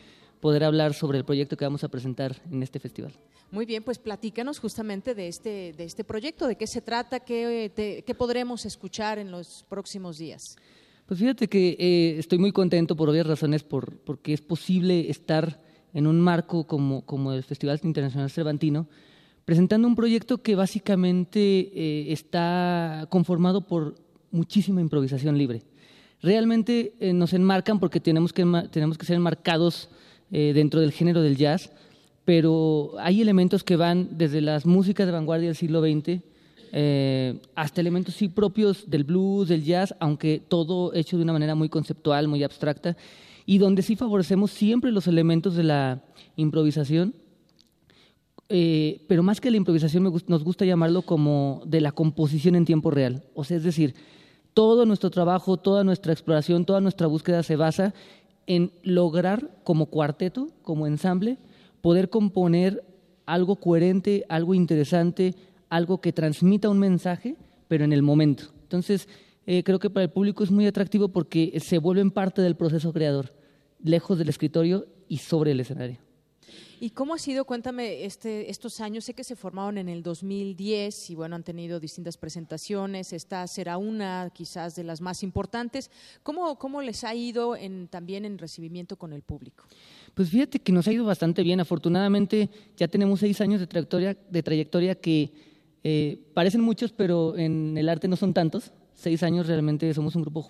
[0.41, 3.13] poder hablar sobre el proyecto que vamos a presentar en este festival.
[3.51, 8.03] Muy bien, pues platícanos justamente de este, de este proyecto, de qué se trata, qué,
[8.07, 10.57] qué podremos escuchar en los próximos días.
[11.09, 15.59] Pues fíjate que eh, estoy muy contento por obvias razones, por, porque es posible estar
[15.95, 18.89] en un marco como, como el Festival Internacional Cervantino,
[19.47, 23.95] presentando un proyecto que básicamente eh, está conformado por
[24.31, 25.63] muchísima improvisación libre.
[26.21, 29.89] Realmente eh, nos enmarcan porque tenemos que, tenemos que ser enmarcados
[30.31, 31.73] dentro del género del jazz,
[32.27, 36.21] pero hay elementos que van desde las músicas de vanguardia del siglo XX,
[36.73, 41.55] eh, hasta elementos sí propios del blues, del jazz, aunque todo hecho de una manera
[41.55, 42.97] muy conceptual, muy abstracta,
[43.47, 46.03] y donde sí favorecemos siempre los elementos de la
[46.37, 47.15] improvisación,
[48.51, 52.91] eh, pero más que la improvisación nos gusta llamarlo como de la composición en tiempo
[52.91, 53.25] real.
[53.35, 53.95] O sea, es decir,
[54.55, 57.95] todo nuestro trabajo, toda nuestra exploración, toda nuestra búsqueda se basa
[58.47, 61.39] en lograr como cuarteto, como ensamble,
[61.81, 62.83] poder componer
[63.27, 65.35] algo coherente, algo interesante,
[65.69, 67.37] algo que transmita un mensaje,
[67.69, 68.45] pero en el momento.
[68.63, 69.09] Entonces,
[69.47, 72.93] eh, creo que para el público es muy atractivo porque se vuelven parte del proceso
[72.93, 73.35] creador,
[73.83, 75.99] lejos del escritorio y sobre el escenario.
[76.81, 79.05] ¿Y cómo ha sido, cuéntame, este, estos años?
[79.05, 83.13] Sé que se formaron en el 2010 y bueno, han tenido distintas presentaciones.
[83.13, 85.91] Esta será una quizás de las más importantes.
[86.23, 89.65] ¿Cómo, cómo les ha ido en, también en recibimiento con el público?
[90.15, 91.59] Pues fíjate que nos ha ido bastante bien.
[91.59, 95.33] Afortunadamente ya tenemos seis años de trayectoria, de trayectoria que
[95.91, 98.73] eh, parecen muchos, pero en el arte no son tantos.
[98.93, 100.47] Seis años realmente somos un grupo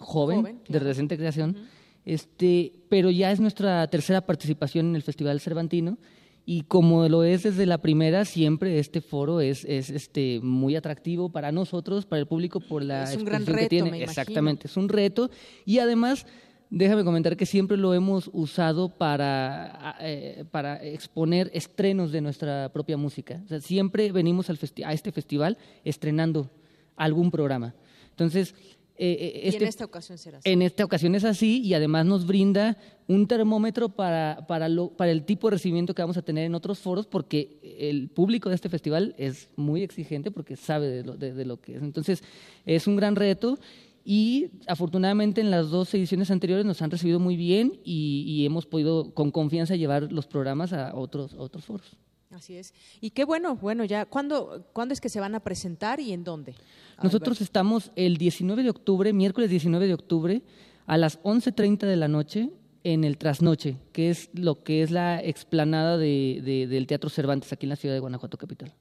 [0.00, 1.56] joven, de reciente creación.
[2.04, 5.98] este, pero ya es nuestra tercera participación en el Festival Cervantino.
[6.44, 11.28] Y como lo es desde la primera, siempre este foro es, es este, muy atractivo
[11.28, 14.02] para nosotros, para el público, por la es un gran reto, que tiene.
[14.02, 15.30] Exactamente, es un reto.
[15.64, 16.26] Y además
[16.74, 22.96] Déjame comentar que siempre lo hemos usado para, eh, para exponer estrenos de nuestra propia
[22.96, 23.42] música.
[23.60, 26.48] siempre venimos al a este festival estrenando
[26.96, 27.74] algún programa.
[28.08, 28.54] Entonces,
[28.96, 30.50] eh, eh, este, en esta ocasión será así.
[30.50, 35.12] En esta ocasión es así y además nos brinda un termómetro para, para, lo, para
[35.12, 38.54] el tipo de recibimiento que vamos a tener en otros foros porque el público de
[38.54, 41.82] este festival es muy exigente porque sabe de lo, de lo que es.
[41.82, 42.24] Entonces,
[42.64, 43.58] es un gran reto
[44.04, 49.14] y afortunadamente en las dos ediciones anteriores nos han recibido muy bien y, hemos podido
[49.14, 51.96] con confianza llevar los programas a otros, otros foros.
[52.30, 52.72] Así es.
[53.00, 56.24] Y qué bueno, bueno, ya, ¿cuándo, ¿cuándo es que se van a presentar y en
[56.24, 56.54] dónde?
[57.02, 60.42] Nosotros estamos el 19 de octubre, miércoles 19 de octubre,
[60.86, 62.50] a las 11.30 de la noche
[62.84, 67.66] en el Trasnoche, que es lo que es la explanada de, del Teatro Cervantes aquí
[67.66, 68.72] en la ciudad de Guanajuato Capital.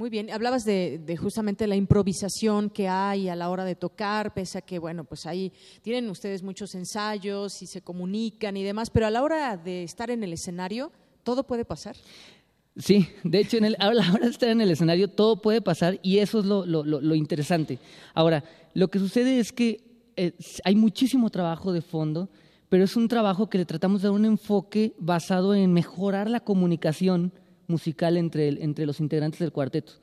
[0.00, 4.56] Muy bien, hablabas de, justamente la improvisación que hay a la hora de tocar, pese
[4.56, 5.52] a que, bueno, pues ahí
[5.82, 10.10] tienen ustedes muchos ensayos y se comunican y demás, pero a la hora de estar
[10.10, 10.90] en el escenario,
[11.22, 11.96] todo puede pasar.
[12.78, 15.60] Sí, de hecho, en el, a la hora de estar en el escenario, todo puede
[15.60, 17.78] pasar y eso es lo, lo, interesante.
[18.14, 19.82] Ahora, lo que sucede es que
[20.16, 20.32] eh,
[20.64, 22.30] hay muchísimo trabajo de fondo,
[22.70, 26.40] pero es un trabajo que le tratamos de dar un enfoque basado en mejorar la
[26.40, 27.34] comunicación
[27.70, 29.94] musical entre, entre los integrantes del cuarteto,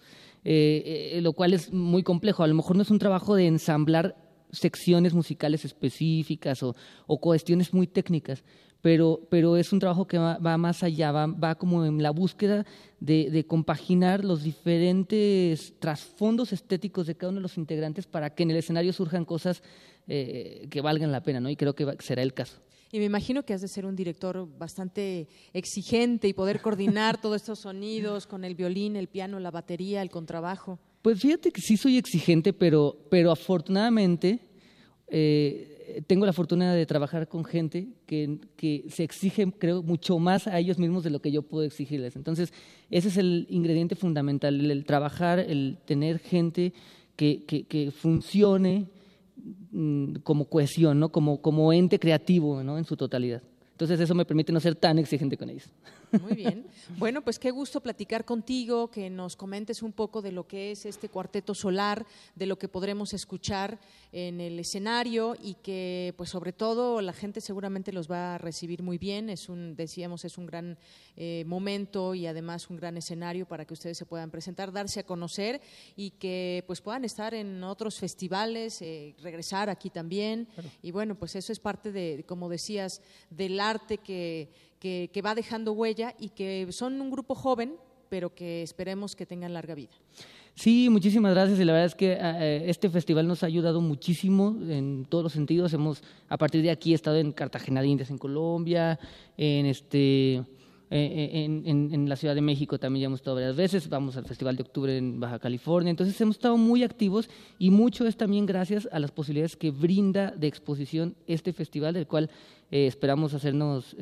[0.43, 2.43] eh, eh, lo cual es muy complejo.
[2.43, 4.15] A lo mejor no es un trabajo de ensamblar
[4.51, 6.73] secciones musicales específicas o,
[7.19, 8.43] cuestiones muy técnicas,
[8.81, 12.65] pero, pero es un trabajo que va, más allá, va, como en la búsqueda
[12.99, 18.51] de, compaginar los diferentes trasfondos estéticos de cada uno de los integrantes para que en
[18.51, 19.61] el escenario surjan cosas
[20.07, 21.49] eh, que valgan la pena, ¿no?
[21.49, 22.61] Y creo que será el caso.
[22.91, 27.37] Y me imagino que has de ser un director bastante exigente y poder coordinar todos
[27.37, 30.79] estos sonidos con el violín, el piano, la batería, el contrabajo.
[31.01, 34.39] Pues fíjate que sí soy exigente, pero, pero afortunadamente
[35.07, 40.47] eh, tengo la fortuna de trabajar con gente que, que, se exige, creo, mucho más
[40.47, 42.15] a ellos mismos de lo que yo puedo exigirles.
[42.15, 42.51] Entonces,
[42.89, 46.73] ese es el ingrediente fundamental, el, trabajar, el tener gente
[47.15, 48.87] que, que, que funcione
[50.23, 51.09] como cohesión, ¿no?
[51.09, 52.77] como, como ente creativo ¿no?
[52.77, 53.41] en su totalidad.
[53.71, 55.69] Entonces eso me permite no ser tan exigente con ellos.
[56.11, 56.65] Muy bien.
[56.97, 60.85] Bueno, pues qué gusto platicar contigo, que nos comentes un poco de lo que es
[60.85, 62.05] este cuarteto solar,
[62.35, 63.79] de lo que podremos escuchar
[64.11, 68.83] en el escenario y que, pues sobre todo, la gente seguramente los va a recibir
[68.83, 69.29] muy bien.
[69.29, 70.77] Es un, decíamos, es un gran
[71.15, 75.05] eh, momento y además un gran escenario para que ustedes se puedan presentar, darse a
[75.05, 75.61] conocer
[75.95, 80.47] y que pues puedan estar en otros festivales, eh, regresar aquí también.
[80.81, 85.73] Y bueno, pues eso es parte de, como decías, del arte que que, va dejando
[85.73, 87.75] huella y que son un grupo joven,
[88.09, 89.91] pero que esperemos que tengan larga vida.
[90.55, 91.59] Sí, muchísimas gracias.
[91.59, 95.33] Y la verdad es que eh, este festival nos ha ayudado muchísimo en todos los
[95.33, 95.73] sentidos.
[95.73, 98.99] Hemos, a partir de aquí, estado en Cartagena de Indias, en Colombia,
[99.37, 100.43] en este
[100.89, 104.15] eh, eh, en, en, la Ciudad de México también ya hemos estado varias veces, vamos
[104.15, 108.15] al Festival de Octubre en Baja California, entonces hemos estado muy activos y mucho es
[108.15, 112.29] también gracias a las posibilidades que brinda de exposición este festival, del cual
[112.71, 113.95] eh, esperamos hacernos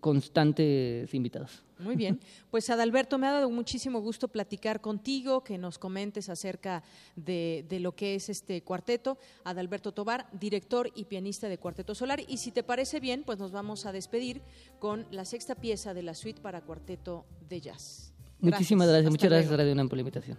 [0.00, 1.67] constantes invitados.
[1.78, 2.20] Muy bien.
[2.50, 6.82] Pues Adalberto, me ha dado muchísimo gusto platicar contigo, que nos comentes acerca
[7.16, 9.18] de, de, lo que es este cuarteto.
[9.44, 12.20] Adalberto Tobar, director y pianista de Cuarteto Solar.
[12.26, 14.42] Y si te parece bien, pues nos vamos a despedir
[14.78, 18.12] con la sexta pieza de la suite para cuarteto de jazz.
[18.40, 19.10] Muchísimas gracias.
[19.10, 20.38] Muchas gracias, Radio UNAM, por la invitación.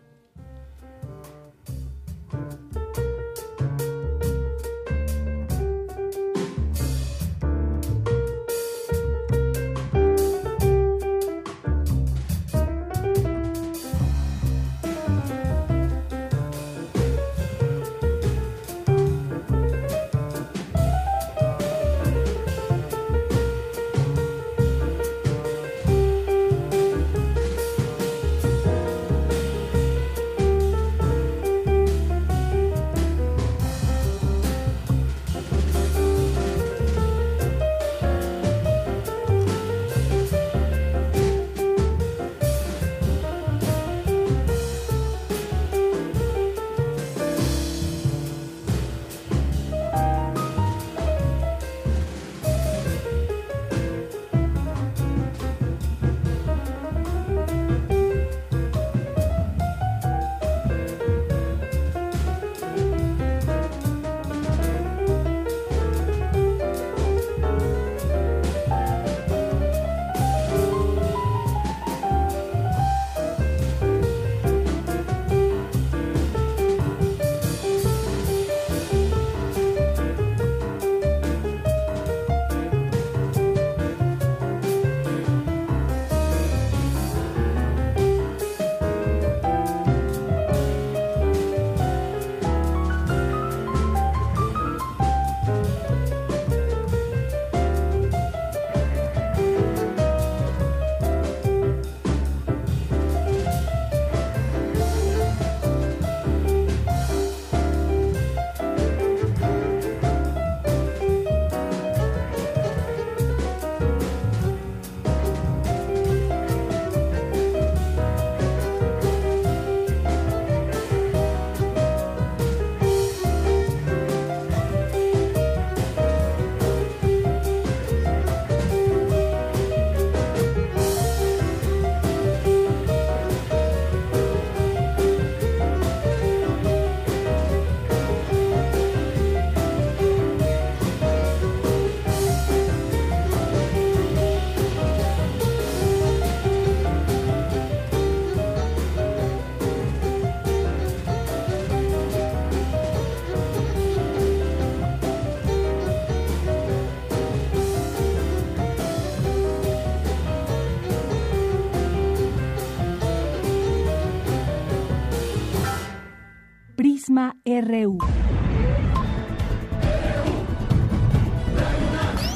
[167.61, 167.97] RU.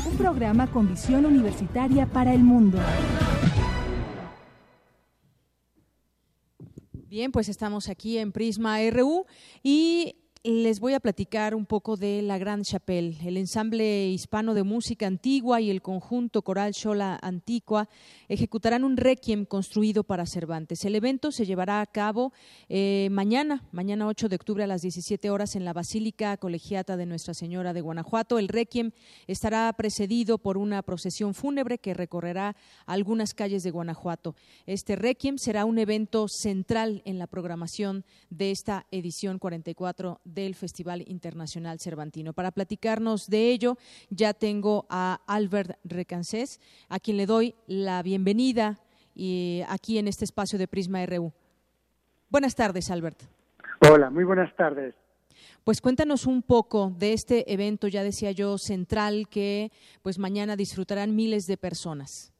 [0.05, 2.79] Un programa con visión universitaria para el mundo.
[7.13, 9.27] Bien, pues estamos aquí en Prisma RU
[10.83, 13.15] voy a platicar un poco de la Gran Chapelle.
[13.25, 17.87] El ensamble hispano de música antigua y el conjunto coral Shola Antigua
[18.27, 20.83] ejecutarán un requiem construido para Cervantes.
[20.83, 22.33] El evento se llevará a cabo
[22.67, 27.05] eh, mañana, mañana 8 de octubre a las 17 horas en la Basílica Colegiata de
[27.05, 28.37] Nuestra Señora de Guanajuato.
[28.37, 28.91] El requiem
[29.25, 34.35] estará precedido por una procesión fúnebre que recorrerá algunas calles de Guanajuato.
[34.65, 40.72] Este requiem será un evento central en la programación de esta edición 44 del Festival
[41.07, 42.33] Internacional Cervantino.
[42.33, 43.77] Para platicarnos de ello,
[44.09, 46.59] ya tengo a Albert Recancés,
[46.89, 48.79] a quien le doy la bienvenida
[49.15, 51.31] y aquí en este espacio de Prisma RU.
[52.29, 53.21] Buenas tardes, Albert.
[53.89, 54.95] Hola, muy buenas tardes.
[55.63, 59.71] Pues cuéntanos un poco de este evento, ya decía yo, central que
[60.01, 62.33] pues mañana disfrutarán miles de personas.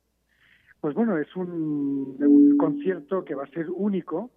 [0.81, 4.29] Pues bueno, es un, un concierto que va a ser único,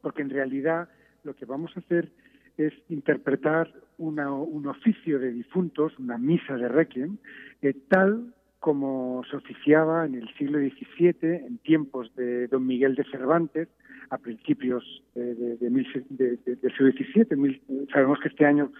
[0.00, 0.88] porque en realidad
[1.22, 2.10] lo que vamos a hacer
[2.58, 7.16] es interpretar un oficio de difuntos, una misa de requiem,
[7.62, 13.04] eh, tal como se oficiaba en el siglo XVII, en tiempos de don Miguel de
[13.04, 13.68] Cervantes,
[14.10, 17.88] a principios de, del siglo XVII.
[17.92, 18.72] sabemos que este año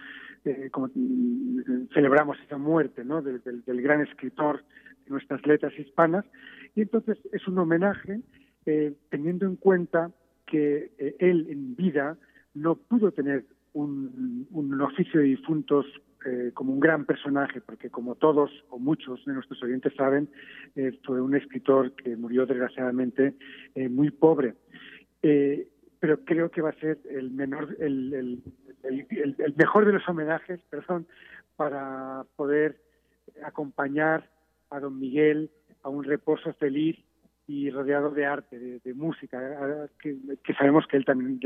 [0.43, 3.21] eh, como, mm, celebramos esa muerte ¿no?
[3.21, 4.63] del, gran escritor
[5.05, 6.25] de nuestras letras hispanas,
[6.75, 8.21] y entonces es un homenaje
[8.65, 10.11] eh, teniendo en cuenta
[10.45, 12.17] que él en vida
[12.53, 15.85] no pudo tener un, oficio de difuntos
[16.25, 20.29] eh, como un gran personaje, porque como todos o muchos de nuestros oyentes saben,
[20.75, 23.35] eh, fue un escritor que murió desgraciadamente
[23.75, 24.55] eh, muy pobre.
[25.21, 28.41] pero creo que va a ser el menor, el,
[28.83, 31.07] el, el, mejor de los homenajes, perdón,
[31.55, 32.81] para poder
[33.43, 34.29] acompañar
[34.69, 35.49] a don Miguel
[35.83, 36.97] a un reposo feliz
[37.47, 41.39] y rodeado de arte, de, música, que, sabemos que él también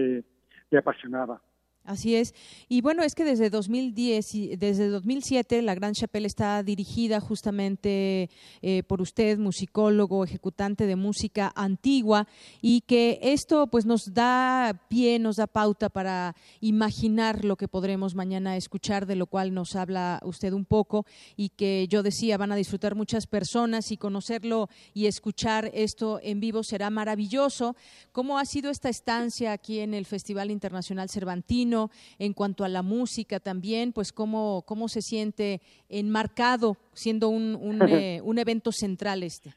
[0.69, 1.41] le apasionaba.
[1.85, 2.33] Así es.
[2.69, 8.29] Y bueno, es que desde 2010 y desde 2007 la Gran Chapelle está dirigida justamente
[8.61, 12.25] eh, por usted, musicólogo, ejecutante de música antigua,
[12.61, 18.15] y que esto pues nos da pie, nos da pauta para imaginar lo que podremos
[18.15, 21.05] mañana escuchar, de lo cual nos habla usted un poco,
[21.35, 26.39] y que yo decía, van a disfrutar muchas personas y conocerlo y escuchar esto en
[26.39, 27.75] vivo será maravilloso.
[28.13, 31.72] ¿Cómo ha sido esta estancia aquí en el Festival Internacional Cervantino?
[32.19, 37.81] En cuanto a la música también, pues cómo, cómo se siente enmarcado siendo un, un,
[37.89, 39.53] eh, un evento central este.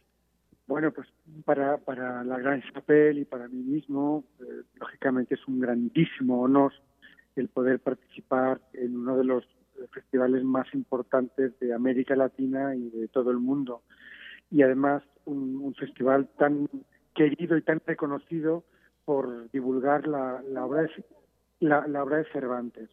[0.66, 1.08] Bueno, pues
[1.44, 6.72] para, para la Gran Chapelle y para mí mismo, eh, lógicamente es un grandísimo honor
[7.36, 9.44] el poder participar en uno de los
[9.92, 13.82] festivales más importantes de América Latina y de todo el mundo.
[14.50, 16.68] Y además un, un festival tan
[17.14, 18.64] querido y tan reconocido
[19.04, 20.90] por divulgar la, la obra de,
[21.60, 22.88] la, obra de Cervantes.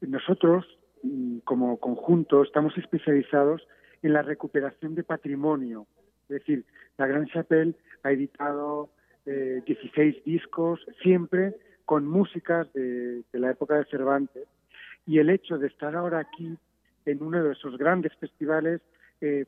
[0.00, 0.66] Nosotros,
[1.02, 3.66] mm, como conjunto, estamos especializados
[4.02, 5.86] en la recuperación de patrimonio.
[6.24, 6.64] Es decir,
[6.98, 8.90] la Gran Chapelle ha editado
[9.26, 11.54] eh, 16 discos, siempre
[11.84, 14.46] con músicas de, la época de Cervantes.
[15.06, 16.56] Y el hecho de estar ahora aquí
[17.04, 18.80] en uno de esos grandes festivales
[19.20, 19.44] eh,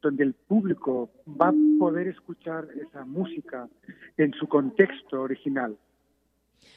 [0.00, 3.68] donde el público va a poder escuchar esa música
[4.16, 5.76] en su contexto original,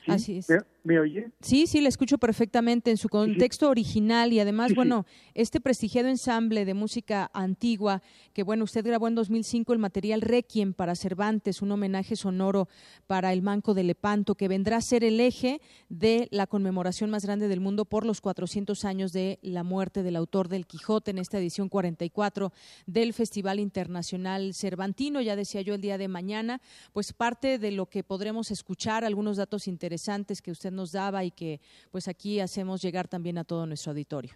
[0.08, 0.48] Así es.
[0.88, 1.32] ¿Me, oye?
[1.42, 6.64] Sí, sí, le escucho perfectamente en su contexto original y además, bueno, este prestigiado ensamble
[6.64, 8.02] de música antigua,
[8.32, 12.70] que bueno, usted grabó en 2005 el material Requiem para Cervantes, un homenaje sonoro
[13.06, 15.60] para el Manco de Lepanto, que vendrá a ser el eje
[15.90, 20.16] de la conmemoración más grande del mundo por los 400 años de la muerte del
[20.16, 22.54] autor del Quijote en esta edición 44
[22.86, 25.20] del Festival Internacional Cervantino.
[25.20, 26.62] Ya decía yo el día de mañana,
[26.94, 31.32] pues parte de lo que podremos escuchar, algunos datos interesantes que usted nos daba y
[31.32, 31.60] que
[31.92, 34.32] pues aquí hacemos llegar también a todo nuestro auditorio.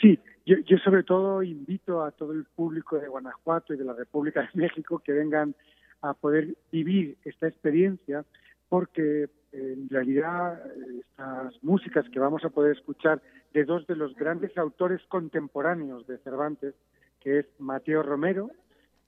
[0.00, 4.40] Sí, yo, sobre todo invito a todo el público de Guanajuato y de la República
[4.40, 5.54] de México que vengan
[6.00, 8.24] a poder vivir esta experiencia
[8.68, 10.60] porque en realidad
[10.98, 13.22] estas músicas que vamos a poder escuchar
[13.52, 16.74] de dos de los grandes autores contemporáneos de Cervantes,
[17.20, 18.50] que es Mateo Romero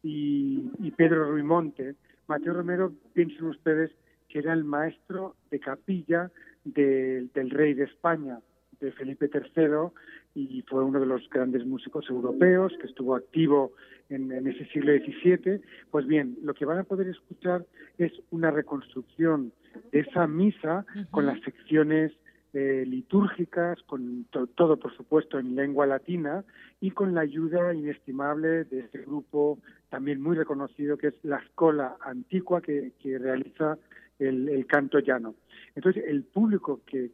[0.03, 1.97] y, y Pedro Ruimonte.
[2.29, 3.91] Mateo Romero, piensen ustedes,
[4.35, 6.29] que era el maestro de capilla
[6.65, 8.41] del rey de España,
[8.81, 9.93] de Felipe III,
[10.35, 13.75] y fue uno de los grandes músicos europeos que estuvo activo
[14.09, 15.61] en, ese siglo XVII.
[15.89, 17.65] Pues bien, lo que van a poder escuchar
[17.97, 19.53] es una reconstrucción
[19.93, 22.11] de esa misa con las secciones
[22.55, 26.45] eh, litúrgicas, con todo, por supuesto, en lengua latina
[26.81, 31.97] y con la ayuda inestimable de este grupo también muy reconocido que es la Escola
[32.01, 33.79] Antigua que, realiza
[34.19, 35.35] el, canto llano.
[35.75, 37.11] Entonces, el público que,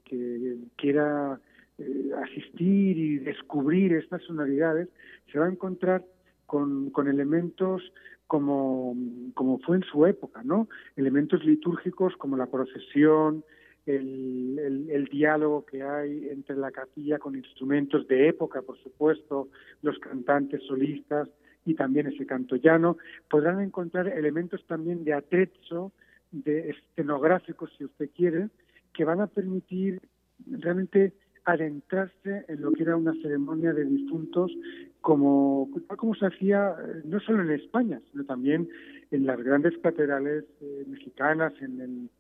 [0.77, 1.41] quiera
[1.79, 4.89] eh, asistir y descubrir estas sonoridades
[5.33, 6.05] se va a encontrar
[6.47, 7.83] con, con elementos
[8.27, 8.97] como,
[9.35, 10.69] como fue en su época, ¿no?
[10.97, 13.45] Elementos litúrgicos como la procesión,
[13.87, 19.49] el, el, diálogo que hay entre la capilla con instrumentos de época, por supuesto,
[19.83, 21.29] los cantantes solistas
[21.65, 22.99] y también ese canto llano.
[23.29, 25.93] Podrán encontrar elementos también de atrezzo,
[26.33, 28.49] de escenográficos, si usted quiere,
[28.93, 30.01] que van a permitir
[30.47, 31.13] realmente
[31.45, 34.53] adentrarse en lo que era una ceremonia de difuntos
[35.01, 38.69] como, como se hacía eh, no solo en España, sino también
[39.11, 42.11] en las grandes catedrales eh, mexicanas, en, el,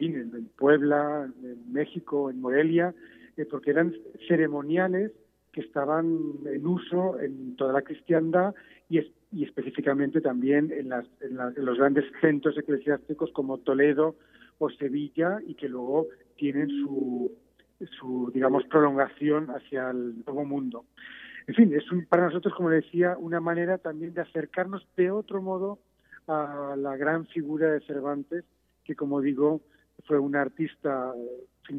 [0.00, 2.94] en, Puebla, en México, en Morelia,
[3.36, 3.94] eh, porque eran
[4.26, 5.12] ceremoniales
[5.52, 8.54] que estaban en uso en toda la cristiandad
[8.88, 9.00] y,
[9.32, 14.16] y específicamente también en, las, en, en los grandes centros eclesiásticos como Toledo
[14.58, 17.32] o Sevilla y que luego tienen su
[17.86, 20.84] su, digamos, prolongación hacia el nuevo mundo.
[21.46, 25.78] En fin, es para nosotros, como decía, una manera también de acercarnos de otro modo
[26.26, 28.44] a la gran figura de Cervantes,
[28.84, 29.60] que, como digo,
[30.06, 31.12] fue un artista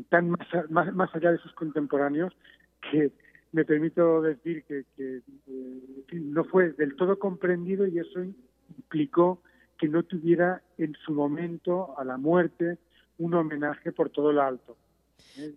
[0.09, 2.33] tan más, más, allá de sus contemporáneos
[2.91, 3.11] que
[3.51, 5.21] me permito decir que, que
[6.19, 9.41] no fue del todo comprendido y eso implicó
[9.77, 12.77] que no tuviera en su momento a la muerte
[13.17, 14.77] un homenaje por todo lo alto.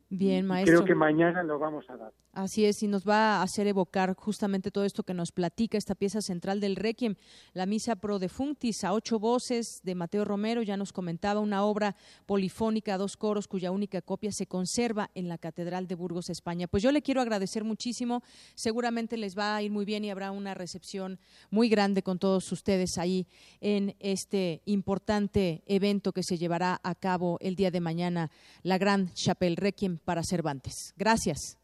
[0.09, 0.77] Bien, maestro.
[0.77, 2.13] Creo que mañana lo vamos a dar.
[2.35, 5.95] Así es, y nos va a hacer evocar justamente todo esto que nos platica esta
[5.95, 7.15] pieza central del Requiem,
[7.53, 11.95] la Misa Pro Defunctis, a ocho voces de Mateo Romero, ya nos comentaba, una obra
[12.27, 16.67] polifónica a dos coros cuya única copia se conserva en la Catedral de Burgos, España.
[16.67, 18.25] Pues yo le quiero agradecer muchísimo,
[18.57, 21.21] seguramente les va a ir muy bien y habrá una recepción
[21.51, 23.29] muy grande con todos ustedes ahí
[23.61, 28.33] en este importante evento que se llevará a cabo el día de mañana,
[28.65, 29.13] la Gran
[29.55, 30.95] Chapelle Requiem para Cervantes.
[30.97, 31.59] Gracias.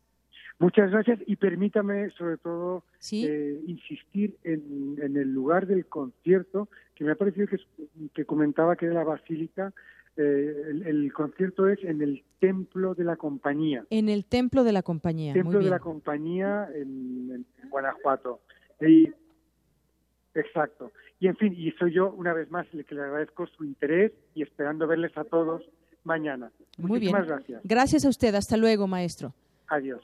[0.59, 7.13] Muchas gracias y permítame sobre todo eh, insistir en, el lugar del concierto, que me
[7.13, 7.49] ha parecido
[8.13, 9.73] que, comentaba que era la Basílica.
[10.17, 13.85] Eh, el, concierto es en el Templo de la Compañía.
[13.89, 15.33] En el Templo de la Compañía.
[15.33, 18.41] Templo de la Compañía en, Guanajuato.
[18.83, 19.09] Y,
[20.35, 20.93] exacto.
[21.21, 24.13] Y en fin, y soy yo una vez más el que le agradezco su interés
[24.35, 25.63] y esperando verles a todos
[26.05, 26.51] mañana.
[26.79, 27.37] Muy Muchísimas bien.
[27.37, 27.61] gracias.
[27.65, 28.35] Gracias a usted.
[28.35, 29.35] Hasta luego, maestro.
[29.69, 30.01] Adiós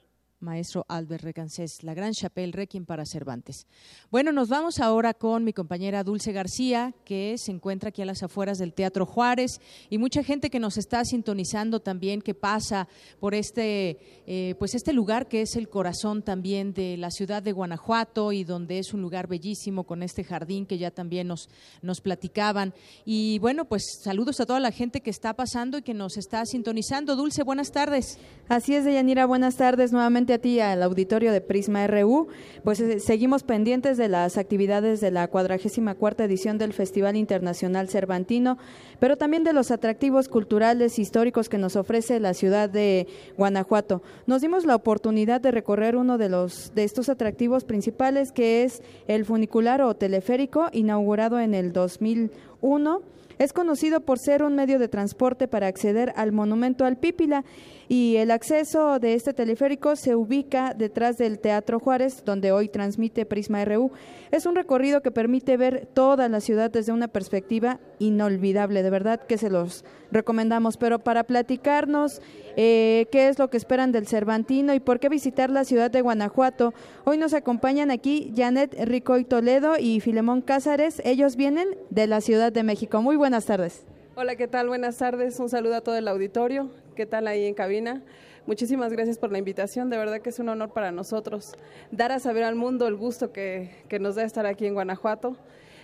[0.46, 3.66] maestro Albert Recancés, la Gran Chapelle Requiem para Cervantes.
[4.10, 8.22] Bueno, nos vamos ahora con mi compañera Dulce García, que se encuentra aquí a las
[8.22, 9.60] afueras del Teatro Juárez,
[9.90, 12.86] y mucha gente que nos está sintonizando también, que pasa
[13.18, 17.52] por este, eh, pues este lugar que es el corazón también de la ciudad de
[17.52, 21.48] Guanajuato y donde es un lugar bellísimo con este jardín que ya también nos,
[21.82, 22.72] nos platicaban.
[23.04, 26.46] Y bueno, pues saludos a toda la gente que está pasando y que nos está
[26.46, 27.16] sintonizando.
[27.16, 28.18] Dulce, buenas tardes.
[28.48, 32.28] Así es, Deyanira, buenas tardes nuevamente a ti, al auditorio de Prisma RU.
[32.62, 37.88] Pues eh, seguimos pendientes de las actividades de la cuadragésima cuarta edición del Festival Internacional
[37.88, 38.58] Cervantino,
[39.00, 43.06] pero también de los atractivos culturales históricos que nos ofrece la ciudad de
[43.36, 44.02] Guanajuato.
[44.26, 48.82] Nos dimos la oportunidad de recorrer uno de los de estos atractivos principales, que es
[49.08, 53.02] el funicular o teleférico, inaugurado en el 2001
[53.38, 57.44] es conocido por ser un medio de transporte para acceder al monumento al Pípila
[57.88, 63.26] y el acceso de este teleférico se ubica detrás del Teatro Juárez, donde hoy transmite
[63.26, 63.92] Prisma RU.
[64.32, 69.20] Es un recorrido que permite ver toda la ciudad desde una perspectiva inolvidable, de verdad
[69.20, 70.76] que se los recomendamos.
[70.76, 72.20] Pero para platicarnos
[72.56, 76.00] eh, qué es lo que esperan del Cervantino y por qué visitar la ciudad de
[76.00, 81.00] Guanajuato, hoy nos acompañan aquí Janet Ricoy Toledo y Filemón Cázares.
[81.04, 83.00] Ellos vienen de la Ciudad de México.
[83.00, 83.86] Muy buenas tardes.
[84.18, 84.68] Hola, ¿qué tal?
[84.68, 85.38] Buenas tardes.
[85.40, 86.70] Un saludo a todo el auditorio.
[86.94, 88.02] ¿Qué tal ahí en cabina?
[88.46, 89.90] Muchísimas gracias por la invitación.
[89.90, 91.52] De verdad que es un honor para nosotros
[91.90, 95.36] dar a saber al mundo el gusto que, nos da estar aquí en Guanajuato.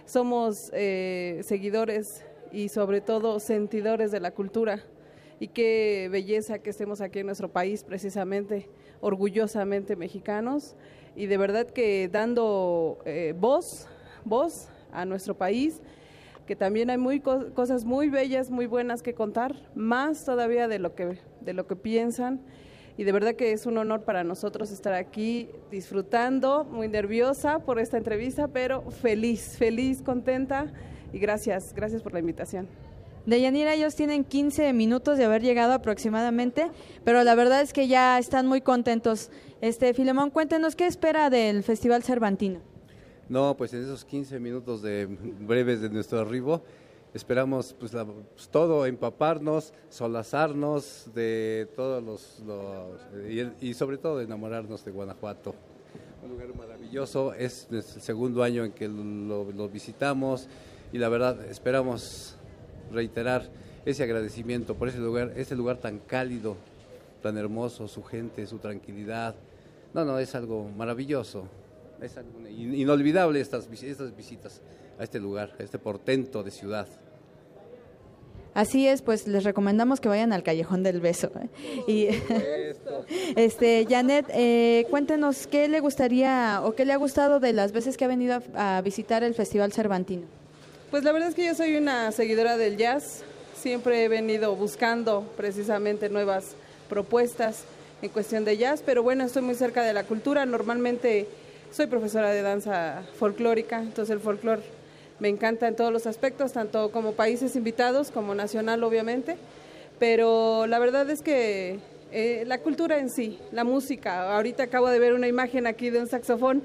[0.07, 4.83] Somos eh, seguidores y sobre todo sentidores de la cultura.
[5.39, 8.71] Y qué belleza que estemos aquí en nuestro país, precisamente,
[9.03, 10.75] orgullosamente mexicanos.
[11.17, 13.89] Y de verdad que dando eh, voz,
[14.25, 15.83] voz a nuestro país
[16.47, 20.95] que también hay muy cosas muy bellas, muy buenas que contar, más todavía de lo
[20.95, 22.41] que de lo que piensan
[22.97, 27.79] y de verdad que es un honor para nosotros estar aquí disfrutando, muy nerviosa por
[27.79, 30.73] esta entrevista, pero feliz, feliz, contenta
[31.13, 32.69] y gracias, gracias por la invitación.
[33.25, 36.71] De Yanira ellos tienen 15 minutos de haber llegado aproximadamente,
[37.05, 39.31] pero la verdad es que ya están muy contentos.
[39.61, 42.72] Este Filemón, cuéntenos qué espera del Festival Cervantino.
[43.29, 46.63] No, pues en esos 15 minutos de breves de nuestro arribo,
[47.15, 52.43] esperamos pues, pues, todo, empaparnos, solazarnos de todos los,
[53.61, 55.55] y, sobre todo enamorarnos de Guanajuato.
[56.23, 60.49] Un lugar maravilloso, es el segundo año en que lo, lo visitamos
[60.93, 62.37] y la verdad esperamos
[62.93, 63.49] reiterar
[63.85, 66.57] ese agradecimiento por ese lugar, ese lugar tan cálido,
[67.23, 69.35] tan hermoso, su gente, su tranquilidad.
[69.95, 71.47] No, no, es algo maravilloso,
[72.03, 72.19] es
[72.51, 74.61] inolvidable estas, estas visitas
[74.99, 76.89] a este lugar, a este portento de ciudad.
[78.55, 81.31] Así es, pues les recomendamos que vayan al Callejón del Beso.
[81.41, 81.49] ¿eh?
[81.87, 82.09] Y,
[83.37, 87.97] este, Janet, eh, cuéntenos qué le gustaría o qué le ha gustado de las veces
[87.97, 90.25] que ha venido a visitar el Festival Cervantino.
[90.91, 93.23] Pues la verdad es que yo soy una seguidora del jazz.
[93.55, 96.55] Siempre he venido buscando precisamente nuevas
[96.91, 97.65] propuestas
[98.03, 100.45] en cuestión de jazz, pero bueno, estoy muy cerca de la cultura.
[100.45, 101.27] Normalmente
[101.73, 104.63] soy profesora de danza folclórica, entonces el folclore
[105.19, 109.37] me encanta en todos los aspectos, tanto como países invitados como nacional, obviamente.
[109.99, 111.79] Pero la verdad es que
[112.13, 116.01] eh, la cultura en sí, la música, ahorita acabo de ver una imagen aquí de
[116.01, 116.63] un saxofón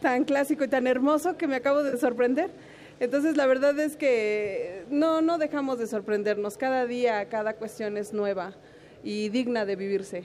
[0.00, 2.50] tan clásico y tan hermoso que me acabo de sorprender
[3.00, 6.56] entonces la verdad es que no, no dejamos de sorprendernos.
[6.56, 8.52] Cada día, cada cuestión es nueva
[9.02, 10.24] y digna de vivirse.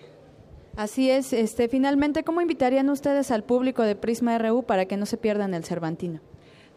[0.75, 1.33] Así es.
[1.33, 5.53] Este, finalmente, ¿cómo invitarían ustedes al público de Prisma RU para que no se pierdan
[5.53, 6.21] el Cervantino?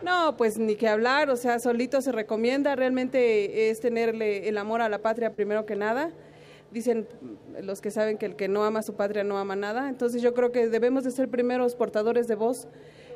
[0.02, 4.80] No, pues ni que hablar, o sea, solito se recomienda, realmente es tenerle el amor
[4.82, 6.10] a la patria primero que nada.
[6.72, 7.06] Dicen
[7.62, 10.22] los que saben que el que no ama a su patria no ama nada, entonces
[10.22, 12.66] yo creo que debemos de ser primeros portadores de voz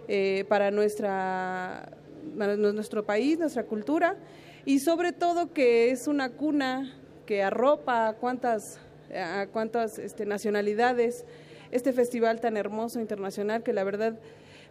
[0.09, 1.89] eh, para nuestra
[2.35, 4.17] nuestro país, nuestra cultura
[4.65, 6.93] y sobre todo que es una cuna
[7.25, 8.79] que arropa cuántas,
[9.15, 11.25] a cuántas este, nacionalidades,
[11.71, 14.19] este festival tan hermoso internacional que la verdad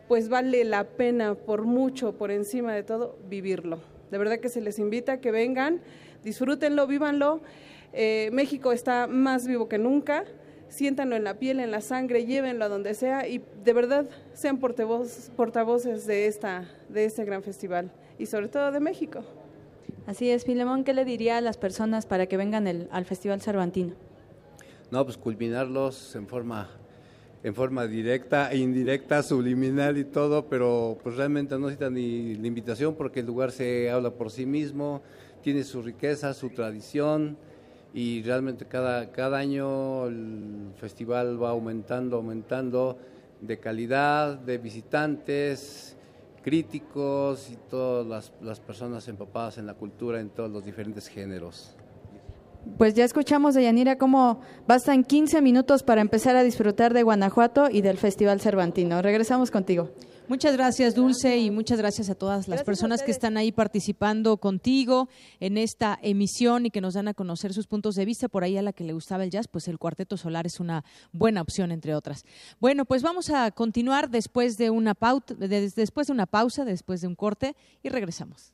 [0.08, 3.80] pues vale la pena por mucho, por encima de todo, vivirlo.
[4.12, 5.82] De verdad que se les invita a que vengan,
[6.24, 7.42] disfrútenlo, vívanlo.
[7.92, 10.26] Eh, México está más vivo que nunca
[10.70, 14.58] siéntanlo en la piel, en la sangre, llévenlo a donde sea y de verdad sean
[14.58, 19.24] portavoz, portavoces de, esta, de este gran festival y sobre todo de México.
[20.06, 23.96] Así es, Filemón, ¿qué le diría a las personas para que vengan al Festival Cervantino?
[24.96, 26.70] No, pues culminarlos en forma
[27.44, 32.48] en forma directa e indirecta, subliminal y todo, pero pues realmente no necesitan ni la
[32.48, 35.02] invitación porque el lugar se habla por sí mismo,
[35.44, 37.36] tiene su riqueza, su tradición,
[37.94, 42.98] y realmente cada, cada año el festival va aumentando, aumentando
[43.42, 45.98] de calidad, de visitantes,
[46.42, 51.76] críticos y todas las, las personas empapadas en la cultura en todos los diferentes géneros.
[52.78, 57.70] Pues ya escuchamos de Yanira cómo bastan 15 minutos para empezar a disfrutar de Guanajuato
[57.72, 59.02] y del Festival Cervantino.
[59.02, 59.92] Regresamos contigo.
[60.28, 65.08] Muchas gracias, Dulce, y muchas gracias a todas las personas que están ahí participando contigo
[65.40, 68.28] en esta emisión y que nos dan a conocer sus puntos de vista.
[68.28, 70.84] Por ahí a la que le gustaba el jazz, pues el Cuarteto Solar es una
[71.12, 72.26] buena opción, entre otras.
[72.60, 74.96] Bueno, pues vamos a continuar después de una,
[75.38, 78.52] después de una pausa, después de un corte, y regresamos.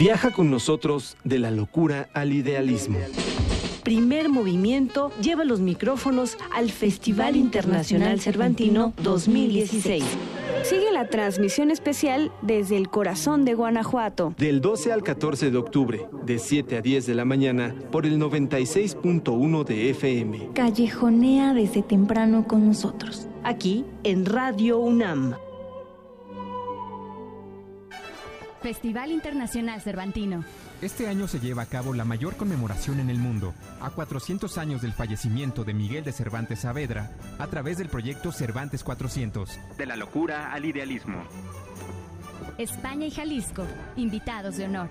[0.00, 2.98] Viaja con nosotros de la locura al idealismo.
[3.82, 10.02] Primer Movimiento lleva los micrófonos al Festival Internacional Cervantino 2016.
[10.62, 14.32] Sigue la transmisión especial desde el corazón de Guanajuato.
[14.38, 18.18] Del 12 al 14 de octubre, de 7 a 10 de la mañana, por el
[18.18, 20.48] 96.1 de FM.
[20.54, 23.28] Callejonea desde temprano con nosotros.
[23.44, 25.34] Aquí en Radio UNAM.
[28.60, 30.44] Festival Internacional Cervantino.
[30.82, 34.82] Este año se lleva a cabo la mayor conmemoración en el mundo, a 400 años
[34.82, 39.58] del fallecimiento de Miguel de Cervantes Saavedra, a través del proyecto Cervantes 400.
[39.78, 41.24] De la locura al idealismo.
[42.58, 43.64] España y Jalisco,
[43.96, 44.90] invitados de honor.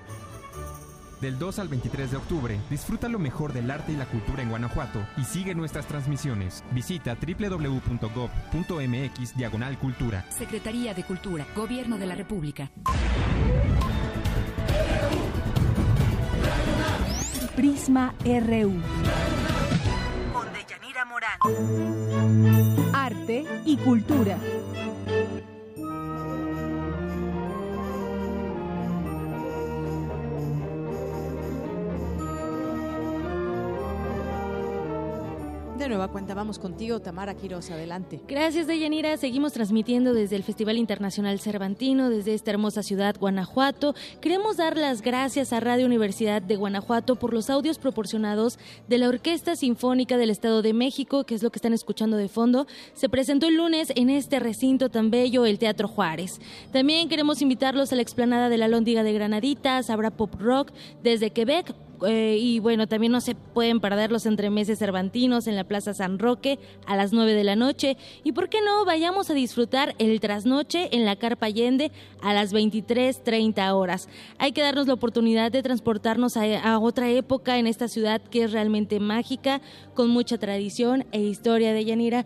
[1.22, 4.48] Del 2 al 23 de octubre, disfruta lo mejor del arte y la cultura en
[4.50, 6.64] Guanajuato y sigue nuestras transmisiones.
[6.72, 8.08] Visita www.gov.mx
[9.36, 10.26] Diagonal Cultura.
[10.30, 12.72] Secretaría de Cultura, Gobierno de la República.
[17.58, 18.82] Prisma RU.
[20.32, 21.38] Con Deyanira Morán.
[22.94, 24.38] Arte y cultura.
[35.88, 36.34] Nueva cuenta.
[36.34, 38.20] Vamos contigo, Tamara Quiroz, adelante.
[38.28, 39.16] Gracias, Deyanira.
[39.18, 43.96] Seguimos transmitiendo desde el Festival Internacional Cervantino, desde esta hermosa ciudad, Guanajuato.
[44.22, 49.08] Queremos dar las gracias a Radio Universidad de Guanajuato por los audios proporcionados de la
[49.08, 52.68] Orquesta Sinfónica del Estado de México, que es lo que están escuchando de fondo.
[52.94, 56.40] Se presentó el lunes en este recinto tan bello, el Teatro Juárez.
[56.72, 60.72] También queremos invitarlos a la explanada de la Lóndiga de Granaditas, habrá pop rock
[61.04, 61.74] desde Quebec,
[62.08, 66.20] eh, y bueno, también no se pueden perder los entremeses cervantinos en la Plaza San
[66.20, 67.98] Roque a las 9 de la noche.
[68.24, 72.54] Y por qué no, vayamos a disfrutar el trasnoche en la Carpa Allende a las
[72.54, 74.10] 23.30 horas.
[74.38, 78.44] Hay que darnos la oportunidad de transportarnos a, a otra época en esta ciudad que
[78.44, 79.62] es realmente mágica,
[79.94, 82.26] con mucha tradición e historia de Yanira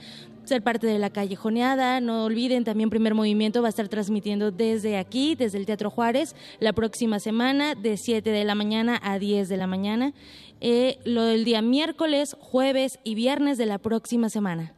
[0.54, 2.00] ser parte de la callejoneada.
[2.00, 6.36] No olviden, también Primer Movimiento va a estar transmitiendo desde aquí, desde el Teatro Juárez,
[6.60, 10.14] la próxima semana, de 7 de la mañana a 10 de la mañana.
[10.62, 14.76] Eh, lo del día miércoles, jueves y viernes de la próxima semana.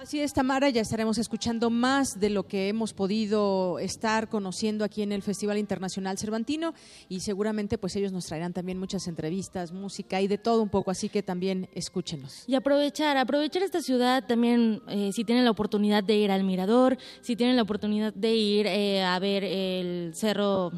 [0.00, 5.02] Así es, Tamara, ya estaremos escuchando más de lo que hemos podido estar conociendo aquí
[5.02, 6.72] en el Festival Internacional Cervantino
[7.10, 10.90] y seguramente pues ellos nos traerán también muchas entrevistas, música y de todo un poco,
[10.90, 12.44] así que también escúchenos.
[12.46, 16.96] Y aprovechar, aprovechar esta ciudad también, eh, si tienen la oportunidad de ir al Mirador,
[17.20, 20.72] si tienen la oportunidad de ir eh, a ver el cerro...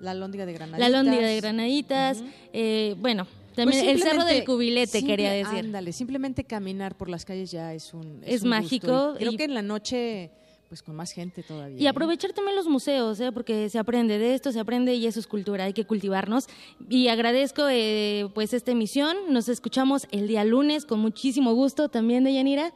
[0.00, 0.90] La Lóndiga de Granaditas.
[0.90, 3.28] La Lóndiga de Granaditas, eh, bueno,
[3.58, 5.58] también Pues el cerro del cubilete, simple- quería decir.
[5.58, 9.14] Ándale, simplemente caminar por las calles ya es un Es un mágico.
[9.16, 10.30] Y creo y- que en la noche,
[10.68, 11.78] pues con más gente todavía.
[11.80, 13.32] Y aprovechar también los museos, ¿eh?
[13.32, 16.46] porque se aprende de esto, se aprende y eso es cultura, hay que cultivarnos.
[16.88, 22.24] Y agradezco eh, pues esta emisión, nos escuchamos el día lunes con muchísimo gusto también
[22.24, 22.72] de Yanira.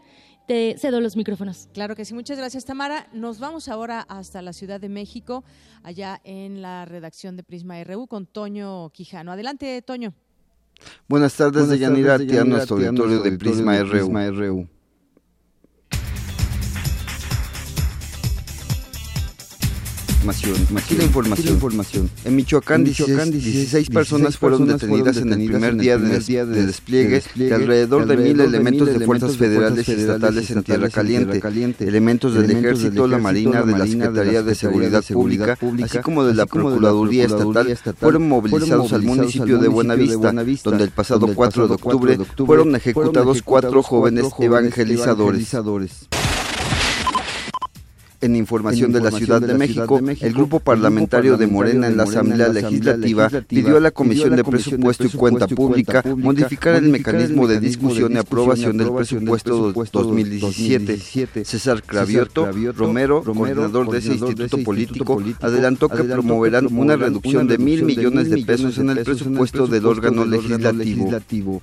[0.49, 1.69] Te cedo los micrófonos.
[1.73, 3.07] Claro que sí, muchas gracias Tamara.
[3.13, 5.45] Nos vamos ahora hasta la Ciudad de México,
[5.85, 9.31] allá en la redacción de Prisma RU con Toño Quijano.
[9.31, 10.15] Adelante, Toño.
[11.09, 13.39] Buenas tardes, Buenas de Yanira, a nuestro auditorio de RU.
[13.39, 14.69] Prisma RU.
[20.23, 21.03] Información, aquí la
[21.51, 22.11] información.
[22.25, 28.07] En Michoacán, 16, 16 personas fueron detenidas en el primer día de despliegue de alrededor
[28.07, 33.19] de mil elementos de fuerzas federales y estatales en Tierra Caliente, elementos del Ejército, la
[33.19, 38.93] Marina, de la Secretaría de Seguridad Pública, así como de la Procuraduría Estatal, fueron movilizados
[38.93, 40.33] al municipio de Buenavista,
[40.63, 45.53] donde el pasado 4 de octubre fueron ejecutados cuatro jóvenes evangelizadores.
[48.23, 52.49] En información de la Ciudad de México, el grupo parlamentario de Morena en la Asamblea
[52.49, 58.13] Legislativa pidió a la Comisión de Presupuesto y Cuenta Pública modificar el mecanismo de discusión
[58.13, 61.45] y aprobación del presupuesto 2017.
[61.45, 67.83] César Cravioto Romero, coordinador de ese instituto político, adelantó que promoverán una reducción de mil
[67.83, 71.61] millones de pesos en el presupuesto del órgano legislativo.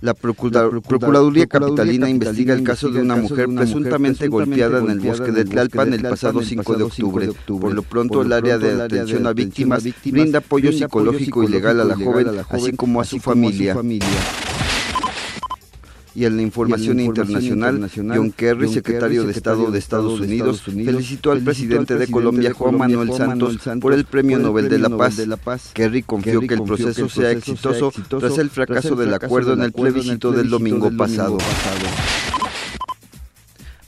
[0.00, 5.32] La Procura- Procuraduría Capitalina investiga el caso de una mujer presuntamente golpeada en el bosque
[5.32, 7.28] de Tlalpan el pasado 5 de octubre.
[7.60, 9.82] Por lo pronto, el área de atención a víctimas
[10.22, 13.74] brinda apoyo psicológico y legal a la joven, así como a su familia.
[16.18, 21.42] Y en la información internacional, John Kerry, secretario de Estado de Estados Unidos, felicitó al
[21.42, 25.70] presidente de Colombia, Juan Manuel Santos, por el Premio Nobel de la Paz.
[25.74, 30.32] Kerry confió que el proceso sea exitoso tras el fracaso del acuerdo en el plebiscito
[30.32, 31.38] del domingo pasado.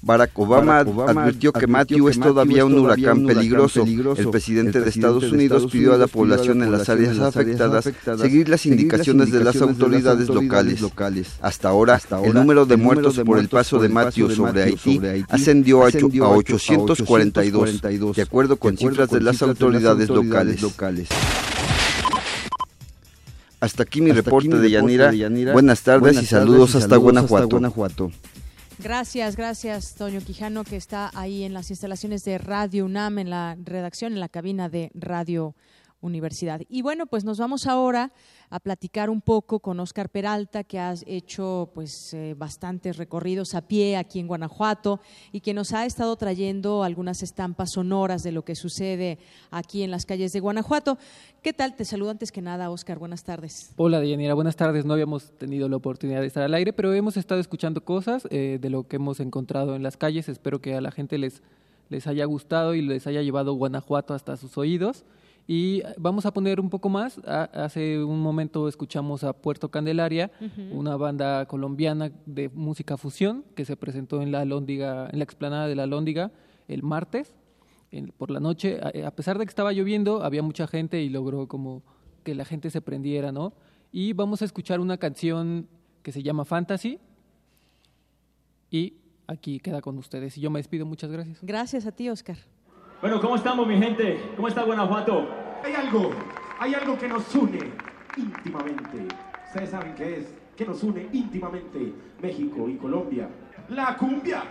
[0.02, 0.82] Barack Obama
[1.24, 3.84] advirtió que Matthew es todavía un huracán peligroso.
[4.18, 7.84] El presidente de Estados Unidos pidió a la población en las áreas afectadas
[8.22, 10.80] seguir las indicaciones de las autoridades locales.
[11.42, 11.94] Hasta ahora,
[12.28, 14.98] el número de muertos por el paso de Matthew sobre Haití
[15.28, 16.28] ascendió a ocho- a
[16.96, 17.82] 842,
[18.16, 20.60] de acuerdo con cifras de las autoridades locales.
[23.60, 25.10] Hasta aquí mi reporte de Yanira.
[25.52, 27.58] Buenas tardes y saludos hasta Guanajuato.
[28.82, 33.54] Gracias, gracias, Toño Quijano, que está ahí en las instalaciones de Radio UNAM, en la
[33.62, 35.54] redacción, en la cabina de Radio
[36.00, 36.62] Universidad.
[36.68, 38.12] Y bueno, pues nos vamos ahora
[38.48, 43.62] a platicar un poco con Oscar Peralta, que ha hecho pues eh, bastantes recorridos a
[43.62, 45.00] pie aquí en Guanajuato
[45.30, 49.18] y que nos ha estado trayendo algunas estampas sonoras de lo que sucede
[49.50, 50.98] aquí en las calles de Guanajuato.
[51.42, 51.76] ¿Qué tal?
[51.76, 52.98] Te saludo antes que nada, Oscar.
[52.98, 53.72] Buenas tardes.
[53.76, 54.34] Hola, Deyanira.
[54.34, 54.84] Buenas tardes.
[54.84, 58.58] No habíamos tenido la oportunidad de estar al aire, pero hemos estado escuchando cosas eh,
[58.60, 60.28] de lo que hemos encontrado en las calles.
[60.28, 61.42] Espero que a la gente les,
[61.88, 65.04] les haya gustado y les haya llevado Guanajuato hasta sus oídos.
[65.52, 67.18] Y vamos a poner un poco más.
[67.26, 70.30] A- hace un momento escuchamos a Puerto Candelaria,
[70.70, 75.66] una banda colombiana de música fusión que se presentó en la Lóndiga, en la explanada
[75.66, 76.30] de la Lóndiga
[76.68, 77.34] el martes
[77.90, 78.78] en- por la noche.
[78.80, 81.82] A, a pesar de que estaba lloviendo, había mucha gente y logró como
[82.22, 83.52] que la gente se prendiera, ¿no?
[83.90, 85.66] Y vamos a escuchar una canción
[86.04, 87.00] que se llama Fantasy.
[88.70, 88.94] Y
[89.26, 90.38] aquí queda con ustedes.
[90.38, 90.86] Y yo me despido.
[90.86, 91.38] Muchas gracias.
[91.42, 92.36] Gracias a ti, Oscar.
[93.00, 94.20] Bueno, ¿cómo estamos, mi gente?
[94.36, 95.26] ¿Cómo está Guanajuato?
[95.64, 96.10] Hay algo,
[96.58, 97.72] hay algo que nos une
[98.14, 99.08] íntimamente.
[99.46, 103.26] Ustedes saben qué es, que nos une íntimamente México y Colombia.
[103.70, 104.42] La cumbia.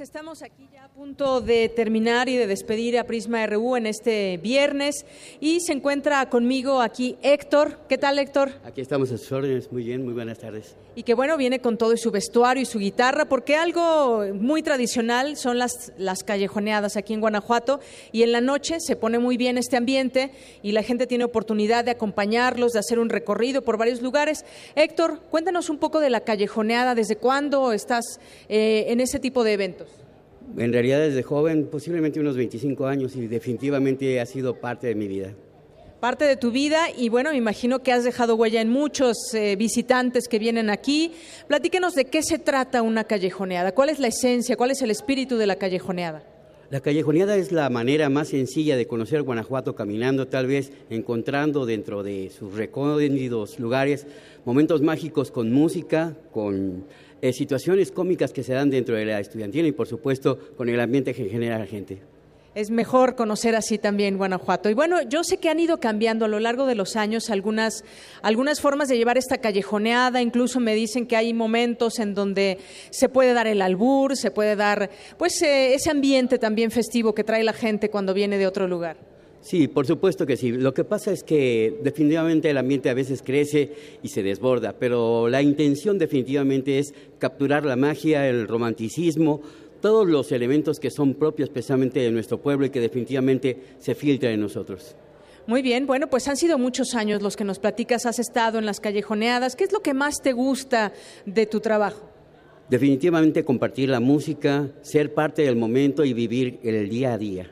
[0.00, 0.47] Estamos aquí
[1.18, 5.04] punto de terminar y de despedir a Prisma RU en este viernes
[5.40, 7.80] y se encuentra conmigo aquí Héctor.
[7.88, 8.52] ¿Qué tal Héctor?
[8.64, 10.76] Aquí estamos a sus órdenes, muy bien, muy buenas tardes.
[10.94, 14.62] Y que bueno, viene con todo y su vestuario y su guitarra, porque algo muy
[14.62, 17.80] tradicional son las, las callejoneadas aquí en Guanajuato
[18.12, 20.30] y en la noche se pone muy bien este ambiente
[20.62, 24.44] y la gente tiene oportunidad de acompañarlos, de hacer un recorrido por varios lugares.
[24.76, 29.54] Héctor, cuéntanos un poco de la callejoneada, ¿desde cuándo estás eh, en ese tipo de
[29.54, 29.88] eventos?
[30.56, 35.08] En realidad desde joven, posiblemente unos 25 años y definitivamente ha sido parte de mi
[35.08, 35.34] vida.
[36.00, 39.56] Parte de tu vida y bueno, me imagino que has dejado huella en muchos eh,
[39.56, 41.12] visitantes que vienen aquí.
[41.48, 45.36] Platíquenos de qué se trata una callejoneada, cuál es la esencia, cuál es el espíritu
[45.36, 46.22] de la callejoneada.
[46.70, 52.02] La callejoneada es la manera más sencilla de conocer Guanajuato caminando, tal vez encontrando dentro
[52.02, 54.06] de sus recónditos lugares
[54.44, 56.84] momentos mágicos con música, con
[57.22, 60.80] eh, situaciones cómicas que se dan dentro de la estudiantina y, por supuesto, con el
[60.80, 62.00] ambiente que genera la gente
[62.58, 64.68] es mejor conocer así también Guanajuato.
[64.68, 67.84] Y bueno, yo sé que han ido cambiando a lo largo de los años algunas,
[68.20, 72.58] algunas formas de llevar esta callejoneada, incluso me dicen que hay momentos en donde
[72.90, 77.22] se puede dar el albur, se puede dar pues eh, ese ambiente también festivo que
[77.22, 78.96] trae la gente cuando viene de otro lugar.
[79.40, 80.52] Sí, por supuesto que sí.
[80.52, 85.28] Lo que pasa es que definitivamente el ambiente a veces crece y se desborda, pero
[85.28, 89.40] la intención definitivamente es capturar la magia, el romanticismo,
[89.80, 94.32] todos los elementos que son propios especialmente de nuestro pueblo y que definitivamente se filtran
[94.32, 94.96] en nosotros.
[95.46, 98.66] Muy bien, bueno, pues han sido muchos años los que nos platicas, has estado en
[98.66, 99.56] las callejoneadas.
[99.56, 100.92] ¿Qué es lo que más te gusta
[101.24, 102.10] de tu trabajo?
[102.68, 107.50] Definitivamente compartir la música, ser parte del momento y vivir el día a día.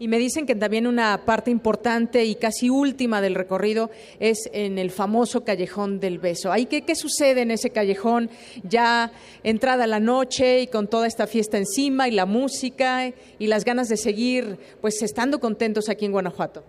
[0.00, 4.78] Y me dicen que también una parte importante y casi última del recorrido es en
[4.78, 6.52] el famoso callejón del beso.
[6.70, 8.30] qué, qué sucede en ese callejón
[8.62, 9.10] ya
[9.42, 13.88] entrada la noche y con toda esta fiesta encima y la música y las ganas
[13.88, 16.62] de seguir pues estando contentos aquí en Guanajuato?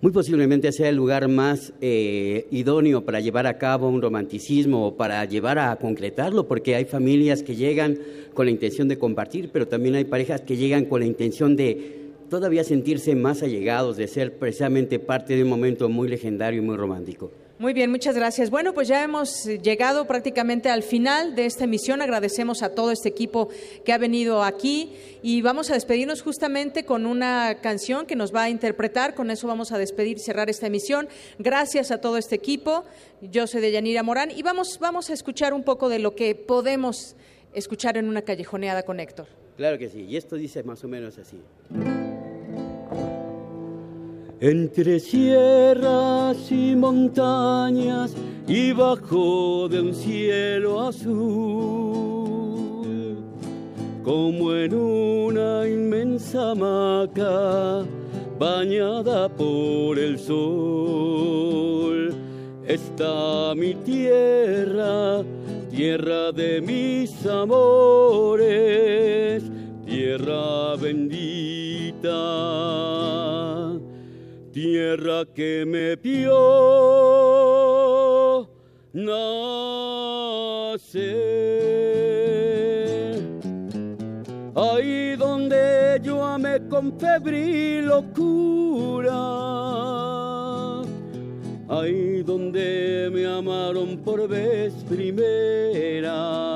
[0.00, 4.96] Muy posiblemente sea el lugar más eh, idóneo para llevar a cabo un romanticismo o
[4.96, 7.98] para llevar a concretarlo, porque hay familias que llegan
[8.34, 12.03] con la intención de compartir, pero también hay parejas que llegan con la intención de
[12.34, 16.76] todavía sentirse más allegados, de ser precisamente parte de un momento muy legendario y muy
[16.76, 17.30] romántico.
[17.60, 18.50] Muy bien, muchas gracias.
[18.50, 22.02] Bueno, pues ya hemos llegado prácticamente al final de esta emisión.
[22.02, 23.50] Agradecemos a todo este equipo
[23.84, 24.92] que ha venido aquí
[25.22, 29.14] y vamos a despedirnos justamente con una canción que nos va a interpretar.
[29.14, 31.06] Con eso vamos a despedir y cerrar esta emisión.
[31.38, 32.82] Gracias a todo este equipo.
[33.22, 36.34] Yo soy de Yanira Morán y vamos, vamos a escuchar un poco de lo que
[36.34, 37.14] podemos
[37.52, 39.28] escuchar en una callejoneada con Héctor.
[39.56, 41.38] Claro que sí, y esto dice más o menos así.
[44.40, 48.14] Entre sierras y montañas
[48.46, 51.14] y bajo de un cielo azul,
[54.02, 57.86] como en una inmensa hamaca
[58.38, 62.14] bañada por el sol,
[62.66, 65.22] está mi tierra,
[65.70, 68.34] tierra de mis amores,
[69.94, 72.20] tierra bendita
[74.52, 76.34] tierra que me vio
[78.92, 79.54] nacer.
[84.56, 89.12] Ahí donde yo amé con febril locura,
[91.68, 96.53] ahí donde me amaron por vez primera,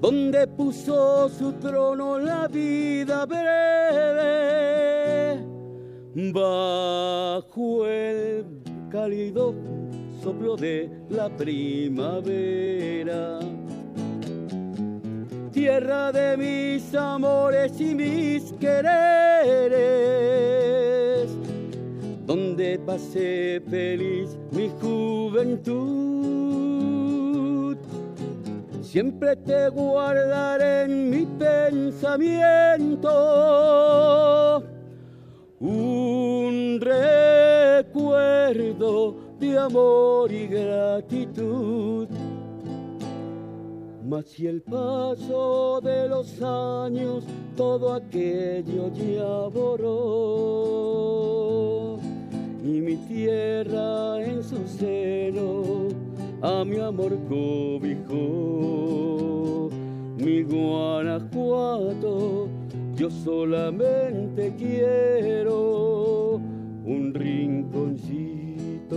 [0.00, 4.56] donde puso su trono la vida breve
[6.32, 8.44] bajo el
[8.90, 9.54] cálido
[10.22, 12.18] soplo de la primavera.
[15.52, 18.90] Tierra de mis amores y mis quereres,
[22.26, 26.65] donde pasé feliz mi juventud.
[28.96, 33.04] Siempre te guardaré en mi pensamiento
[35.60, 36.80] un
[37.84, 38.56] recuerdo
[39.38, 42.08] de amor y gratitud.
[44.02, 49.98] Mas si el paso de los años todo aquello ya borró
[52.64, 56.05] y mi tierra en su seno
[56.42, 58.14] a mi amor cobijó,
[60.18, 62.48] mi Guanajuato
[62.96, 66.40] yo solamente quiero
[66.86, 68.96] un rinconcito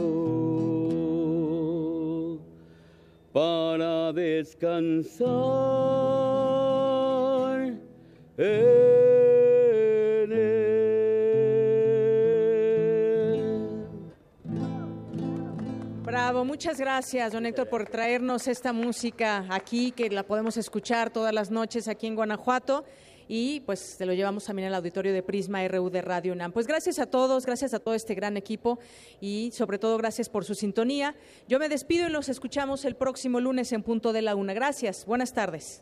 [3.34, 5.30] para descansar.
[8.38, 9.39] En
[16.30, 21.50] Muchas gracias, don Héctor, por traernos esta música aquí, que la podemos escuchar todas las
[21.50, 22.86] noches aquí en Guanajuato
[23.28, 26.52] y pues se lo llevamos también al auditorio de Prisma RU de Radio UNAM.
[26.52, 28.78] Pues gracias a todos, gracias a todo este gran equipo
[29.20, 31.16] y sobre todo gracias por su sintonía.
[31.48, 34.54] Yo me despido y los escuchamos el próximo lunes en punto de la una.
[34.54, 35.82] Gracias, buenas tardes.